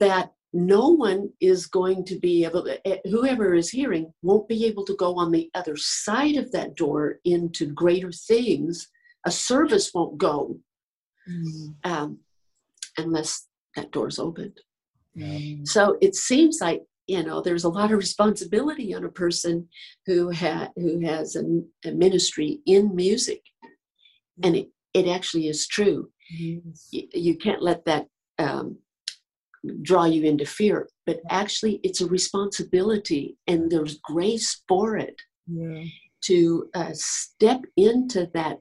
that 0.00 0.32
no 0.52 0.88
one 0.88 1.30
is 1.40 1.66
going 1.66 2.04
to 2.06 2.18
be 2.18 2.44
able, 2.44 2.66
eh, 2.84 2.96
whoever 3.04 3.54
is 3.54 3.70
hearing 3.70 4.12
won't 4.22 4.48
be 4.48 4.64
able 4.64 4.84
to 4.84 4.96
go 4.96 5.14
on 5.16 5.30
the 5.30 5.50
other 5.54 5.76
side 5.76 6.36
of 6.36 6.50
that 6.52 6.74
door 6.76 7.18
into 7.24 7.66
greater 7.66 8.10
things. 8.12 8.88
A 9.26 9.30
service 9.30 9.92
won't 9.92 10.18
go 10.18 10.58
Mm. 11.28 11.74
um, 11.84 12.18
unless 12.98 13.48
that 13.74 13.90
door's 13.90 14.18
opened. 14.18 14.60
Mm. 15.16 15.66
So 15.66 15.96
it 16.00 16.14
seems 16.14 16.60
like 16.60 16.82
you 17.06 17.22
know 17.22 17.40
there's 17.40 17.64
a 17.64 17.68
lot 17.68 17.92
of 17.92 17.98
responsibility 17.98 18.94
on 18.94 19.04
a 19.04 19.08
person 19.10 19.68
who 20.06 20.32
ha- 20.32 20.70
who 20.76 21.00
has 21.00 21.36
a, 21.36 21.44
a 21.88 21.92
ministry 21.92 22.60
in 22.66 22.94
music, 22.94 23.42
and 24.42 24.54
it, 24.56 24.68
it 24.94 25.08
actually 25.08 25.48
is 25.48 25.66
true. 25.66 26.10
Yes. 26.30 26.88
You, 26.90 27.08
you 27.12 27.36
can't 27.36 27.62
let 27.62 27.84
that 27.86 28.06
um, 28.38 28.78
draw 29.82 30.04
you 30.04 30.22
into 30.24 30.46
fear, 30.46 30.88
but 31.06 31.20
actually 31.30 31.80
it's 31.82 32.00
a 32.00 32.06
responsibility, 32.06 33.36
and 33.46 33.70
there's 33.70 33.98
grace 34.00 34.62
for 34.68 34.96
it 34.96 35.16
Yeah. 35.46 35.84
to 36.28 36.70
uh, 36.74 36.90
step 36.94 37.60
into 37.76 38.30
that 38.34 38.60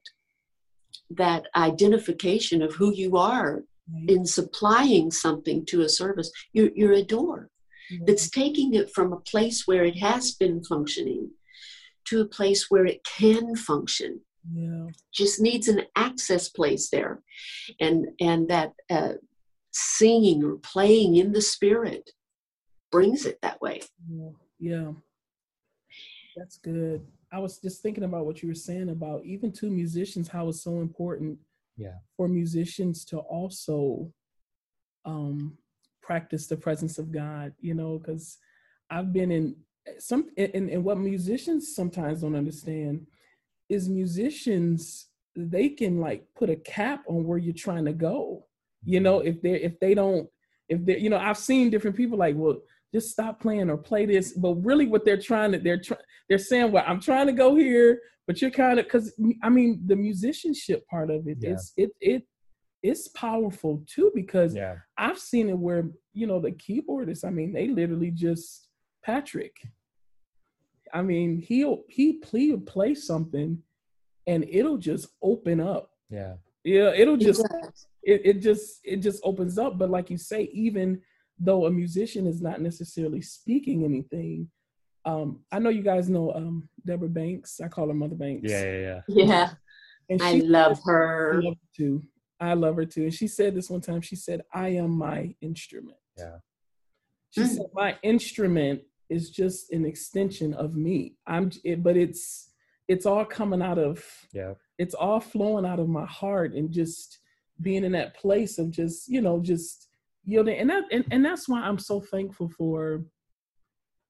that 1.12 1.44
identification 1.56 2.62
of 2.62 2.74
who 2.76 2.92
you 2.94 3.18
are 3.18 3.64
Right. 3.94 4.10
in 4.10 4.26
supplying 4.26 5.12
something 5.12 5.64
to 5.68 5.82
a 5.82 5.90
service. 5.90 6.32
You're, 6.54 6.72
you're 6.76 6.94
a 6.94 7.04
door. 7.04 7.50
Yeah. 7.92 8.00
that's 8.08 8.32
taking 8.32 8.74
it 8.74 8.90
from 8.96 9.14
a 9.14 9.20
place 9.32 9.68
where 9.68 9.86
it 9.86 9.98
has 9.98 10.32
been 10.32 10.64
functioning 10.64 11.30
to 12.06 12.20
a 12.22 12.26
place 12.38 12.62
where 12.72 12.88
it 12.88 13.04
can 13.04 13.56
function 13.56 14.22
Yeah. 14.52 14.88
just 15.14 15.40
needs 15.40 15.68
an 15.68 15.82
access 15.96 16.50
place 16.50 16.90
there 16.90 17.22
and 17.80 17.98
and 18.20 18.48
that 18.54 18.74
uh, 18.90 19.14
singing 19.78 20.42
or 20.44 20.56
playing 20.58 21.18
in 21.18 21.34
the 21.34 21.42
spirit 21.42 22.10
brings 22.92 23.26
it 23.26 23.38
that 23.42 23.60
way 23.62 23.82
Yeah. 24.10 24.30
Yeah. 24.60 24.92
That's 26.38 26.58
good. 26.58 27.06
I 27.32 27.40
was 27.40 27.60
just 27.60 27.82
thinking 27.82 28.04
about 28.06 28.26
what 28.26 28.42
you 28.42 28.48
were 28.50 28.56
saying 28.56 28.90
about 28.90 29.26
even 29.26 29.52
to 29.54 29.70
musicians, 29.70 30.28
how 30.30 30.48
it's 30.50 30.64
so 30.64 30.80
important 30.80 31.38
Yeah. 31.78 31.98
for 32.16 32.28
musicians 32.28 33.04
to 33.06 33.18
also 33.20 34.12
um 35.04 35.58
practice 36.02 36.48
the 36.48 36.56
presence 36.58 36.98
of 37.00 37.12
God, 37.12 37.54
you 37.60 37.74
know, 37.74 37.98
because 37.98 38.38
I've 38.90 39.12
been 39.12 39.32
in 39.32 39.56
some 40.00 40.30
and, 40.38 40.70
and 40.70 40.84
what 40.84 40.98
musicians 41.00 41.76
sometimes 41.76 42.22
don't 42.22 42.36
understand 42.36 43.08
is 43.70 43.90
musicians 43.90 45.08
they 45.36 45.68
can 45.70 46.00
like 46.00 46.26
put 46.36 46.50
a 46.50 46.56
cap 46.56 47.04
on 47.08 47.26
where 47.26 47.38
you're 47.38 47.54
trying 47.54 47.86
to 47.86 47.94
go. 47.94 48.46
You 48.86 49.00
know, 49.00 49.20
if 49.20 49.42
they 49.42 49.56
if 49.62 49.80
they 49.80 49.94
don't 49.94 50.28
if 50.70 50.86
they 50.86 50.98
you 51.00 51.10
know, 51.10 51.18
I've 51.18 51.38
seen 51.38 51.70
different 51.70 51.96
people 51.98 52.18
like, 52.18 52.36
well, 52.38 52.58
just 52.94 53.12
stop 53.12 53.40
playing 53.42 53.70
or 53.70 53.78
play 53.78 54.06
this. 54.06 54.34
But 54.34 54.54
really 54.66 54.88
what 54.88 55.04
they're 55.06 55.22
trying 55.22 55.52
to 55.54 55.60
they're 55.60 55.82
trying 55.82 56.02
they're 56.30 56.38
saying, 56.38 56.72
well, 56.72 56.84
I'm 56.88 57.00
trying 57.00 57.28
to 57.28 57.34
go 57.34 57.56
here, 57.56 58.00
but 58.28 58.42
you're 58.42 58.52
kind 58.52 58.80
of 58.80 58.86
because 58.86 59.14
I 59.44 59.50
mean 59.50 59.82
the 59.86 59.96
musicianship 59.96 60.88
part 60.88 61.10
of 61.12 61.28
it, 61.28 61.38
Yeah. 61.42 61.52
it's 61.52 61.74
it 61.78 61.92
it 62.00 62.24
it's 62.84 63.08
powerful 63.10 63.84
too 63.88 64.12
because 64.14 64.56
Yeah. 64.56 64.76
I've 64.98 65.20
seen 65.20 65.50
it 65.50 65.58
where 65.58 65.90
you 66.14 66.28
know 66.28 66.40
the 66.40 66.52
keyboardist. 66.52 67.26
I 67.26 67.32
mean, 67.32 67.54
they 67.54 67.68
literally 67.68 68.12
just 68.12 68.68
Patrick. 69.04 69.56
I 70.94 71.02
mean, 71.02 71.38
he'll 71.42 71.84
he 71.90 72.22
he'll 72.32 72.60
play 72.60 72.96
something, 72.96 73.62
and 74.28 74.46
it'll 74.50 74.78
just 74.78 75.08
open 75.22 75.60
up. 75.60 75.92
Yeah. 76.10 76.36
Yeah, 76.66 76.92
it'll 76.96 77.16
just 77.16 77.46
it, 78.04 78.22
it 78.26 78.42
just 78.42 78.82
it 78.84 78.98
just 78.98 79.22
opens 79.24 79.58
up. 79.60 79.78
But 79.78 79.92
like 79.92 80.10
you 80.10 80.18
say, 80.18 80.50
even 80.52 81.02
though 81.40 81.68
a 81.68 81.72
musician 81.72 82.26
is 82.26 82.42
not 82.42 82.60
necessarily 82.60 83.22
speaking 83.22 83.86
anything, 83.86 84.50
um, 85.06 85.42
I 85.52 85.60
know 85.60 85.70
you 85.70 85.84
guys 85.84 86.10
know 86.10 86.34
um 86.34 86.68
Deborah 86.84 87.08
Banks. 87.08 87.62
I 87.62 87.68
call 87.68 87.88
her 87.88 87.94
Mother 87.94 88.16
Banks. 88.16 88.50
Yeah. 88.52 88.64
Yeah. 88.64 89.02
Yeah. 89.08 89.26
yeah 89.26 89.50
and 90.10 90.22
i 90.22 90.32
she 90.32 90.42
love 90.42 90.80
I 90.88 90.92
her 90.92 91.42
love 91.44 91.54
her 91.54 91.70
too. 91.78 92.04
I 92.40 92.54
love 92.54 92.76
her 92.78 92.86
too. 92.86 93.04
And 93.04 93.14
she 93.14 93.28
said 93.28 93.56
this 93.56 93.70
one 93.70 93.82
time. 93.82 94.02
She 94.02 94.16
said, 94.16 94.42
"I 94.52 94.70
am 94.70 94.92
my 94.98 95.36
instrument." 95.42 95.98
Yeah. 96.18 96.38
She 97.30 97.42
Mm. 97.42 97.48
said, 97.56 97.66
"My 97.74 97.98
instrument 98.02 98.82
is 99.10 99.30
just 99.30 99.72
an 99.72 99.86
extension 99.86 100.54
of 100.56 100.76
me. 100.76 101.16
I'm, 101.28 101.52
it, 101.64 101.84
but 101.84 101.96
it's 101.96 102.52
it's 102.88 103.06
all 103.06 103.24
coming 103.26 103.62
out 103.62 103.78
of 103.78 104.04
yeah. 104.34 104.54
It's 104.78 104.96
all 104.96 105.20
flowing 105.20 105.66
out 105.66 105.80
of 105.80 105.88
my 105.88 106.06
heart 106.06 106.54
and 106.54 106.72
just 106.72 107.20
being 107.62 107.84
in 107.84 107.94
that 107.94 108.16
place 108.16 108.58
of 108.58 108.72
just 108.72 109.08
you 109.08 109.22
know 109.22 109.40
just 109.40 109.88
yielding. 110.26 110.60
And 110.60 110.70
that 110.70 110.84
and, 110.92 111.06
and 111.12 111.24
that's 111.24 111.48
why 111.48 111.62
i'm 111.62 111.80
so 111.80 112.02
thankful 112.02 112.50
for 112.50 113.04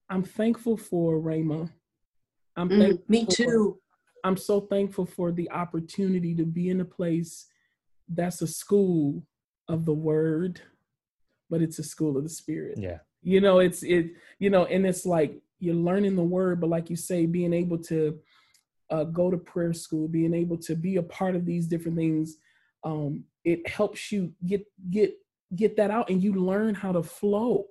i'm 0.09 0.24
thankful 0.24 0.78
for 0.78 1.20
Rhema. 1.20 1.70
i'm 2.55 2.70
mm, 2.70 2.99
me 3.07 3.26
too. 3.26 3.78
For, 4.24 4.28
i'm 4.28 4.38
so 4.38 4.61
thankful 4.61 5.05
for 5.05 5.32
the 5.32 5.51
opportunity 5.51 6.34
to 6.36 6.45
be 6.45 6.70
in 6.70 6.82
a 6.82 6.86
place 6.86 7.47
that's 8.09 8.41
a 8.41 8.47
school 8.47 9.24
of 9.68 9.86
the 9.86 9.93
word 9.93 10.61
but 11.49 11.61
it's 11.61 11.80
a 11.80 11.84
school 11.84 12.18
of 12.18 12.24
the 12.24 12.30
spirit. 12.30 12.78
Yeah. 12.78 12.99
You 13.22 13.41
know 13.41 13.59
it's 13.59 13.84
it 13.84 14.11
you 14.39 14.49
know 14.49 14.66
and 14.66 14.86
it's 14.86 15.05
like 15.05 15.39
you're 15.59 15.76
learning 15.76 16.16
the 16.16 16.24
word 16.24 16.59
but 16.59 16.70
like 16.70 16.89
you 16.89 16.95
say 16.95 17.26
being 17.26 17.53
able 17.53 17.78
to 17.80 18.20
uh, 18.89 19.03
go 19.03 19.31
to 19.31 19.38
prayer 19.38 19.73
school 19.73 20.07
being 20.07 20.33
able 20.33 20.57
to 20.57 20.75
be 20.75 20.97
a 20.97 21.03
part 21.03 21.36
of 21.36 21.45
these 21.45 21.67
different 21.67 21.97
things 21.97 22.38
um, 22.83 23.23
it 23.43 23.67
helps 23.67 24.11
you 24.11 24.31
get 24.45 24.65
get 24.89 25.13
get 25.55 25.77
that 25.77 25.91
out 25.91 26.09
and 26.09 26.23
you 26.23 26.33
learn 26.33 26.73
how 26.75 26.91
to 26.91 27.03
flow 27.03 27.65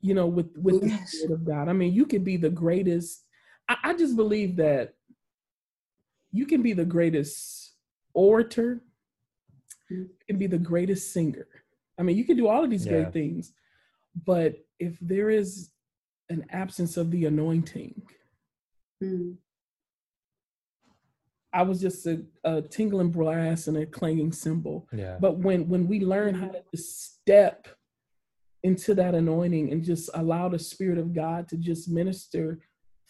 you 0.00 0.14
know 0.14 0.26
with 0.26 0.50
with 0.56 0.82
yes. 0.82 1.00
the 1.00 1.06
spirit 1.06 1.32
of 1.32 1.44
god 1.44 1.68
i 1.68 1.72
mean 1.72 1.92
you 1.92 2.06
can 2.06 2.22
be 2.22 2.36
the 2.36 2.50
greatest 2.50 3.24
I, 3.68 3.76
I, 3.82 3.94
just 3.94 4.14
believe 4.14 4.56
that 4.56 4.94
you 6.32 6.46
can 6.46 6.62
be 6.62 6.74
the 6.74 6.84
greatest 6.84 7.72
orator 8.14 8.82
you 9.90 10.10
can 10.26 10.38
be 10.38 10.46
the 10.46 10.58
greatest 10.58 11.12
singer 11.12 11.48
i 11.98 12.02
mean 12.02 12.16
you 12.16 12.24
can 12.24 12.36
do 12.36 12.46
all 12.46 12.62
of 12.62 12.70
these 12.70 12.86
yeah. 12.86 12.92
great 12.92 13.12
things 13.12 13.52
but 14.24 14.54
if 14.78 14.96
there 15.00 15.30
is 15.30 15.70
an 16.28 16.44
absence 16.50 16.96
of 16.96 17.10
the 17.10 17.24
anointing 17.24 18.02
mm-hmm. 19.02 19.32
I 21.56 21.62
was 21.62 21.80
just 21.80 22.06
a, 22.06 22.22
a, 22.44 22.60
tingling 22.60 23.10
brass 23.10 23.66
and 23.66 23.78
a 23.78 23.86
clanging 23.86 24.30
cymbal. 24.30 24.86
Yeah. 24.92 25.16
But 25.18 25.38
when 25.38 25.68
when 25.68 25.88
we 25.88 26.00
learn 26.00 26.34
how 26.34 26.48
to 26.48 26.76
step 26.76 27.66
into 28.62 28.94
that 28.94 29.14
anointing 29.14 29.72
and 29.72 29.82
just 29.82 30.10
allow 30.12 30.50
the 30.50 30.58
Spirit 30.58 30.98
of 30.98 31.14
God 31.14 31.48
to 31.48 31.56
just 31.56 31.88
minister 31.88 32.60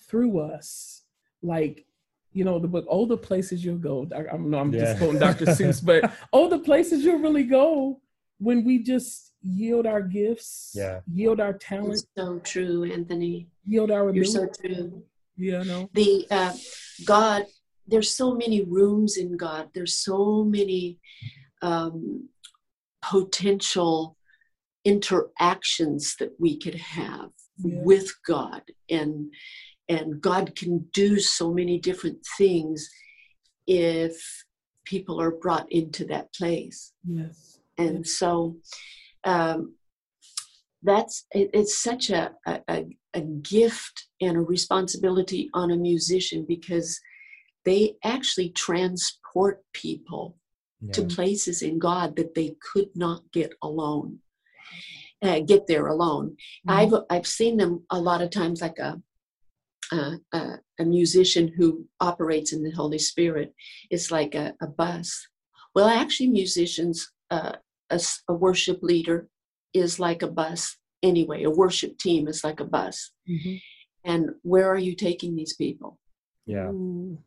through 0.08 0.38
us, 0.38 1.02
like 1.42 1.86
you 2.32 2.44
know, 2.44 2.58
the 2.58 2.68
book, 2.68 2.84
all 2.86 3.06
the 3.06 3.16
places 3.16 3.64
you'll 3.64 3.78
go. 3.78 4.06
I, 4.14 4.34
I 4.34 4.36
know 4.36 4.58
I'm 4.58 4.72
yeah. 4.72 4.80
just 4.80 4.98
quoting 4.98 5.18
Dr. 5.18 5.44
Seuss, 5.46 5.84
but 5.84 6.12
all 6.30 6.48
the 6.48 6.58
places 6.58 7.02
you'll 7.02 7.18
really 7.18 7.44
go 7.44 8.00
when 8.38 8.62
we 8.62 8.78
just 8.78 9.32
yield 9.42 9.86
our 9.86 10.02
gifts, 10.02 10.72
yeah, 10.74 11.00
yield 11.12 11.40
our 11.40 11.54
talents 11.54 12.06
so 12.16 12.38
true, 12.40 12.84
Anthony. 12.84 13.48
Yield 13.64 13.90
our 13.90 14.08
ability. 14.08 14.18
You're 14.18 14.24
so 14.26 14.48
true. 14.62 15.02
Yeah, 15.36 15.62
no. 15.64 15.90
The 15.94 16.26
uh, 16.30 16.52
God 17.04 17.46
there's 17.86 18.14
so 18.14 18.34
many 18.34 18.62
rooms 18.64 19.16
in 19.16 19.36
God. 19.36 19.68
There's 19.74 19.96
so 19.96 20.44
many 20.44 20.98
um, 21.62 22.28
potential 23.02 24.16
interactions 24.84 26.16
that 26.18 26.32
we 26.38 26.58
could 26.58 26.74
have 26.74 27.30
yeah. 27.58 27.80
with 27.82 28.10
God, 28.26 28.62
and 28.90 29.32
and 29.88 30.20
God 30.20 30.56
can 30.56 30.86
do 30.92 31.18
so 31.20 31.52
many 31.52 31.78
different 31.78 32.18
things 32.36 32.88
if 33.66 34.44
people 34.84 35.20
are 35.20 35.32
brought 35.32 35.70
into 35.70 36.04
that 36.06 36.32
place. 36.34 36.92
Yes, 37.08 37.58
and 37.78 37.98
yes. 37.98 38.12
so. 38.12 38.56
Um, 39.24 39.74
that's 40.82 41.26
it, 41.32 41.50
it's 41.52 41.82
such 41.82 42.10
a, 42.10 42.30
a, 42.46 42.86
a 43.14 43.20
gift 43.20 44.06
and 44.20 44.36
a 44.36 44.40
responsibility 44.40 45.50
on 45.52 45.72
a 45.72 45.76
musician 45.76 46.44
because 46.46 47.00
they 47.66 47.96
actually 48.04 48.50
transport 48.50 49.62
people 49.74 50.38
yeah. 50.80 50.92
to 50.92 51.02
places 51.04 51.60
in 51.60 51.78
God 51.78 52.16
that 52.16 52.34
they 52.34 52.56
could 52.72 52.88
not 52.94 53.22
get 53.32 53.52
alone, 53.60 54.20
uh, 55.20 55.40
get 55.40 55.66
there 55.66 55.88
alone. 55.88 56.36
Mm-hmm. 56.66 56.70
I've 56.70 56.94
I've 57.10 57.26
seen 57.26 57.58
them 57.58 57.84
a 57.90 57.98
lot 57.98 58.22
of 58.22 58.30
times, 58.30 58.62
like 58.62 58.78
a, 58.78 59.02
a, 59.92 60.58
a 60.78 60.84
musician 60.84 61.52
who 61.56 61.86
operates 62.00 62.52
in 62.52 62.62
the 62.62 62.70
Holy 62.70 62.98
Spirit. 62.98 63.52
It's 63.90 64.10
like 64.10 64.34
a, 64.34 64.54
a 64.62 64.68
bus. 64.68 65.26
Well, 65.74 65.88
actually, 65.88 66.28
musicians, 66.28 67.12
uh, 67.30 67.56
a, 67.90 68.00
a 68.28 68.32
worship 68.32 68.78
leader 68.82 69.28
is 69.74 69.98
like 69.98 70.22
a 70.22 70.28
bus 70.28 70.76
anyway. 71.02 71.42
A 71.42 71.50
worship 71.50 71.98
team 71.98 72.28
is 72.28 72.44
like 72.44 72.60
a 72.60 72.64
bus. 72.64 73.10
Mm-hmm. 73.28 73.56
And 74.04 74.30
where 74.42 74.68
are 74.70 74.78
you 74.78 74.94
taking 74.94 75.34
these 75.34 75.56
people? 75.56 75.98
Yeah. 76.46 76.68
Ooh 76.68 77.18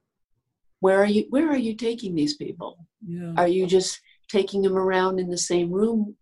where 0.79 1.01
are 1.01 1.05
you 1.07 1.25
where 1.29 1.49
are 1.49 1.57
you 1.57 1.75
taking 1.75 2.15
these 2.15 2.35
people 2.35 2.85
yeah. 3.05 3.33
are 3.37 3.47
you 3.47 3.65
just 3.65 3.99
taking 4.29 4.61
them 4.61 4.77
around 4.77 5.19
in 5.19 5.29
the 5.29 5.37
same 5.37 5.71
room 5.71 6.15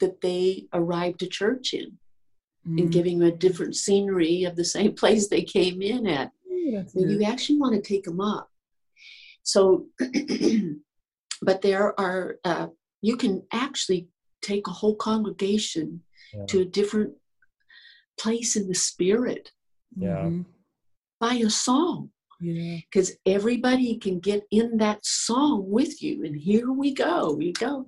that 0.00 0.20
they 0.20 0.66
arrived 0.72 1.20
to 1.20 1.26
church 1.26 1.74
in 1.74 1.92
mm. 2.66 2.80
and 2.80 2.92
giving 2.92 3.18
them 3.18 3.28
a 3.28 3.36
different 3.36 3.76
scenery 3.76 4.44
of 4.44 4.56
the 4.56 4.64
same 4.64 4.94
place 5.00 5.28
they 5.28 5.42
came 5.42 5.82
in 5.82 6.06
at 6.06 6.30
yeah, 6.46 6.82
you 6.94 7.24
actually 7.24 7.58
want 7.58 7.74
to 7.74 7.80
take 7.80 8.04
them 8.04 8.20
up 8.20 8.48
so 9.42 9.86
but 11.42 11.60
there 11.62 11.98
are 11.98 12.36
uh, 12.44 12.68
you 13.00 13.16
can 13.16 13.42
actually 13.52 14.08
take 14.42 14.66
a 14.66 14.72
whole 14.72 14.94
congregation 14.94 16.00
yeah. 16.32 16.44
to 16.46 16.60
a 16.60 16.64
different 16.64 17.12
place 18.18 18.56
in 18.56 18.68
the 18.68 18.74
spirit 18.74 19.50
yeah. 19.96 20.16
Mm-hmm. 20.16 20.42
by 21.20 21.34
a 21.34 21.50
song 21.50 22.10
because 22.42 23.12
yeah. 23.24 23.34
everybody 23.34 23.96
can 23.96 24.18
get 24.18 24.44
in 24.50 24.78
that 24.78 25.04
song 25.04 25.70
with 25.70 26.02
you 26.02 26.24
and 26.24 26.36
here 26.36 26.72
we 26.72 26.92
go 26.92 27.32
we 27.32 27.52
go. 27.52 27.86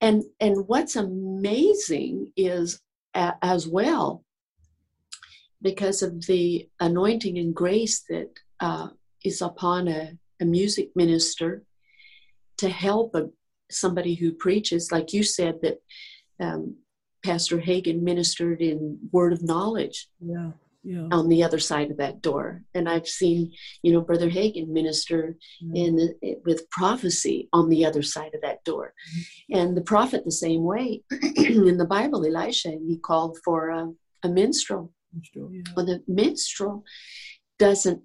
And 0.00 0.24
and 0.40 0.68
what's 0.68 0.96
amazing 0.96 2.32
is 2.36 2.80
uh, 3.14 3.32
as 3.42 3.66
well 3.66 4.24
because 5.62 6.02
of 6.02 6.26
the 6.26 6.68
anointing 6.80 7.38
and 7.38 7.54
grace 7.54 8.04
that 8.10 8.30
uh, 8.60 8.88
is 9.24 9.40
upon 9.40 9.88
a, 9.88 10.12
a, 10.40 10.44
music 10.44 10.90
minister 10.94 11.64
to 12.58 12.68
help 12.68 13.14
a, 13.14 13.30
somebody 13.70 14.14
who 14.14 14.32
preaches 14.32 14.92
like 14.92 15.14
you 15.14 15.22
said 15.22 15.56
that 15.62 15.78
um, 16.40 16.76
pastor 17.24 17.58
Hagin 17.58 18.02
ministered 18.02 18.60
in 18.60 18.98
word 19.10 19.32
of 19.32 19.42
knowledge. 19.42 20.08
Yeah 20.20 20.50
yeah. 20.86 21.08
on 21.10 21.28
the 21.28 21.42
other 21.42 21.58
side 21.58 21.90
of 21.90 21.96
that 21.96 22.22
door. 22.22 22.62
And 22.72 22.88
I've 22.88 23.08
seen, 23.08 23.52
you 23.82 23.92
know, 23.92 24.00
Brother 24.00 24.30
Hagin 24.30 24.68
minister 24.68 25.36
in 25.74 26.14
with 26.44 26.70
prophecy 26.70 27.48
on 27.52 27.68
the 27.68 27.84
other 27.84 28.02
side 28.02 28.34
of 28.34 28.40
that 28.42 28.62
door. 28.64 28.94
Mm-hmm. 28.94 29.58
And 29.58 29.76
the 29.76 29.82
prophet 29.82 30.24
the 30.24 30.30
same 30.30 30.62
way. 30.62 31.02
in 31.36 31.76
the 31.76 31.86
Bible, 31.86 32.24
Elisha, 32.24 32.70
he 32.70 32.98
called 32.98 33.36
for 33.44 33.70
a, 33.70 33.92
a 34.22 34.28
minstrel. 34.28 34.92
minstrel 35.12 35.50
yeah. 35.52 35.62
Well, 35.76 35.86
the 35.86 36.02
minstrel 36.06 36.84
doesn't 37.58 38.02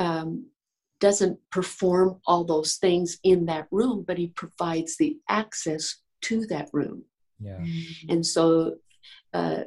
um, 0.00 0.46
doesn't 1.00 1.38
perform 1.52 2.20
all 2.26 2.44
those 2.44 2.76
things 2.76 3.18
in 3.22 3.46
that 3.46 3.68
room, 3.70 4.04
but 4.06 4.18
he 4.18 4.28
provides 4.28 4.96
the 4.96 5.16
access 5.28 5.96
to 6.22 6.46
that 6.46 6.68
room. 6.72 7.04
Yeah. 7.40 7.58
Mm-hmm. 7.58 8.10
And 8.10 8.26
so 8.26 8.76
uh, 9.32 9.64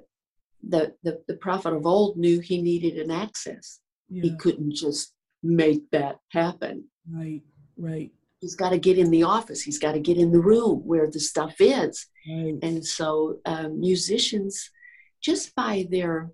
the, 0.68 0.94
the, 1.04 1.22
the 1.28 1.36
prophet 1.36 1.74
of 1.74 1.86
old 1.86 2.18
knew 2.18 2.40
he 2.40 2.62
needed 2.62 2.98
an 2.98 3.12
access. 3.12 3.80
Yeah. 4.10 4.24
He 4.24 4.36
couldn't 4.38 4.74
just 4.74 5.14
make 5.44 5.90
that 5.92 6.18
happen. 6.30 6.86
Right, 7.10 7.42
right. 7.78 8.12
He's 8.40 8.56
got 8.56 8.70
to 8.70 8.80
get 8.80 8.98
in 8.98 9.12
the 9.12 9.24
office. 9.24 9.62
He's 9.62 9.80
got 9.80 9.94
to 9.94 10.00
get 10.00 10.18
in 10.18 10.32
the 10.32 10.40
room 10.40 10.80
where 10.86 11.10
the 11.10 11.20
stuff 11.20 11.56
is. 11.60 12.08
Right. 12.28 12.58
And 12.62 12.86
so 12.86 13.40
um, 13.46 13.80
musicians, 13.80 14.70
just 15.22 15.56
by 15.56 15.88
their 15.90 16.32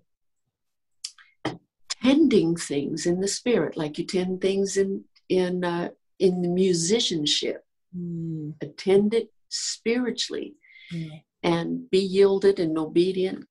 tending 2.02 2.56
things 2.56 3.06
in 3.06 3.20
the 3.20 3.28
spirit, 3.28 3.76
like 3.76 3.98
you 3.98 4.04
tend 4.04 4.40
things 4.40 4.76
in 4.76 5.04
in 5.28 5.64
uh, 5.64 5.90
in 6.18 6.42
the 6.42 6.48
musicianship, 6.48 7.64
mm. 7.96 8.54
attend 8.62 9.14
it 9.14 9.30
spiritually, 9.48 10.54
yeah. 10.90 11.18
and 11.42 11.90
be 11.90 11.98
yielded 11.98 12.58
and 12.58 12.78
obedient 12.78 13.46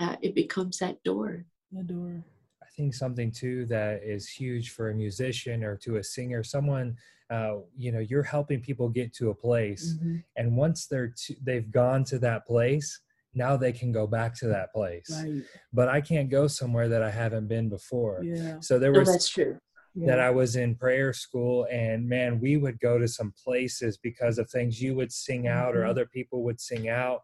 uh, 0.00 0.16
it 0.22 0.34
becomes 0.34 0.78
that 0.78 1.02
door. 1.04 1.44
The 1.72 1.84
door. 1.84 2.24
I 2.62 2.66
think 2.76 2.94
something 2.94 3.30
too 3.30 3.66
that 3.66 4.02
is 4.02 4.28
huge 4.28 4.70
for 4.70 4.90
a 4.90 4.94
musician 4.94 5.62
or 5.62 5.76
to 5.78 5.96
a 5.96 6.04
singer, 6.04 6.42
someone, 6.42 6.96
uh, 7.30 7.56
you 7.76 7.92
know, 7.92 8.00
you're 8.00 8.22
helping 8.22 8.60
people 8.60 8.88
get 8.88 9.12
to 9.14 9.30
a 9.30 9.34
place, 9.34 9.94
mm-hmm. 9.94 10.16
and 10.36 10.56
once 10.56 10.86
they're 10.86 11.14
to, 11.26 11.36
they've 11.42 11.70
gone 11.70 12.02
to 12.04 12.18
that 12.18 12.46
place, 12.46 13.00
now 13.34 13.56
they 13.56 13.72
can 13.72 13.92
go 13.92 14.06
back 14.06 14.34
to 14.36 14.48
that 14.48 14.72
place. 14.72 15.10
Right. 15.10 15.42
But 15.72 15.88
I 15.88 16.00
can't 16.00 16.30
go 16.30 16.48
somewhere 16.48 16.88
that 16.88 17.02
I 17.02 17.10
haven't 17.10 17.46
been 17.46 17.68
before. 17.68 18.22
Yeah. 18.24 18.58
So 18.60 18.78
there 18.78 18.92
was. 18.92 19.06
No, 19.06 19.12
that's 19.12 19.28
true. 19.28 19.58
That 19.96 20.20
I 20.20 20.30
was 20.30 20.54
in 20.54 20.76
prayer 20.76 21.12
school, 21.12 21.66
and 21.70 22.08
man, 22.08 22.40
we 22.40 22.56
would 22.56 22.78
go 22.78 22.96
to 22.98 23.08
some 23.08 23.34
places 23.44 23.98
because 23.98 24.38
of 24.38 24.48
things 24.48 24.80
you 24.80 24.94
would 24.94 25.12
sing 25.12 25.48
out 25.48 25.74
mm-hmm. 25.74 25.78
or 25.78 25.86
other 25.86 26.06
people 26.06 26.44
would 26.44 26.60
sing 26.60 26.88
out, 26.88 27.20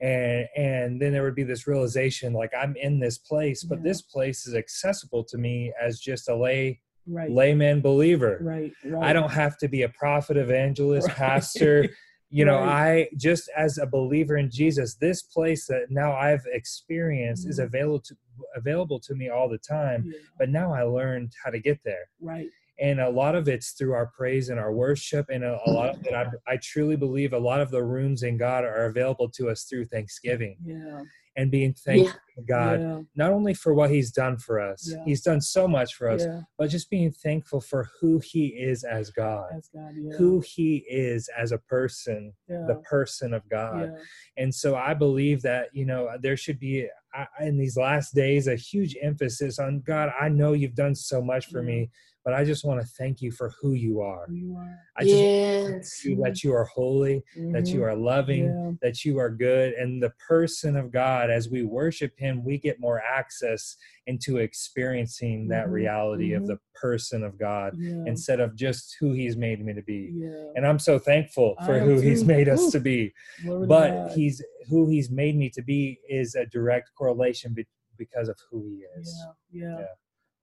and 0.00 0.46
and 0.56 1.00
then 1.00 1.12
there 1.12 1.22
would 1.22 1.34
be 1.34 1.42
this 1.42 1.66
realization 1.66 2.32
like 2.32 2.52
i'm 2.58 2.74
in 2.76 2.98
this 2.98 3.18
place 3.18 3.62
but 3.64 3.78
Yeah. 3.78 3.84
this 3.84 4.02
place 4.02 4.46
is 4.46 4.54
accessible 4.54 5.24
to 5.24 5.36
me 5.38 5.72
as 5.80 6.00
just 6.00 6.28
a 6.28 6.34
lay 6.36 6.80
right, 7.06 7.30
layman 7.30 7.80
believer 7.80 8.38
right, 8.42 8.72
right. 8.84 9.02
i 9.08 9.12
don't 9.12 9.30
have 9.30 9.58
to 9.58 9.68
be 9.68 9.82
a 9.82 9.88
prophet 9.90 10.36
evangelist 10.36 11.08
Right. 11.08 11.16
pastor 11.16 11.86
you 12.30 12.44
know 12.44 12.58
Right. 12.60 13.08
i 13.08 13.08
just 13.16 13.50
as 13.56 13.76
a 13.78 13.86
believer 13.86 14.36
in 14.36 14.50
jesus 14.50 14.94
this 14.94 15.22
place 15.22 15.66
that 15.66 15.90
now 15.90 16.12
i've 16.12 16.46
experienced 16.52 17.46
is 17.48 17.58
Mhm. 17.58 17.64
available 17.64 18.00
to 18.00 18.16
available 18.56 19.00
to 19.00 19.14
me 19.14 19.28
all 19.28 19.48
the 19.48 19.58
time 19.58 20.04
Yeah, 20.06 20.18
but 20.38 20.48
now 20.48 20.72
i 20.72 20.82
learned 20.82 21.32
how 21.44 21.50
to 21.50 21.58
get 21.58 21.78
there 21.84 22.08
right, 22.20 22.48
and 22.80 22.98
a 23.00 23.08
lot 23.10 23.34
of 23.34 23.46
it's 23.48 23.72
through 23.72 23.92
our 23.92 24.06
praise 24.06 24.48
and 24.48 24.58
our 24.58 24.72
worship 24.72 25.26
and 25.28 25.44
a, 25.44 25.58
a 25.66 25.70
lot 25.70 25.90
of 25.90 25.96
it 26.04 26.14
I, 26.14 26.26
I 26.52 26.56
truly 26.62 26.96
believe 26.96 27.32
a 27.32 27.38
lot 27.38 27.60
of 27.60 27.70
the 27.70 27.82
rooms 27.82 28.22
in 28.22 28.36
god 28.36 28.64
are 28.64 28.86
available 28.86 29.28
to 29.30 29.50
us 29.50 29.64
through 29.64 29.84
thanksgiving 29.86 30.56
yeah, 30.64 31.02
and 31.36 31.50
being 31.50 31.74
thankful 31.74 32.18
to 32.36 32.42
god 32.42 32.80
yeah, 32.80 33.00
not 33.14 33.30
only 33.32 33.54
for 33.54 33.74
what 33.74 33.90
he's 33.90 34.10
done 34.10 34.36
for 34.38 34.58
us 34.60 34.88
Yeah. 34.90 35.04
he's 35.04 35.20
done 35.22 35.40
so 35.40 35.68
much 35.68 35.94
for 35.94 36.08
us 36.08 36.24
yeah, 36.26 36.40
but 36.58 36.70
just 36.70 36.90
being 36.90 37.12
thankful 37.12 37.60
for 37.60 37.88
who 38.00 38.20
he 38.24 38.46
is 38.48 38.82
as 38.84 39.10
god 39.10 39.50
that's 39.52 39.68
God, 39.68 39.92
yeah, 39.96 40.16
who 40.16 40.40
he 40.40 40.84
is 40.88 41.28
as 41.38 41.52
a 41.52 41.58
person 41.58 42.32
yeah, 42.48 42.64
the 42.66 42.76
person 42.76 43.34
of 43.34 43.48
god. 43.48 43.90
Yeah, 43.92 44.42
and 44.42 44.54
so 44.54 44.74
i 44.74 44.94
believe 44.94 45.42
that 45.42 45.68
you 45.72 45.84
know 45.86 46.08
there 46.22 46.36
should 46.36 46.58
be 46.58 46.86
I- 47.12 47.26
in 47.40 47.58
these 47.58 47.76
last 47.76 48.14
days 48.14 48.46
a 48.46 48.54
huge 48.56 48.96
emphasis 49.02 49.58
on 49.58 49.80
god 49.80 50.12
i 50.20 50.28
know 50.28 50.52
you've 50.52 50.76
done 50.76 50.94
so 50.94 51.20
much 51.20 51.46
for 51.46 51.60
Yeah. 51.60 51.66
me 51.66 51.90
but 52.24 52.34
i 52.34 52.44
just 52.44 52.64
want 52.64 52.80
to 52.80 52.86
thank 52.86 53.20
you 53.20 53.30
for 53.30 53.52
who 53.60 53.72
you 53.72 54.00
are 54.00 54.26
who 54.28 54.34
you 54.34 54.56
are, 54.56 54.78
i 54.96 55.02
just 55.04 55.22
yes. 55.22 56.04
you 56.04 56.16
that 56.22 56.42
you 56.42 56.52
are 56.52 56.64
holy 56.64 57.22
that 57.52 57.72
you 57.72 57.80
Mhm. 57.80 57.84
are 57.84 57.96
loving 57.96 58.46
yeah, 58.46 58.72
that 58.82 59.04
you 59.04 59.18
are 59.18 59.30
good 59.30 59.72
and 59.74 60.02
the 60.02 60.12
person 60.28 60.76
of 60.76 60.90
god 60.90 61.30
as 61.30 61.48
we 61.48 61.62
worship 61.62 62.12
him 62.18 62.44
we 62.44 62.58
get 62.58 62.80
more 62.80 63.00
access 63.00 63.76
into 64.06 64.38
experiencing 64.38 65.48
that 65.48 65.66
Mhm, 65.66 65.72
reality 65.72 66.32
of 66.32 66.42
mhm. 66.44 66.48
the 66.48 66.58
person 66.74 67.22
of 67.22 67.38
god 67.38 67.76
yeah, 67.78 68.04
instead 68.06 68.40
of 68.40 68.54
just 68.56 68.96
who 69.00 69.12
he's 69.12 69.36
made 69.36 69.64
me 69.64 69.72
to 69.74 69.82
be 69.82 70.12
yeah. 70.14 70.52
and 70.56 70.66
i'm 70.66 70.78
so 70.78 70.98
thankful 70.98 71.56
for 71.64 71.78
who 71.78 72.00
he's 72.00 72.24
made 72.24 72.48
us 72.48 72.66
Ooh. 72.66 72.70
to 72.72 72.80
be 72.80 73.12
to 73.44 73.66
but 73.66 73.90
God. 73.92 74.12
he's 74.12 74.42
who 74.68 74.88
he's 74.88 75.10
made 75.10 75.36
me 75.36 75.50
to 75.50 75.62
be 75.62 75.98
is 76.08 76.34
a 76.34 76.46
direct 76.46 76.90
correlation 76.96 77.52
be, 77.52 77.66
because 77.98 78.28
of 78.28 78.38
who 78.50 78.64
he 78.64 78.84
is. 78.98 79.26
Yeah. 79.50 79.84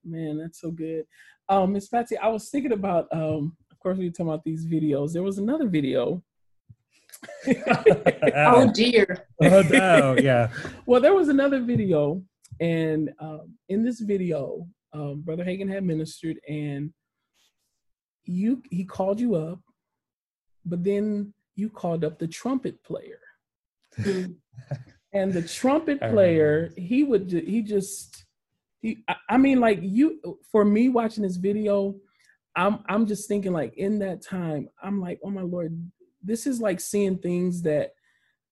Man, 0.04 0.38
that's 0.38 0.60
so 0.60 0.70
good. 0.70 1.04
Um, 1.48 1.72
Miss 1.72 1.88
Patsy, 1.88 2.16
I 2.18 2.28
was 2.28 2.50
thinking 2.50 2.72
about 2.72 3.08
um, 3.12 3.56
of 3.70 3.78
course 3.78 3.98
we 3.98 4.06
were 4.06 4.10
talking 4.10 4.28
about 4.28 4.44
these 4.44 4.66
videos. 4.66 5.12
There 5.12 5.22
was 5.22 5.38
another 5.38 5.68
video. 5.68 6.22
Oh 8.36 8.70
dear. 8.72 9.26
oh 9.42 9.62
no 9.62 10.16
yeah 10.20 10.50
well, 10.86 11.00
there 11.00 11.14
was 11.14 11.28
another 11.28 11.60
video, 11.60 12.22
and 12.60 13.10
um, 13.18 13.54
in 13.68 13.84
this 13.84 13.98
video, 14.00 14.68
um, 14.92 15.22
Brother 15.22 15.44
Hagin 15.44 15.68
had 15.68 15.84
ministered, 15.84 16.38
and 16.48 16.92
you 18.24 18.62
he 18.70 18.84
called 18.84 19.18
you 19.18 19.34
up, 19.34 19.60
but 20.64 20.84
then 20.84 21.32
you 21.56 21.68
called 21.70 22.04
up 22.04 22.18
the 22.18 22.28
trumpet 22.28 22.84
player. 22.84 23.18
Mm. 23.98 24.36
and 25.12 25.32
the 25.32 25.42
trumpet 25.42 25.98
player 26.00 26.72
he 26.76 27.02
would 27.02 27.32
he 27.32 27.62
just 27.62 28.26
he 28.26 28.27
I, 28.84 29.16
I 29.30 29.36
mean 29.36 29.60
like 29.60 29.80
you 29.82 30.20
for 30.50 30.64
me 30.64 30.88
watching 30.88 31.22
this 31.24 31.36
video 31.36 31.94
i'm 32.56 32.78
i'm 32.88 33.06
just 33.06 33.28
thinking 33.28 33.52
like 33.52 33.74
in 33.76 33.98
that 34.00 34.22
time 34.22 34.68
i'm 34.82 35.00
like 35.00 35.18
oh 35.24 35.30
my 35.30 35.42
lord 35.42 35.90
this 36.22 36.46
is 36.46 36.60
like 36.60 36.80
seeing 36.80 37.18
things 37.18 37.62
that 37.62 37.92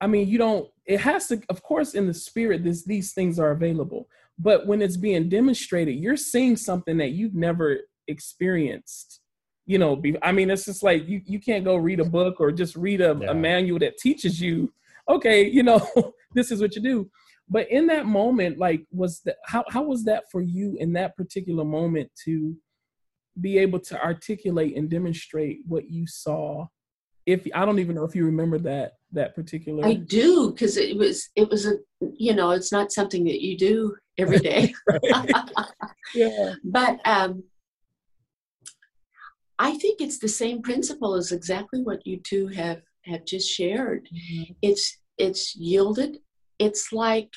i 0.01 0.07
mean 0.07 0.29
you 0.29 0.39
don't 0.39 0.69
it 0.85 1.01
has 1.01 1.29
to 1.29 1.41
of 1.49 1.63
course 1.63 1.95
in 1.95 2.07
the 2.07 2.15
spirit 2.15 2.65
this 2.65 2.85
these 2.85 3.13
things 3.13 3.39
are 3.39 3.53
available 3.53 4.09
but 4.39 4.67
when 4.67 4.83
it's 4.83 4.97
being 4.97 5.29
demonstrated 5.29 5.95
you're 5.97 6.17
seeing 6.17 6.57
something 6.57 6.97
that 6.99 7.11
you've 7.11 7.35
never 7.35 7.79
experienced 8.09 9.21
you 9.65 9.79
know 9.79 9.97
be, 9.97 10.17
i 10.23 10.33
mean 10.33 10.51
it's 10.51 10.65
just 10.65 10.83
like 10.83 11.07
you 11.09 11.21
you 11.25 11.39
can't 11.41 11.65
go 11.65 11.77
read 11.77 12.01
a 12.01 12.05
book 12.05 12.41
or 12.41 12.51
just 12.53 12.77
read 12.77 13.01
a, 13.01 13.17
Yeah. 13.21 13.31
a 13.31 13.35
manual 13.35 13.79
that 13.81 13.97
teaches 13.99 14.41
you 14.41 14.73
okay 15.09 15.49
you 15.49 15.63
know 15.63 15.81
this 16.35 16.51
is 16.51 16.61
what 16.61 16.75
you 16.77 16.83
do 16.83 17.11
but 17.49 17.71
in 17.71 17.87
that 17.87 18.07
moment 18.07 18.59
like 18.59 18.85
was 18.91 19.21
that 19.25 19.37
how, 19.47 19.65
how 19.69 19.83
was 19.83 20.05
that 20.05 20.25
for 20.31 20.41
you 20.41 20.77
in 20.79 20.93
that 20.93 21.17
particular 21.17 21.65
moment 21.65 22.11
to 22.25 22.57
be 23.41 23.59
able 23.59 23.79
to 23.79 24.01
articulate 24.03 24.77
and 24.77 24.91
demonstrate 24.91 25.59
what 25.67 25.91
you 25.91 26.07
saw 26.07 26.67
if 27.27 27.47
i 27.55 27.65
don't 27.65 27.79
even 27.79 27.95
know 27.95 28.05
if 28.05 28.15
you 28.15 28.25
remember 28.25 28.59
that 28.59 28.93
that 29.13 29.35
particular 29.35 29.85
I 29.87 29.95
do 29.95 30.51
because 30.51 30.77
it 30.77 30.97
was 30.97 31.31
it 31.37 31.49
was 31.49 31.67
a 31.67 31.75
you 32.01 32.35
know 32.35 32.51
it's 32.51 32.73
not 32.73 32.93
something 32.93 33.25
that 33.25 33.41
you 33.41 33.57
do 33.57 33.97
every 34.19 34.39
day. 34.39 34.75
yeah 36.15 36.55
but 36.65 36.99
um, 37.05 37.45
I 39.59 39.77
think 39.79 40.01
it's 40.01 40.19
the 40.19 40.29
same 40.29 40.63
principle 40.63 41.15
as 41.15 41.33
exactly 41.33 41.83
what 41.83 42.07
you 42.07 42.21
two 42.23 42.49
have 42.49 42.83
have 43.05 43.25
just 43.25 43.49
shared. 43.49 44.09
It's 44.63 44.99
it's 45.19 45.57
yielded. 45.57 46.19
It's 46.59 46.93
like 46.93 47.33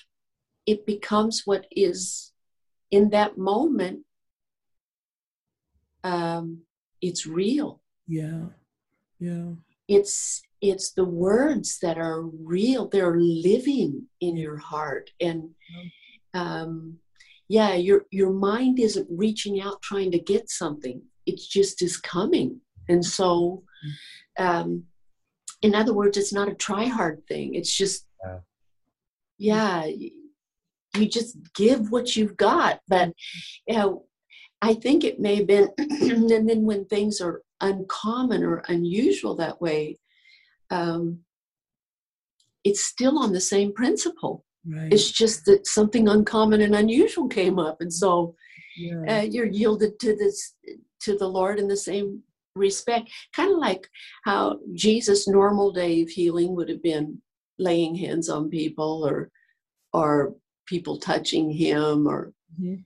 it 0.66 0.86
becomes 0.86 1.44
what 1.46 1.66
is 1.72 2.32
in 2.92 3.10
that 3.10 3.38
moment. 3.38 4.06
Um, 6.04 6.62
it's 7.02 7.26
real. 7.26 7.82
yeah 8.08 8.46
yeah 9.20 9.52
It's 9.88 10.42
it's 10.62 10.92
the 10.92 11.06
words 11.06 11.80
that 11.82 11.98
are 11.98 12.22
real. 12.22 12.88
They're 12.88 13.20
living 13.20 14.08
in 14.20 14.36
your 14.38 14.58
heart, 14.58 15.10
and 15.20 15.50
um, 16.34 16.98
yeah, 17.48 17.74
your 17.76 18.06
your 18.12 18.32
mind 18.32 18.80
isn't 18.80 19.08
reaching 19.10 19.62
out 19.62 19.82
trying 19.82 20.12
to 20.12 20.20
get 20.20 20.50
something. 20.50 21.02
It 21.26 21.40
just 21.40 21.82
is 21.82 21.98
coming, 21.98 22.62
and 22.88 23.04
so, 23.06 23.64
um, 24.38 24.84
in 25.62 25.76
other 25.76 25.94
words, 25.94 26.18
it's 26.18 26.34
not 26.34 26.50
a 26.50 26.56
try 26.56 26.86
hard 26.86 27.26
thing. 27.28 27.56
It's 27.56 27.76
just, 27.76 28.06
Yeah. 29.40 29.86
you 29.86 31.08
just 31.08 31.38
give 31.56 31.92
what 31.92 32.16
you've 32.16 32.38
got. 32.38 32.82
But 32.88 33.14
you 33.68 33.76
know, 33.76 34.06
I 34.62 34.74
think 34.74 35.04
it 35.04 35.20
may 35.20 35.36
have 35.36 35.48
been, 35.48 35.70
and 35.78 36.50
then 36.50 36.66
when 36.66 36.86
things 36.86 37.22
are 37.22 37.42
uncommon 37.62 38.44
or 38.44 38.64
unusual 38.68 39.36
that 39.36 39.62
way, 39.62 39.98
um, 40.72 41.20
it's 42.64 42.84
still 42.84 43.18
on 43.18 43.32
the 43.32 43.42
same 43.42 43.74
principle. 43.74 44.46
right 44.68 44.92
It's 44.92 45.12
just 45.12 45.46
that 45.46 45.66
something 45.66 46.08
uncommon 46.08 46.62
and 46.62 46.76
unusual 46.76 47.28
came 47.28 47.58
up, 47.58 47.82
and 47.82 47.94
so 47.94 48.36
yeah 48.78 49.20
uh, 49.20 49.22
you're 49.22 49.46
yielded 49.46 50.00
to 50.00 50.16
this 50.16 50.56
to 51.02 51.18
the 51.18 51.28
Lord 51.28 51.60
in 51.60 51.68
the 51.68 51.78
same 51.78 52.22
respect. 52.56 53.10
Kind 53.34 53.52
of 53.54 53.60
like 53.60 53.88
how 54.26 54.60
Jesus' 54.74 55.28
normal 55.28 55.72
day 55.72 56.02
of 56.02 56.10
healing 56.10 56.56
would 56.56 56.70
have 56.70 56.84
been 56.84 57.22
laying 57.60 57.96
hands 57.96 58.30
on 58.30 58.50
people, 58.50 59.06
or 59.08 59.30
or 59.94 60.36
people 60.66 60.98
touching 60.98 61.52
him, 61.52 62.08
or 62.08 62.34
Mhm. 62.60 62.84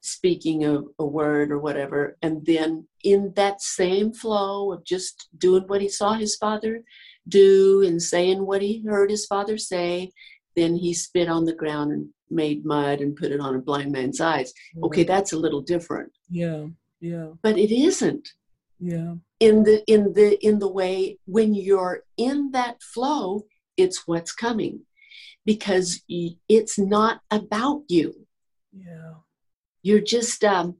speaking 0.00 0.64
a, 0.64 0.82
a 0.98 1.06
word 1.06 1.50
or 1.52 1.58
whatever. 1.58 2.16
And 2.22 2.44
then 2.44 2.88
in 3.04 3.32
that 3.34 3.60
same 3.62 4.12
flow 4.12 4.72
of 4.72 4.84
just 4.84 5.28
doing 5.38 5.64
what 5.68 5.80
he 5.80 5.88
saw 5.88 6.14
his 6.14 6.34
father 6.36 6.82
do 7.28 7.82
and 7.86 8.02
saying 8.02 8.44
what 8.44 8.62
he 8.62 8.82
heard 8.82 9.10
his 9.10 9.26
father 9.26 9.56
say, 9.56 10.10
then 10.56 10.74
he 10.74 10.92
spit 10.92 11.28
on 11.28 11.44
the 11.44 11.54
ground 11.54 11.92
and 11.92 12.08
made 12.30 12.64
mud 12.64 13.00
and 13.00 13.14
put 13.14 13.30
it 13.30 13.40
on 13.40 13.54
a 13.54 13.60
blind 13.60 13.92
man's 13.92 14.20
eyes. 14.20 14.52
Okay, 14.82 15.04
that's 15.04 15.32
a 15.32 15.38
little 15.38 15.60
different, 15.60 16.10
yeah 16.28 16.66
yeah 17.00 17.28
but 17.42 17.58
it 17.58 17.72
isn't 17.72 18.28
yeah 18.78 19.14
in 19.40 19.64
the 19.64 19.82
in 19.94 20.12
the 20.12 20.28
in 20.48 20.58
the 20.60 20.68
way 20.80 21.18
when 21.26 21.54
you're 21.54 22.02
in 22.16 22.50
that 22.52 22.82
flow, 22.82 23.44
it's 23.76 24.06
what's 24.06 24.32
coming 24.32 24.80
because 25.44 26.02
it's 26.48 26.78
not 26.78 27.20
about 27.30 27.82
you. 27.88 28.26
yeah. 28.72 29.14
You're 29.84 30.00
just 30.00 30.44
um, 30.44 30.76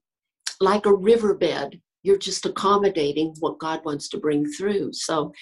like 0.60 0.86
a 0.86 0.94
riverbed. 0.94 1.80
You're 2.04 2.18
just 2.18 2.46
accommodating 2.46 3.34
what 3.40 3.58
god 3.58 3.84
wants 3.84 4.08
to 4.10 4.18
bring 4.18 4.46
through. 4.52 4.92
So 4.92 5.32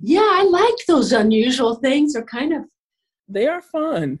yeah 0.00 0.28
i 0.32 0.42
like 0.42 0.74
those 0.86 1.12
unusual 1.12 1.74
things. 1.76 2.12
They're 2.12 2.24
kind 2.24 2.52
of 2.52 2.62
they 3.28 3.46
are 3.46 3.60
fun. 3.62 4.20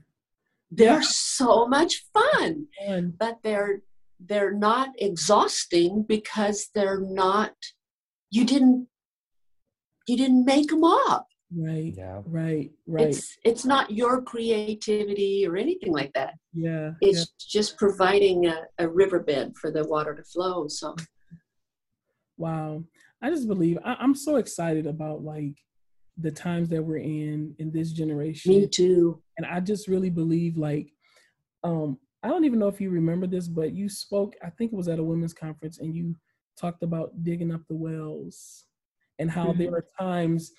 They're 0.70 1.00
Yeah. 1.00 1.08
so 1.08 1.66
much 1.66 2.04
fun 2.12 2.66
fun. 2.86 3.14
but 3.18 3.38
they're 3.42 3.82
they're 4.20 4.52
not 4.52 4.88
exhausting 4.98 6.02
because 6.02 6.68
they're 6.74 7.00
not 7.00 7.54
you 8.30 8.44
didn't 8.44 8.88
you 10.08 10.16
didn't 10.16 10.44
make 10.44 10.68
them 10.70 10.82
up 10.84 11.27
right 11.56 11.94
yeah 11.96 12.20
right 12.26 12.70
right 12.86 13.08
it's 13.08 13.38
it's 13.42 13.64
not 13.64 13.90
your 13.90 14.20
creativity 14.20 15.46
or 15.46 15.56
anything 15.56 15.92
like 15.92 16.12
that 16.12 16.34
yeah 16.52 16.90
it's 17.00 17.30
just 17.38 17.78
providing 17.78 18.46
a, 18.46 18.56
a 18.78 18.86
riverbed 18.86 19.56
for 19.56 19.70
the 19.70 19.82
water 19.86 20.14
to 20.14 20.22
flow 20.24 20.68
so 20.68 20.94
Wow. 22.38 22.84
I 23.20 23.30
just 23.30 23.48
believe 23.48 23.78
I, 23.84 23.96
I'm 23.98 24.14
so 24.14 24.36
excited 24.36 24.86
about 24.86 25.22
like 25.22 25.58
the 26.16 26.30
times 26.30 26.68
that 26.70 26.82
we're 26.82 26.98
in 26.98 27.54
in 27.58 27.70
this 27.70 27.92
generation. 27.92 28.52
Me 28.52 28.66
too. 28.66 29.20
And 29.36 29.46
I 29.46 29.60
just 29.60 29.88
really 29.88 30.10
believe 30.10 30.56
like 30.56 30.92
um 31.64 31.98
I 32.22 32.28
don't 32.28 32.44
even 32.44 32.58
know 32.58 32.68
if 32.68 32.80
you 32.80 32.90
remember 32.90 33.26
this, 33.26 33.46
but 33.46 33.72
you 33.72 33.88
spoke, 33.88 34.34
I 34.42 34.50
think 34.50 34.72
it 34.72 34.76
was 34.76 34.88
at 34.88 34.98
a 34.98 35.04
women's 35.04 35.34
conference, 35.34 35.78
and 35.78 35.94
you 35.94 36.16
talked 36.56 36.82
about 36.82 37.22
digging 37.22 37.52
up 37.52 37.60
the 37.68 37.76
wells 37.76 38.64
and 39.20 39.30
how 39.30 39.48
mm-hmm. 39.48 39.58
there 39.58 39.74
are 39.74 39.86
times 40.00 40.52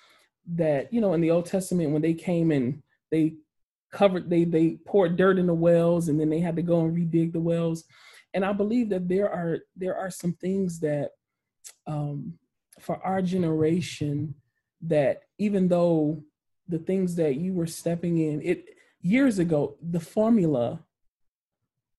that, 0.54 0.92
you 0.92 1.00
know, 1.00 1.14
in 1.14 1.20
the 1.20 1.30
Old 1.30 1.46
Testament 1.46 1.92
when 1.92 2.02
they 2.02 2.14
came 2.14 2.50
and 2.50 2.82
they 3.10 3.34
covered 3.92 4.30
they 4.30 4.44
they 4.44 4.78
poured 4.86 5.16
dirt 5.16 5.38
in 5.38 5.46
the 5.46 5.54
wells 5.54 6.08
and 6.08 6.20
then 6.20 6.30
they 6.30 6.40
had 6.40 6.56
to 6.56 6.62
go 6.62 6.80
and 6.80 6.96
redig 6.96 7.32
the 7.32 7.40
wells. 7.40 7.84
And 8.32 8.44
I 8.44 8.52
believe 8.52 8.90
that 8.90 9.08
there 9.08 9.30
are 9.30 9.58
there 9.76 9.96
are 9.96 10.10
some 10.10 10.34
things 10.34 10.80
that 10.80 11.10
um 11.86 12.34
for 12.80 13.04
our 13.04 13.22
generation 13.22 14.34
that 14.82 15.22
even 15.38 15.68
though 15.68 16.22
the 16.68 16.78
things 16.78 17.16
that 17.16 17.36
you 17.36 17.52
were 17.52 17.66
stepping 17.66 18.18
in 18.18 18.40
it 18.42 18.64
years 19.02 19.38
ago 19.38 19.76
the 19.82 20.00
formula 20.00 20.80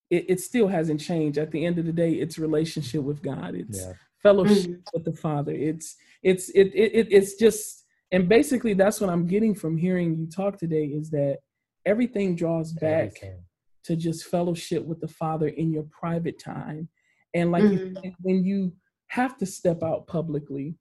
it, 0.10 0.26
it 0.30 0.39
still 0.39 0.68
hasn't 0.68 1.00
changed 1.00 1.38
at 1.38 1.52
the 1.52 1.66
end 1.66 1.78
of 1.78 1.86
the 1.86 1.92
day 1.92 2.14
it's 2.14 2.39
relationship 2.39 3.04
with 3.04 3.22
god 3.22 3.54
it's 3.54 3.80
yeah. 3.80 3.94
fellowship 4.24 4.72
mm-hmm. 4.72 4.89
with 4.94 5.06
the 5.06 5.14
father 5.14 5.52
it's 5.52 5.96
it's 6.24 6.50
it, 6.50 6.72
it 6.74 7.08
it's 7.12 7.36
just 7.36 7.81
and 8.12 8.28
basically 8.28 8.74
that's 8.74 8.99
what 8.99 9.09
i'm 9.09 9.28
getting 9.28 9.55
from 9.55 9.78
hearing 9.78 10.16
you 10.18 10.28
talk 10.28 10.57
today 10.57 10.86
is 10.86 11.09
that 11.09 11.39
everything 11.86 12.36
draws 12.36 12.72
back 12.74 13.18
everything. 13.18 13.43
to 13.84 13.95
just 13.95 14.26
fellowship 14.26 14.84
with 14.86 14.99
the 14.99 15.07
father 15.07 15.47
in 15.47 15.72
your 15.72 15.86
private 15.91 16.39
time 16.39 16.88
and 17.34 17.51
like 17.51 17.64
mm-hmm. 17.64 17.97
you, 18.03 18.14
when 18.22 18.43
you 18.43 18.74
have 19.07 19.38
to 19.38 19.45
step 19.45 19.84
out 19.84 20.07
publicly 20.07 20.76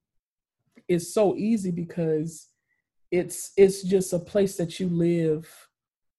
it's 0.87 1.13
so 1.13 1.35
easy 1.35 1.71
because 1.71 2.47
it's 3.11 3.51
it's 3.57 3.83
just 3.83 4.13
a 4.13 4.19
place 4.19 4.55
that 4.57 4.79
you 4.79 4.87
live 4.89 5.49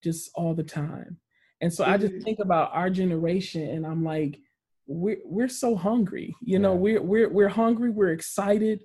just 0.02 0.30
all 0.34 0.54
the 0.54 0.62
time 0.62 1.16
and 1.60 1.72
so 1.72 1.84
mm-hmm. 1.84 1.92
i 1.92 1.96
just 1.96 2.12
mm-hmm. 2.12 2.22
think 2.22 2.38
about 2.40 2.70
our 2.72 2.90
generation 2.90 3.68
and 3.68 3.86
i'm 3.86 4.04
like 4.04 4.38
we're 4.86 5.20
we're 5.24 5.48
so 5.48 5.76
hungry 5.76 6.34
you 6.42 6.58
know 6.58 6.74
we're 6.74 7.00
we're 7.00 7.28
we're 7.28 7.48
hungry 7.48 7.90
we're 7.90 8.12
excited 8.12 8.82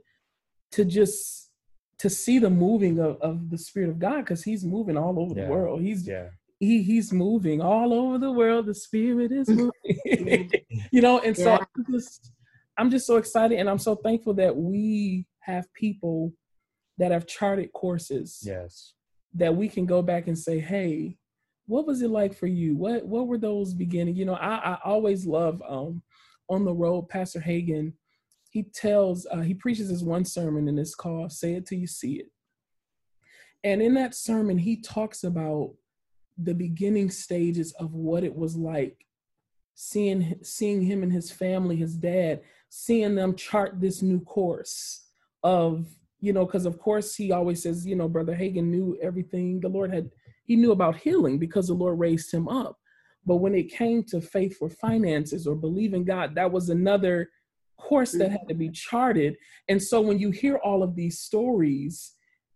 to 0.71 0.85
just 0.85 1.46
to 1.99 2.09
see 2.09 2.39
the 2.39 2.49
moving 2.49 2.99
of, 2.99 3.19
of 3.21 3.49
the 3.49 3.57
spirit 3.57 3.89
of 3.89 3.99
god 3.99 4.17
because 4.17 4.43
he's 4.43 4.63
moving 4.63 4.97
all 4.97 5.19
over 5.19 5.33
yeah. 5.35 5.45
the 5.45 5.51
world 5.51 5.81
he's 5.81 6.07
yeah 6.07 6.27
he 6.59 6.81
he's 6.81 7.13
moving 7.13 7.61
all 7.61 7.93
over 7.93 8.17
the 8.17 8.31
world 8.31 8.65
the 8.65 8.73
spirit 8.73 9.31
is 9.31 9.47
moving 9.49 10.51
you 10.91 11.01
know 11.01 11.19
and 11.19 11.35
so 11.35 11.51
yeah. 11.51 11.57
i'm 11.75 11.85
just 11.91 12.31
i'm 12.77 12.89
just 12.89 13.05
so 13.05 13.17
excited 13.17 13.59
and 13.59 13.69
i'm 13.69 13.77
so 13.77 13.95
thankful 13.95 14.33
that 14.33 14.55
we 14.55 15.25
have 15.47 15.71
people 15.73 16.33
that 16.97 17.11
have 17.11 17.25
charted 17.25 17.71
courses. 17.73 18.39
Yes. 18.43 18.93
That 19.33 19.55
we 19.55 19.69
can 19.69 19.85
go 19.85 20.01
back 20.01 20.27
and 20.27 20.37
say, 20.37 20.59
hey, 20.59 21.17
what 21.65 21.87
was 21.87 22.01
it 22.01 22.09
like 22.09 22.33
for 22.33 22.47
you? 22.47 22.75
What 22.75 23.05
what 23.05 23.27
were 23.27 23.37
those 23.37 23.73
beginning? 23.73 24.15
You 24.15 24.25
know, 24.25 24.35
I, 24.35 24.55
I 24.55 24.77
always 24.85 25.25
love 25.25 25.61
um 25.67 26.01
on 26.49 26.63
the 26.63 26.73
road, 26.73 27.09
Pastor 27.09 27.39
Hagin, 27.39 27.93
he 28.57 28.63
tells 28.63 29.27
uh, 29.27 29.41
he 29.41 29.53
preaches 29.53 29.89
this 29.89 30.01
one 30.01 30.25
sermon 30.25 30.67
and 30.67 30.79
it's 30.79 30.95
called 30.95 31.31
Say 31.31 31.53
It 31.53 31.67
Till 31.67 31.77
You 31.77 31.85
See 31.85 32.13
It. 32.13 32.31
And 33.63 33.83
in 33.83 33.93
that 33.93 34.15
sermon, 34.15 34.57
he 34.57 34.81
talks 34.81 35.23
about 35.23 35.75
the 36.39 36.55
beginning 36.55 37.11
stages 37.11 37.71
of 37.73 37.93
what 37.93 38.23
it 38.23 38.35
was 38.35 38.55
like 38.55 39.05
seeing 39.75 40.39
seeing 40.41 40.81
him 40.81 41.03
and 41.03 41.13
his 41.13 41.29
family, 41.29 41.75
his 41.75 41.95
dad, 41.95 42.41
seeing 42.69 43.13
them 43.13 43.35
chart 43.35 43.79
this 43.79 44.01
new 44.01 44.21
course 44.21 45.05
of 45.43 45.85
you 46.19 46.33
know 46.33 46.43
because 46.43 46.65
of 46.65 46.79
course 46.79 47.15
he 47.15 47.31
always 47.31 47.61
says 47.61 47.85
you 47.85 47.95
know 47.95 48.09
brother 48.09 48.35
hagin 48.35 48.71
knew 48.71 48.97
everything 49.03 49.59
the 49.59 49.69
lord 49.69 49.93
had 49.93 50.09
he 50.45 50.55
knew 50.55 50.71
about 50.71 50.97
healing 50.97 51.37
because 51.37 51.67
the 51.67 51.75
lord 51.75 51.99
raised 51.99 52.33
him 52.33 52.47
up 52.47 52.79
but 53.23 53.35
when 53.35 53.53
it 53.53 53.71
came 53.71 54.03
to 54.03 54.19
faith 54.19 54.57
for 54.57 54.67
finances 54.67 55.45
or 55.45 55.55
believing 55.55 56.03
god 56.03 56.33
that 56.33 56.51
was 56.51 56.69
another 56.69 57.29
course 57.77 58.11
that 58.11 58.31
had 58.31 58.47
to 58.47 58.53
be 58.53 58.69
charted 58.69 59.35
and 59.67 59.81
so 59.81 60.01
when 60.01 60.19
you 60.19 60.31
hear 60.31 60.57
all 60.57 60.83
of 60.83 60.95
these 60.95 61.19
stories 61.19 62.13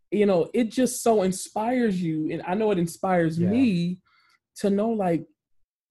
you 0.10 0.26
know 0.26 0.50
it 0.54 0.72
just 0.72 1.04
so 1.04 1.24
inspires 1.24 2.02
you 2.02 2.30
and 2.32 2.42
i 2.48 2.54
know 2.54 2.72
it 2.72 2.80
inspires 2.80 3.40
yeah. 3.40 3.50
me 3.50 4.00
to 4.56 4.70
know 4.70 4.90
like 4.90 5.24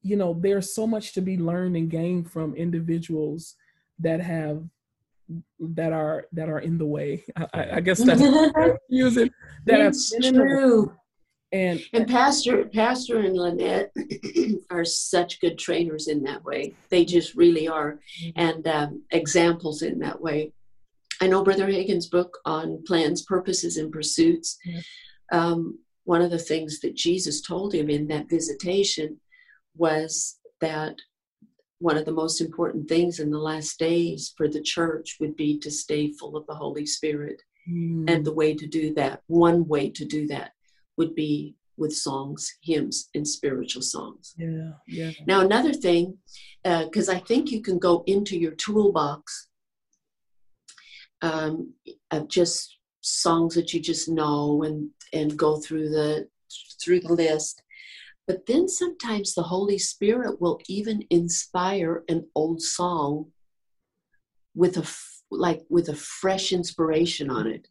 you 0.03 0.17
know 0.17 0.37
there's 0.41 0.75
so 0.75 0.87
much 0.87 1.13
to 1.13 1.21
be 1.21 1.37
learned 1.37 1.77
and 1.77 1.91
gained 1.91 2.31
from 2.31 2.55
individuals 2.55 3.55
that 3.99 4.21
have 4.21 4.65
that 5.61 5.93
are 5.93 6.27
that 6.33 6.49
are 6.49 6.61
in 6.61 6.79
the 6.79 6.87
way. 6.87 7.25
I, 7.37 7.69
I 7.75 7.81
guess 7.81 8.03
that's 8.03 8.21
using 8.89 9.31
that 9.67 9.81
it's 9.81 10.13
true. 10.29 10.93
And 11.53 11.85
and 11.93 12.07
Pastor 12.07 12.65
Pastor 12.67 13.19
and 13.19 13.37
Lynette 13.37 13.93
are 14.71 14.85
such 14.85 15.41
good 15.41 15.59
trainers 15.59 16.07
in 16.07 16.23
that 16.23 16.45
way. 16.45 16.75
They 16.91 17.05
just 17.05 17.35
really 17.35 17.67
are, 17.67 17.99
mm-hmm. 18.23 18.41
and 18.41 18.69
um, 18.69 19.03
examples 19.11 19.83
in 19.83 19.99
that 19.99 20.21
way. 20.21 20.53
I 21.21 21.27
know 21.27 21.45
Brother 21.45 21.67
Hagin's 21.67 22.07
book 22.07 22.39
on 22.45 22.83
plans, 22.87 23.23
purposes, 23.23 23.77
and 23.77 23.93
pursuits. 23.93 24.59
Um, 25.33 25.79
one 26.05 26.23
of 26.23 26.31
the 26.31 26.39
things 26.39 26.81
that 26.81 26.97
Jesus 26.97 27.41
told 27.41 27.75
him 27.75 27.91
in 27.91 28.09
that 28.09 28.31
visitation 28.31 29.21
was 29.77 30.39
that 30.61 30.97
one 31.79 31.97
of 31.97 32.05
the 32.05 32.13
most 32.13 32.41
important 32.41 32.89
things 32.89 33.21
in 33.21 33.31
the 33.31 33.39
last 33.39 33.79
days 33.79 34.33
for 34.37 34.49
the 34.49 34.61
church 34.61 35.17
would 35.21 35.37
be 35.37 35.59
to 35.59 35.71
stay 35.71 36.13
full 36.13 36.37
of 36.37 36.47
the 36.47 36.55
Holy 36.55 36.87
Spirit. 36.87 37.43
Mm. 37.71 38.11
And 38.11 38.25
the 38.25 38.35
way 38.35 38.55
to 38.55 38.67
do 38.67 38.95
that, 38.95 39.23
one 39.27 39.67
way 39.67 39.91
to 39.91 40.05
do 40.05 40.27
that, 40.29 40.53
would 41.01 41.15
be 41.15 41.55
with 41.79 41.95
songs, 42.09 42.43
hymns, 42.63 43.09
and 43.15 43.27
spiritual 43.27 43.83
songs. 43.83 44.35
Yeah, 44.37 44.73
yeah. 44.87 45.13
Now, 45.27 45.41
another 45.41 45.73
thing, 45.73 46.19
because 46.63 47.09
uh, 47.09 47.15
I 47.15 47.21
think 47.21 47.51
you 47.51 47.63
can 47.63 47.79
go 47.79 48.05
into 48.07 48.35
your 48.39 48.53
toolbox 48.53 49.49
um, 51.23 51.73
of 52.11 52.29
just 52.29 52.77
songs 53.01 53.55
that 53.55 53.73
you 53.73 53.81
just 53.81 54.07
know 54.09 54.63
and 54.67 54.91
and 55.19 55.39
go 55.45 55.51
through 55.57 55.89
the 55.89 56.29
through 56.83 57.01
the 57.01 57.15
list 57.15 57.63
but 58.31 58.47
then 58.47 58.69
sometimes 58.69 59.35
the 59.35 59.43
Holy 59.55 59.79
Spirit 59.79 60.41
will 60.41 60.61
even 60.69 61.03
inspire 61.11 62.05
an 62.09 62.29
old 62.35 62.61
song 62.63 63.33
with 64.55 64.77
a 64.77 64.87
like 65.33 65.63
with 65.69 65.89
a 65.89 65.97
fresh 65.97 66.53
inspiration 66.53 67.31
on 67.31 67.47
it. 67.49 67.67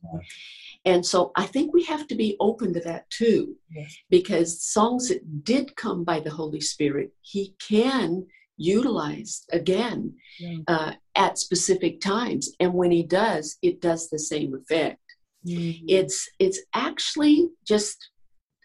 And 0.85 1.05
so 1.05 1.31
I 1.35 1.45
think 1.45 1.73
we 1.73 1.83
have 1.85 2.07
to 2.07 2.15
be 2.15 2.37
open 2.39 2.73
to 2.73 2.79
that 2.81 3.09
too, 3.09 3.55
yes. 3.69 3.95
because 4.09 4.63
songs 4.63 5.09
that 5.09 5.43
did 5.43 5.75
come 5.75 6.03
by 6.03 6.19
the 6.19 6.29
Holy 6.29 6.61
Spirit, 6.61 7.11
He 7.21 7.55
can 7.59 8.25
utilize 8.55 9.45
again 9.51 10.15
uh, 10.67 10.93
at 11.15 11.37
specific 11.37 12.01
times, 12.01 12.51
and 12.59 12.73
when 12.73 12.91
He 12.91 13.03
does, 13.03 13.57
it 13.61 13.81
does 13.81 14.09
the 14.09 14.19
same 14.19 14.53
effect. 14.53 15.01
Mm-hmm. 15.45 15.85
It's 15.87 16.29
it's 16.39 16.59
actually 16.73 17.49
just 17.65 18.09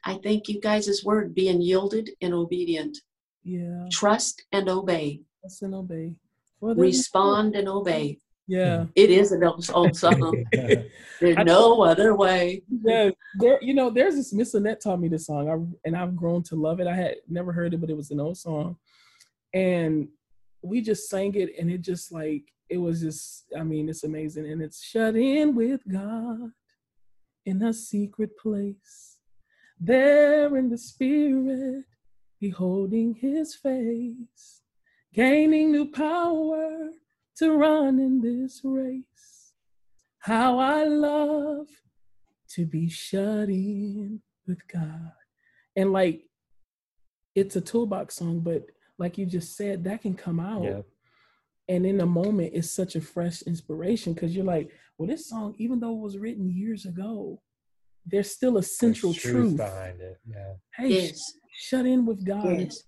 I 0.04 0.14
think 0.14 0.48
you 0.48 0.60
guys' 0.60 1.04
word 1.04 1.34
being 1.34 1.60
yielded 1.62 2.10
and 2.20 2.34
obedient. 2.34 2.98
Yeah. 3.42 3.86
Trust 3.90 4.44
and 4.52 4.68
obey. 4.68 5.22
Trust 5.40 5.62
and 5.62 5.74
obey. 5.74 6.14
Respond 6.60 7.56
and 7.56 7.68
obey. 7.68 8.18
Yeah. 8.46 8.86
It 8.94 9.10
is 9.10 9.32
an 9.32 9.42
old 9.44 9.64
song. 9.96 10.44
There's 10.52 11.36
no 11.44 11.82
other 11.82 12.14
way. 12.14 12.62
Yeah. 12.84 13.10
There, 13.38 13.58
you 13.62 13.72
know, 13.72 13.88
there's 13.88 14.16
this 14.16 14.32
Miss 14.32 14.52
Annette 14.54 14.82
taught 14.82 15.00
me 15.00 15.08
this 15.08 15.26
song, 15.26 15.48
I, 15.48 15.88
and 15.88 15.96
I've 15.96 16.14
grown 16.14 16.42
to 16.44 16.54
love 16.54 16.80
it. 16.80 16.86
I 16.86 16.94
had 16.94 17.16
never 17.28 17.50
heard 17.52 17.72
it, 17.72 17.80
but 17.80 17.88
it 17.88 17.96
was 17.96 18.10
an 18.10 18.20
old 18.20 18.36
song. 18.36 18.76
And 19.54 20.08
we 20.62 20.82
just 20.82 21.08
sang 21.08 21.34
it, 21.34 21.54
and 21.58 21.70
it 21.70 21.80
just 21.80 22.12
like, 22.12 22.42
it 22.68 22.76
was 22.76 23.00
just, 23.00 23.46
I 23.58 23.62
mean, 23.62 23.88
it's 23.88 24.04
amazing. 24.04 24.50
And 24.50 24.60
it's 24.60 24.82
shut 24.82 25.16
in 25.16 25.54
with 25.54 25.80
God 25.90 26.50
in 27.46 27.62
a 27.62 27.72
secret 27.72 28.36
place 28.36 29.14
there 29.80 30.56
in 30.56 30.68
the 30.68 30.78
spirit, 30.78 31.84
beholding 32.40 33.14
his 33.14 33.54
face, 33.54 34.62
gaining 35.12 35.72
new 35.72 35.90
power 35.90 36.90
to 37.38 37.52
run 37.52 37.98
in 37.98 38.20
this 38.20 38.60
race. 38.64 39.52
How 40.18 40.58
I 40.58 40.84
love 40.84 41.66
to 42.50 42.64
be 42.64 42.88
shut 42.88 43.48
in 43.48 44.20
with 44.46 44.66
God. 44.68 45.12
And 45.76 45.92
like, 45.92 46.22
it's 47.34 47.56
a 47.56 47.60
toolbox 47.60 48.16
song, 48.16 48.40
but 48.40 48.66
like 48.98 49.18
you 49.18 49.26
just 49.26 49.56
said, 49.56 49.84
that 49.84 50.02
can 50.02 50.14
come 50.14 50.38
out. 50.38 50.62
Yeah. 50.62 50.82
And 51.68 51.86
in 51.86 52.00
a 52.00 52.06
moment, 52.06 52.52
it's 52.54 52.70
such 52.70 52.94
a 52.94 53.00
fresh 53.00 53.42
inspiration 53.42 54.12
because 54.12 54.36
you're 54.36 54.44
like, 54.44 54.70
well, 54.98 55.08
this 55.08 55.28
song, 55.28 55.54
even 55.58 55.80
though 55.80 55.92
it 55.92 56.00
was 56.00 56.18
written 56.18 56.48
years 56.48 56.84
ago, 56.84 57.40
there's 58.06 58.30
still 58.30 58.58
a 58.58 58.62
central 58.62 59.14
truth, 59.14 59.32
truth, 59.32 59.56
behind 59.56 60.00
it. 60.00 60.18
Yeah. 60.28 60.52
Hey, 60.76 61.06
yes. 61.06 61.32
Sh- 61.54 61.68
shut 61.68 61.86
in 61.86 62.06
with 62.06 62.24
God. 62.24 62.58
Yes. 62.58 62.82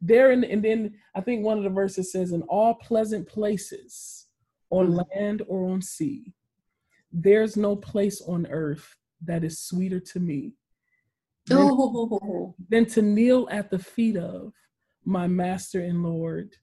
There 0.00 0.32
in, 0.32 0.44
and 0.44 0.62
then 0.62 0.94
I 1.14 1.20
think 1.20 1.44
one 1.44 1.58
of 1.58 1.64
the 1.64 1.70
verses 1.70 2.12
says, 2.12 2.32
"In 2.32 2.42
all 2.42 2.74
pleasant 2.74 3.28
places, 3.28 4.26
on 4.70 4.88
mm-hmm. 4.88 5.20
land 5.20 5.42
or 5.48 5.68
on 5.70 5.82
sea, 5.82 6.32
there's 7.12 7.56
no 7.56 7.76
place 7.76 8.20
on 8.22 8.46
earth 8.48 8.96
that 9.24 9.44
is 9.44 9.60
sweeter 9.60 10.00
to 10.00 10.20
me 10.20 10.52
than, 11.46 11.58
oh. 11.60 12.54
than 12.68 12.86
to 12.86 13.02
kneel 13.02 13.48
at 13.50 13.70
the 13.70 13.78
feet 13.78 14.16
of 14.16 14.52
my 15.04 15.26
master 15.26 15.80
and 15.80 16.02
Lord, 16.02 16.54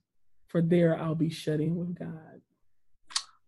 for 0.48 0.60
there 0.60 0.98
I'll 0.98 1.14
be 1.14 1.30
shutting 1.30 1.76
with 1.76 1.98
God. 1.98 2.40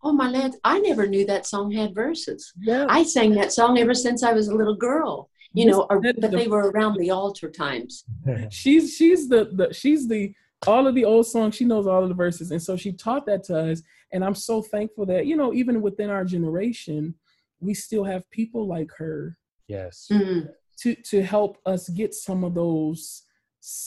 Oh 0.03 0.13
my 0.13 0.31
lad, 0.31 0.53
I 0.65 0.79
never 0.81 1.07
knew 1.07 1.27
that 1.27 1.47
song 1.47 1.73
had 1.73 1.95
verses. 1.95 2.53
Yeah. 2.61 2.87
I 2.89 3.03
sang 3.03 3.35
that 3.35 3.53
song 3.53 3.79
ever 3.79 3.95
since 3.95 4.23
I 4.23 4.33
was 4.33 4.49
a 4.49 4.55
little 4.55 4.77
girl. 4.77 5.31
You 5.57 5.67
know, 5.67 5.87
or, 5.89 6.01
but 6.01 6.31
they 6.31 6.49
were 6.49 6.71
around 6.71 6.99
the 6.99 7.11
altar 7.11 7.51
times. 7.51 8.05
she's 8.51 8.95
she's 8.95 9.29
the, 9.29 9.51
the 9.53 9.73
she's 9.73 10.07
the 10.07 10.35
all 10.67 10.87
of 10.87 10.95
the 10.95 11.05
old 11.05 11.27
songs. 11.27 11.55
She 11.55 11.65
knows 11.65 11.87
all 11.87 12.03
of 12.03 12.11
the 12.11 12.15
verses, 12.15 12.51
and 12.51 12.63
so 12.63 12.77
she 12.77 12.93
taught 12.93 13.25
that 13.27 13.45
to 13.45 13.73
us. 13.73 13.83
And 14.13 14.23
I'm 14.23 14.35
so 14.35 14.61
thankful 14.61 15.07
that 15.07 15.27
you 15.27 15.37
know, 15.37 15.55
even 15.55 15.81
within 15.81 16.11
our 16.11 16.25
generation, 16.25 17.15
we 17.61 17.73
still 17.73 18.05
have 18.05 18.31
people 18.31 18.67
like 18.67 18.91
her. 18.99 19.39
Yes. 19.67 20.09
Mm-hmm. 20.13 20.49
To 20.81 20.95
to 20.95 21.23
help 21.23 21.57
us 21.65 21.89
get 21.89 22.13
some 22.13 22.45
of 22.45 22.55
those 22.55 23.23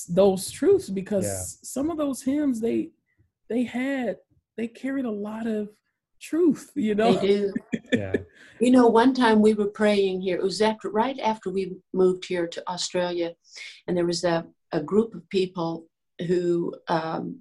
those 0.10 0.50
truths 0.50 0.90
because 0.90 1.26
yeah. 1.26 1.42
some 1.64 1.90
of 1.92 1.98
those 1.98 2.22
hymns 2.24 2.60
they 2.60 2.90
they 3.48 3.64
had 3.64 4.18
they 4.58 4.68
carried 4.68 5.06
a 5.06 5.12
lot 5.12 5.48
of 5.48 5.70
truth 6.22 6.72
you 6.76 6.96
know? 6.96 7.14
They 7.14 7.28
do. 7.28 7.54
Yeah. 7.92 8.14
You 8.62 8.70
know 8.70 8.88
one 8.88 9.16
time 9.16 9.42
we 9.42 9.56
were 9.56 9.68
praying 9.68 10.22
here 10.22 10.38
it 10.38 10.44
was 10.44 10.62
after 10.62 10.90
right 10.90 11.20
after 11.20 11.50
we 11.50 11.78
moved 11.92 12.26
here 12.26 12.46
to 12.48 12.70
australia 12.70 13.34
and 13.88 13.98
there 13.98 14.06
was 14.06 14.24
a, 14.24 14.46
a 14.72 14.80
group 14.80 15.16
of 15.16 15.28
people 15.30 15.88
who 16.28 16.76
um, 16.88 17.40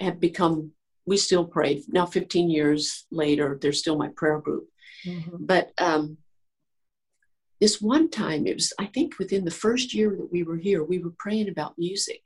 have 0.00 0.20
become 0.20 0.72
we 1.04 1.16
still 1.16 1.44
pray. 1.44 1.82
Now 1.88 2.06
15 2.06 2.50
years 2.50 3.06
later 3.10 3.58
they're 3.60 3.72
still 3.72 3.98
my 3.98 4.08
prayer 4.08 4.40
group. 4.40 4.68
Mm-hmm. 5.06 5.36
but 5.46 5.70
um, 5.78 6.18
this 7.60 7.80
one 7.80 8.08
time, 8.10 8.46
it 8.46 8.54
was, 8.54 8.72
I 8.78 8.86
think, 8.86 9.18
within 9.18 9.44
the 9.44 9.50
first 9.50 9.92
year 9.92 10.10
that 10.16 10.32
we 10.32 10.42
were 10.42 10.56
here, 10.56 10.84
we 10.84 10.98
were 10.98 11.14
praying 11.18 11.48
about 11.48 11.78
music. 11.78 12.20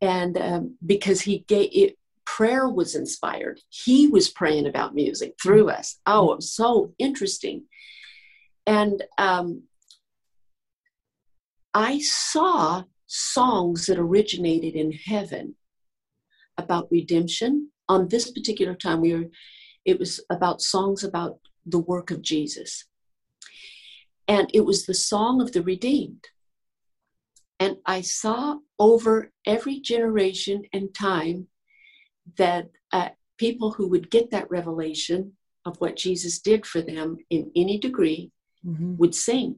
And 0.00 0.36
um, 0.38 0.76
because 0.84 1.22
he 1.22 1.44
gave 1.48 1.70
it, 1.72 1.96
prayer 2.36 2.68
was 2.68 2.94
inspired, 2.94 3.60
he 3.68 4.08
was 4.08 4.28
praying 4.28 4.66
about 4.66 4.94
music 4.94 5.34
through 5.40 5.70
us. 5.70 6.00
Oh, 6.06 6.32
it 6.32 6.36
was 6.36 6.52
so 6.52 6.92
interesting. 6.98 7.64
And 8.66 9.04
um, 9.18 9.64
I 11.72 12.00
saw 12.00 12.84
songs 13.06 13.86
that 13.86 13.98
originated 13.98 14.74
in 14.74 14.92
heaven 14.92 15.54
about 16.58 16.88
redemption. 16.90 17.70
On 17.88 18.08
this 18.08 18.30
particular 18.30 18.74
time, 18.74 19.00
we 19.00 19.14
were, 19.14 19.26
it 19.84 19.98
was 19.98 20.20
about 20.28 20.60
songs 20.60 21.04
about 21.04 21.38
the 21.66 21.78
work 21.78 22.10
of 22.10 22.22
Jesus 22.22 22.84
and 24.26 24.50
it 24.54 24.62
was 24.62 24.86
the 24.86 24.94
song 24.94 25.40
of 25.40 25.52
the 25.52 25.62
redeemed. 25.62 26.24
And 27.60 27.76
I 27.86 28.00
saw 28.00 28.58
over 28.78 29.32
every 29.46 29.80
generation 29.80 30.62
and 30.72 30.94
time 30.94 31.48
that 32.36 32.70
uh, 32.92 33.10
people 33.38 33.72
who 33.72 33.88
would 33.88 34.10
get 34.10 34.30
that 34.30 34.50
revelation 34.50 35.32
of 35.64 35.80
what 35.80 35.96
Jesus 35.96 36.38
did 36.40 36.66
for 36.66 36.82
them 36.82 37.16
in 37.30 37.50
any 37.56 37.78
degree 37.78 38.30
mm-hmm. 38.64 38.96
would 38.96 39.14
sing. 39.14 39.56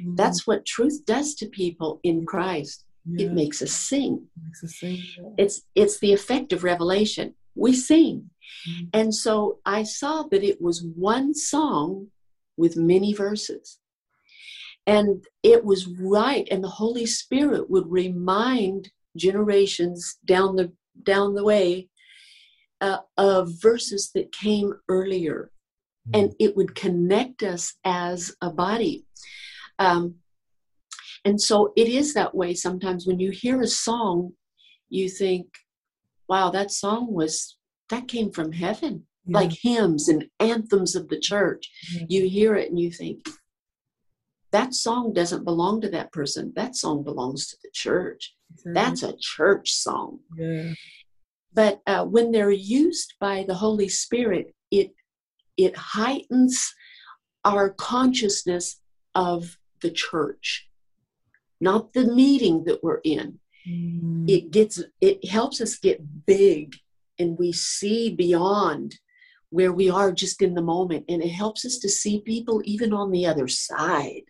Mm-hmm. 0.00 0.14
That's 0.16 0.46
what 0.46 0.66
truth 0.66 1.04
does 1.04 1.34
to 1.36 1.46
people 1.46 2.00
in 2.02 2.26
Christ. 2.26 2.84
Yeah. 3.04 3.26
It 3.26 3.32
makes 3.32 3.62
us 3.62 3.72
sing. 3.72 4.26
It 4.36 4.42
makes 4.44 4.64
us 4.64 4.76
sing 4.78 4.98
yeah. 5.18 5.30
It's 5.38 5.62
it's 5.74 5.98
the 6.00 6.12
effect 6.12 6.52
of 6.52 6.64
revelation. 6.64 7.34
We 7.54 7.74
sing. 7.74 8.30
Mm-hmm. 8.68 8.84
And 8.92 9.14
so 9.14 9.58
I 9.64 9.82
saw 9.84 10.24
that 10.24 10.44
it 10.44 10.60
was 10.60 10.84
one 10.84 11.34
song 11.34 12.08
with 12.56 12.76
many 12.76 13.14
verses. 13.14 13.78
And 14.86 15.24
it 15.42 15.64
was 15.64 15.86
right, 15.86 16.48
and 16.50 16.64
the 16.64 16.68
Holy 16.68 17.06
Spirit 17.06 17.70
would 17.70 17.90
remind 17.90 18.90
generations 19.16 20.16
down 20.24 20.56
the 20.56 20.72
down 21.04 21.34
the 21.34 21.44
way 21.44 21.88
uh, 22.80 22.98
of 23.16 23.50
verses 23.60 24.10
that 24.14 24.32
came 24.32 24.72
earlier, 24.88 25.50
mm-hmm. 26.08 26.20
and 26.20 26.34
it 26.38 26.56
would 26.56 26.74
connect 26.74 27.42
us 27.42 27.74
as 27.84 28.34
a 28.40 28.50
body. 28.50 29.06
Um, 29.78 30.16
and 31.24 31.40
so 31.40 31.72
it 31.76 31.88
is 31.88 32.14
that 32.14 32.34
way 32.34 32.54
sometimes 32.54 33.06
when 33.06 33.20
you 33.20 33.30
hear 33.30 33.60
a 33.60 33.66
song, 33.66 34.32
you 34.88 35.08
think, 35.08 35.46
wow, 36.28 36.50
that 36.50 36.70
song 36.70 37.12
was, 37.12 37.56
that 37.90 38.08
came 38.08 38.30
from 38.32 38.52
heaven 38.52 39.06
yeah. 39.26 39.38
like 39.38 39.52
hymns 39.52 40.08
and 40.08 40.26
anthems 40.38 40.96
of 40.96 41.08
the 41.08 41.20
church. 41.20 41.70
Yeah. 41.92 42.06
You 42.08 42.28
hear 42.28 42.54
it 42.56 42.70
and 42.70 42.78
you 42.78 42.90
think, 42.90 43.28
that 44.52 44.74
song 44.74 45.12
doesn't 45.12 45.44
belong 45.44 45.80
to 45.82 45.88
that 45.90 46.10
person. 46.10 46.52
That 46.56 46.74
song 46.74 47.04
belongs 47.04 47.46
to 47.48 47.56
the 47.62 47.70
church. 47.72 48.34
Exactly. 48.52 48.72
That's 48.74 49.02
a 49.02 49.16
church 49.18 49.72
song. 49.72 50.20
Yeah. 50.36 50.72
But 51.52 51.80
uh, 51.86 52.04
when 52.04 52.30
they're 52.30 52.50
used 52.50 53.14
by 53.20 53.44
the 53.46 53.54
Holy 53.54 53.88
Spirit, 53.88 54.54
it 54.70 54.92
it 55.56 55.76
heightens 55.76 56.72
our 57.44 57.70
consciousness 57.70 58.80
of 59.14 59.58
the 59.82 59.90
church, 59.90 60.68
not 61.60 61.92
the 61.92 62.04
meeting 62.04 62.64
that 62.64 62.82
we're 62.82 63.00
in. 63.04 63.40
Mm. 63.68 64.28
It 64.28 64.50
gets 64.50 64.82
it 65.00 65.28
helps 65.28 65.60
us 65.60 65.78
get 65.78 66.26
big, 66.26 66.76
and 67.18 67.38
we 67.38 67.52
see 67.52 68.14
beyond 68.14 68.98
where 69.50 69.72
we 69.72 69.90
are 69.90 70.12
just 70.12 70.42
in 70.42 70.54
the 70.54 70.62
moment. 70.62 71.04
And 71.08 71.22
it 71.22 71.30
helps 71.30 71.64
us 71.64 71.78
to 71.78 71.88
see 71.88 72.20
people 72.20 72.62
even 72.64 72.92
on 72.92 73.10
the 73.10 73.26
other 73.26 73.48
side. 73.48 74.22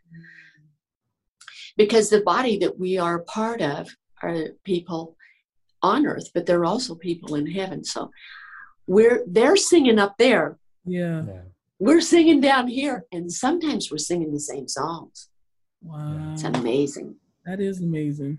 Because 1.77 2.09
the 2.09 2.23
body 2.23 2.59
that 2.59 2.79
we 2.79 2.99
are 2.99 3.21
part 3.21 3.61
of 3.61 3.89
are 4.23 4.49
people 4.65 5.17
on 5.83 6.07
earth, 6.07 6.31
but 6.35 6.47
they're 6.47 6.65
also 6.65 6.95
people 6.95 7.35
in 7.35 7.47
heaven. 7.47 7.85
So 7.85 8.11
we're 8.87 9.23
they're 9.27 9.57
singing 9.57 9.99
up 9.99 10.17
there. 10.19 10.59
Yeah. 10.85 11.23
We're 11.79 12.01
singing 12.01 12.41
down 12.41 12.69
here. 12.69 13.07
And 13.13 13.33
sometimes 13.33 13.91
we're 13.91 13.99
singing 13.99 14.33
the 14.33 14.41
same 14.41 14.69
songs. 14.69 15.29
Wow. 15.83 16.33
It's 16.33 16.45
amazing. 16.45 17.17
That 17.47 17.61
is 17.61 17.81
amazing. 17.81 18.39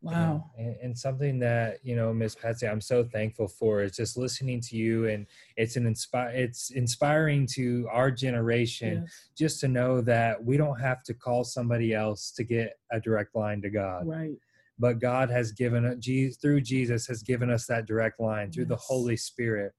Wow. 0.00 0.50
And, 0.58 0.76
and, 0.82 0.98
something 0.98 1.38
that, 1.40 1.78
you 1.84 1.94
know, 1.94 2.12
Miss 2.12 2.34
Patsy, 2.34 2.66
I'm 2.66 2.80
so 2.80 3.04
thankful 3.04 3.46
for 3.46 3.82
is 3.82 3.96
just 3.96 4.16
listening 4.16 4.60
to 4.62 4.76
you 4.76 5.06
and 5.06 5.26
it's 5.56 5.76
an 5.76 5.86
inspire 5.86 6.30
it's 6.30 6.70
inspiring 6.70 7.46
to 7.52 7.88
our 7.90 8.10
generation 8.10 9.02
yes. 9.02 9.28
just 9.38 9.60
to 9.60 9.68
know 9.68 10.00
that 10.00 10.42
we 10.44 10.56
don't 10.56 10.80
have 10.80 11.04
to 11.04 11.14
call 11.14 11.44
somebody 11.44 11.94
else 11.94 12.32
to 12.32 12.42
get 12.42 12.78
a 12.90 12.98
direct 12.98 13.36
line 13.36 13.62
to 13.62 13.70
God. 13.70 14.08
Right. 14.08 14.34
But 14.82 15.00
God 15.00 15.30
has 15.30 15.52
given 15.52 15.84
it 15.84 16.00
Jesus 16.00 16.36
through 16.42 16.62
Jesus 16.62 17.06
has 17.06 17.22
given 17.22 17.50
us 17.50 17.66
that 17.68 17.86
direct 17.86 18.18
line 18.20 18.50
through 18.50 18.64
yes. 18.64 18.70
the 18.70 18.76
Holy 18.76 19.16
Spirit. 19.16 19.72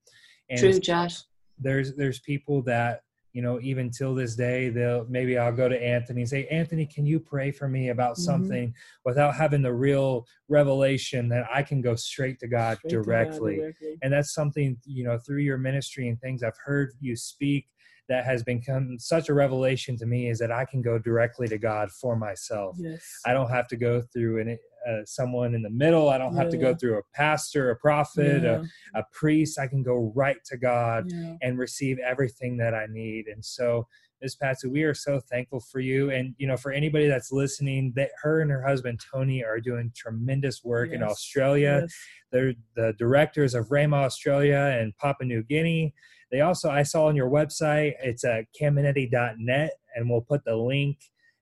And 0.50 0.60
True, 0.60 0.80
Josh. 0.80 1.22
There's 1.60 1.96
there's 1.96 2.20
people 2.22 2.62
that 2.64 3.02
you 3.34 3.42
know, 3.42 3.60
even 3.62 3.90
till 3.90 4.14
this 4.14 4.36
day, 4.36 4.70
they'll 4.70 5.06
maybe 5.10 5.40
I'll 5.40 5.52
go 5.52 5.68
to 5.68 5.84
Anthony 5.84 6.22
and 6.22 6.30
say, 6.30 6.46
Anthony, 6.48 6.86
can 6.86 7.04
you 7.04 7.20
pray 7.20 7.52
for 7.52 7.68
me 7.68 7.90
about 7.90 8.14
mm-hmm. 8.14 8.22
something 8.22 8.74
without 9.06 9.36
having 9.36 9.64
the 9.64 9.74
real 9.74 10.26
revelation 10.50 11.28
that 11.30 11.48
I 11.52 11.64
can 11.64 11.82
go 11.82 11.96
straight 11.96 12.40
to 12.40 12.48
God, 12.48 12.78
straight 12.78 12.92
directly. 12.92 13.56
To 13.56 13.62
God 13.62 13.64
directly. 13.64 13.98
And 14.04 14.14
that's 14.14 14.36
something, 14.36 14.78
you 14.86 15.04
know, 15.04 15.18
through 15.18 15.40
your 15.40 15.58
ministry 15.58 16.10
and 16.10 16.22
things 16.22 16.44
I've 16.44 16.58
heard 16.64 16.92
you 17.00 17.16
speak 17.16 17.66
that 18.10 18.26
has 18.26 18.44
become 18.44 18.98
such 19.00 19.30
a 19.30 19.34
revelation 19.34 19.98
to 19.98 20.06
me 20.06 20.30
is 20.30 20.40
that 20.40 20.52
I 20.52 20.66
can 20.66 20.82
go 20.82 21.00
directly 21.00 21.48
to 21.48 21.58
God 21.58 21.90
for 21.92 22.16
myself. 22.16 22.76
Yes. 22.80 23.02
I 23.26 23.34
don't 23.34 23.50
have 23.50 23.68
to 23.70 23.78
go 23.78 24.02
through 24.02 24.42
an, 24.42 24.58
uh, 24.88 25.06
someone 25.06 25.56
in 25.56 25.62
the 25.62 25.70
middle. 25.70 26.10
I 26.10 26.18
don't 26.18 26.36
have 26.36 26.50
to 26.50 26.58
go 26.58 26.76
through 26.76 26.98
a 26.98 27.02
pastor, 27.14 27.72
a 27.72 27.76
prophet, 27.78 28.44
yeah. 28.44 28.64
a, 28.96 29.00
a, 29.00 29.04
priest. 29.14 29.58
I 29.58 29.68
can 29.68 29.84
go 29.84 30.12
right 30.16 30.38
to 30.46 30.58
God 30.58 31.06
yeah. 31.08 31.36
and 31.42 31.58
receive 31.58 31.98
everything 32.00 32.58
that 32.58 32.74
I 32.74 32.88
need. 32.90 33.28
And 33.28 33.44
so, 33.44 33.88
Miss 34.24 34.36
Patsy, 34.36 34.70
we 34.70 34.84
are 34.84 34.94
so 34.94 35.20
thankful 35.20 35.60
for 35.60 35.82
you. 35.82 36.10
And 36.10 36.34
you 36.38 36.48
know, 36.48 36.56
for 36.56 36.72
anybody 36.72 37.08
that's 37.08 37.34
listening, 37.34 37.92
that 37.98 38.12
her 38.22 38.40
and 38.40 38.50
her 38.50 38.66
husband 38.66 39.02
Tony 39.14 39.44
are 39.44 39.60
doing 39.60 39.92
tremendous 39.94 40.64
work 40.64 40.90
yes. 40.90 40.96
in 40.96 41.04
Australia. 41.04 41.80
Yes. 41.82 41.96
They're 42.32 42.54
the 42.76 42.94
directors 42.98 43.54
of 43.54 43.68
Rhema 43.68 44.06
Australia 44.06 44.78
and 44.80 44.98
Papua 44.98 45.28
New 45.28 45.44
Guinea. 45.44 45.94
They 46.32 46.40
also, 46.40 46.72
I 46.72 46.84
saw 46.84 47.08
on 47.08 47.16
your 47.18 47.30
website, 47.30 47.94
it's 48.02 48.24
at 48.24 48.46
cameneti.net, 48.60 49.72
and 49.96 50.10
we'll 50.10 50.22
put 50.22 50.46
the 50.46 50.56
link 50.56 50.98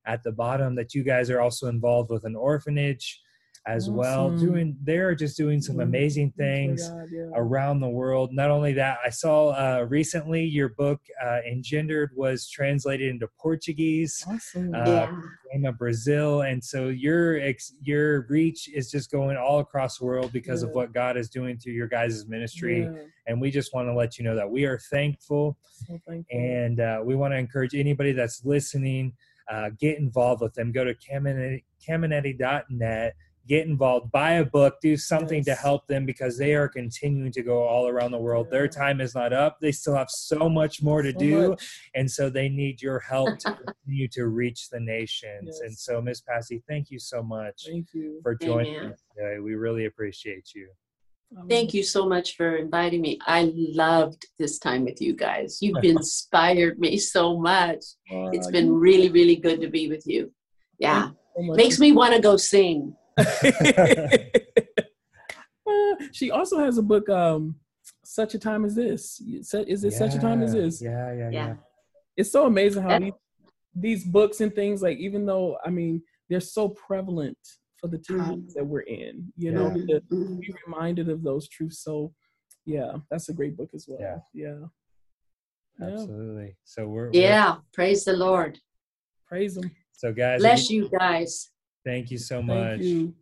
at 0.05 0.23
the 0.23 0.32
bottom 0.32 0.75
that 0.75 0.95
you 0.95 1.03
guys 1.03 1.29
are 1.29 1.39
also 1.39 1.67
involved 1.67 2.09
with 2.09 2.25
an 2.25 2.36
orphanage 2.36 3.21
as 3.68 3.89
well. 3.89 4.36
Doing 4.36 4.76
they're 4.82 5.14
just 5.14 5.38
doing 5.38 5.62
some 5.62 5.80
amazing 5.82 6.34
things 6.36 6.89
God, 6.89 7.07
yeah. 7.12 7.30
around 7.36 7.80
the 7.80 7.89
world. 7.89 8.34
Not 8.34 8.49
only 8.49 8.74
that, 8.74 8.97
I 9.05 9.09
saw 9.09 9.49
uh, 9.49 9.86
recently 9.88 10.43
your 10.43 10.70
book 10.70 10.99
uh, 11.24 11.39
Engendered 11.47 12.12
was 12.16 12.49
translated 12.49 13.09
into 13.09 13.28
Portuguese. 13.39 14.26
Awesome. 14.28 14.74
Uh, 14.74 14.86
yeah. 14.86 15.16
came 15.51 15.66
of 15.66 15.78
Brazil, 15.78 16.41
and 16.41 16.64
so 16.64 16.88
your 16.88 17.39
ex- 17.39 17.74
your 17.82 18.26
reach 18.30 18.68
is 18.70 18.89
just 18.89 19.12
going 19.12 19.38
all 19.38 19.59
across 19.59 19.99
the 19.99 20.05
world 20.05 20.32
because 20.34 20.64
of 20.64 20.72
what 20.72 20.91
God 20.91 21.16
is 21.16 21.30
doing 21.30 21.57
through 21.57 21.74
your 21.74 21.88
guys' 21.88 22.26
ministry. 22.28 22.82
Yeah, 22.82 23.03
And 23.28 23.39
we 23.39 23.51
just 23.51 23.74
want 23.76 23.88
to 23.88 23.93
let 23.93 24.18
you 24.18 24.24
know 24.24 24.36
that 24.36 24.49
we 24.49 24.66
are 24.66 24.80
thankful, 24.89 25.57
so 25.64 25.99
thankful. 26.07 26.26
and 26.32 26.80
uh, 26.80 27.01
we 27.03 27.16
want 27.16 27.34
to 27.34 27.38
encourage 27.38 27.76
anybody 27.76 28.12
that's 28.12 28.43
listening, 28.43 29.14
uh, 29.51 29.70
get 29.80 29.99
involved 29.99 30.41
with 30.41 30.53
them. 30.55 30.72
Go 30.72 30.84
to 30.84 30.95
Cameneti, 30.95 31.64
Cameneti.net, 31.88 33.14
get 33.47 33.65
involved, 33.65 34.11
buy 34.11 34.33
a 34.33 34.45
book, 34.45 34.79
do 34.81 34.95
something 34.95 35.43
to 35.43 35.55
help 35.55 35.87
them 35.87 36.05
because 36.05 36.37
they 36.37 36.53
are 36.53 36.67
continuing 36.67 37.31
to 37.31 37.41
go 37.41 37.63
all 37.63 37.87
around 37.87 38.11
the 38.11 38.17
world. 38.17 38.49
Their 38.49 38.67
time 38.67 39.01
is 39.01 39.15
not 39.15 39.33
up; 39.33 39.59
they 39.59 39.71
still 39.71 39.95
have 39.95 40.09
so 40.09 40.49
much 40.49 40.81
more 40.81 41.01
to 41.01 41.11
So 41.11 41.17
do 41.19 41.49
much. 41.49 41.89
and 41.95 42.09
so 42.09 42.29
they 42.29 42.49
need 42.49 42.81
your 42.81 42.99
help 42.99 43.37
to 43.39 43.53
continue 43.85 44.07
to 44.09 44.27
reach 44.27 44.69
the 44.69 44.79
nations. 44.79 45.59
And 45.61 45.75
so, 45.77 46.01
Miss 46.01 46.21
Patsy, 46.21 46.61
thank 46.67 46.91
you 46.91 46.99
so 46.99 47.23
much 47.23 47.63
Thank 47.67 47.87
you. 47.93 48.19
for 48.23 48.35
joining 48.35 48.75
Amen. 48.75 48.91
us 48.93 49.01
today. 49.15 49.39
We 49.39 49.55
really 49.55 49.85
appreciate 49.85 50.53
you. 50.55 50.69
Thank 51.49 51.73
you 51.73 51.81
so 51.81 52.05
much 52.09 52.35
for 52.35 52.57
inviting 52.57 52.99
me. 53.01 53.17
I 53.25 53.53
loved 53.55 54.27
this 54.37 54.59
time 54.59 54.83
with 54.83 55.01
you 55.01 55.15
guys. 55.15 55.59
You've 55.61 55.77
inspired 55.83 56.77
me 56.77 56.97
so 56.97 57.39
much. 57.39 57.83
It's 58.09 58.51
been 58.51 58.71
really, 58.73 59.09
really 59.09 59.37
good 59.37 59.61
to 59.61 59.69
be 59.69 59.87
with 59.87 60.05
you. 60.05 60.31
Yeah. 60.77 61.11
so. 61.37 61.53
Makes 61.55 61.79
me 61.79 61.93
want 61.93 62.13
to 62.13 62.21
go 62.21 62.35
sing. 62.35 62.95
Uh, 65.68 65.95
she 66.12 66.32
also 66.32 66.57
has 66.59 66.78
a 66.78 66.82
book, 66.82 67.07
um, 67.09 67.55
Such 68.03 68.34
a 68.34 68.39
Time 68.39 68.66
as 68.66 68.76
This. 68.76 69.22
Is 69.22 69.84
it 69.84 69.93
Such 69.93 70.16
a 70.16 70.20
Time 70.20 70.41
as 70.41 70.53
This? 70.53 70.82
Yeah, 70.82 71.14
yeah, 71.14 71.30
yeah. 71.30 71.30
Yeah. 71.47 71.53
It's 72.18 72.32
so 72.32 72.45
amazing 72.45 72.84
how 72.84 72.99
these, 72.99 73.14
these 73.76 74.03
books 74.03 74.41
and 74.41 74.53
things, 74.53 74.82
like, 74.82 74.97
even 74.97 75.26
though, 75.26 75.57
I 75.66 75.70
mean, 75.70 76.01
they're 76.30 76.39
so 76.41 76.70
prevalent 76.70 77.38
for 77.78 77.88
the 77.88 77.97
Mm-hmm. 77.99 78.20
times 78.20 78.53
that 78.55 78.66
we're 78.66 78.82
in, 78.82 79.32
you 79.38 79.51
know, 79.51 79.72
to 79.74 80.01
be 80.09 80.53
reminded 80.66 81.09
of 81.09 81.24
those 81.24 81.47
truths. 81.47 81.80
So, 81.80 82.12
yeah, 82.66 82.93
that's 83.09 83.30
a 83.30 83.34
great 83.34 83.55
book 83.55 83.70
as 83.74 83.86
well. 83.88 83.99
Yeah. 84.01 84.18
Yeah. 84.34 84.55
Yeah. 85.80 85.88
Absolutely. 85.88 86.55
So 86.66 86.88
we're 86.88 87.05
we're- 87.12 87.20
Yeah. 87.20 87.57
Praise 87.74 88.03
the 88.03 88.14
Lord. 88.14 88.59
Praise 89.28 89.55
him. 89.57 89.72
so 89.93 90.12
guys, 90.14 90.41
Bless 90.41 90.70
you 90.70 90.89
guys. 90.89 91.49
Thank 91.86 92.11
you 92.11 92.17
so 92.17 92.41
much. 92.41 93.01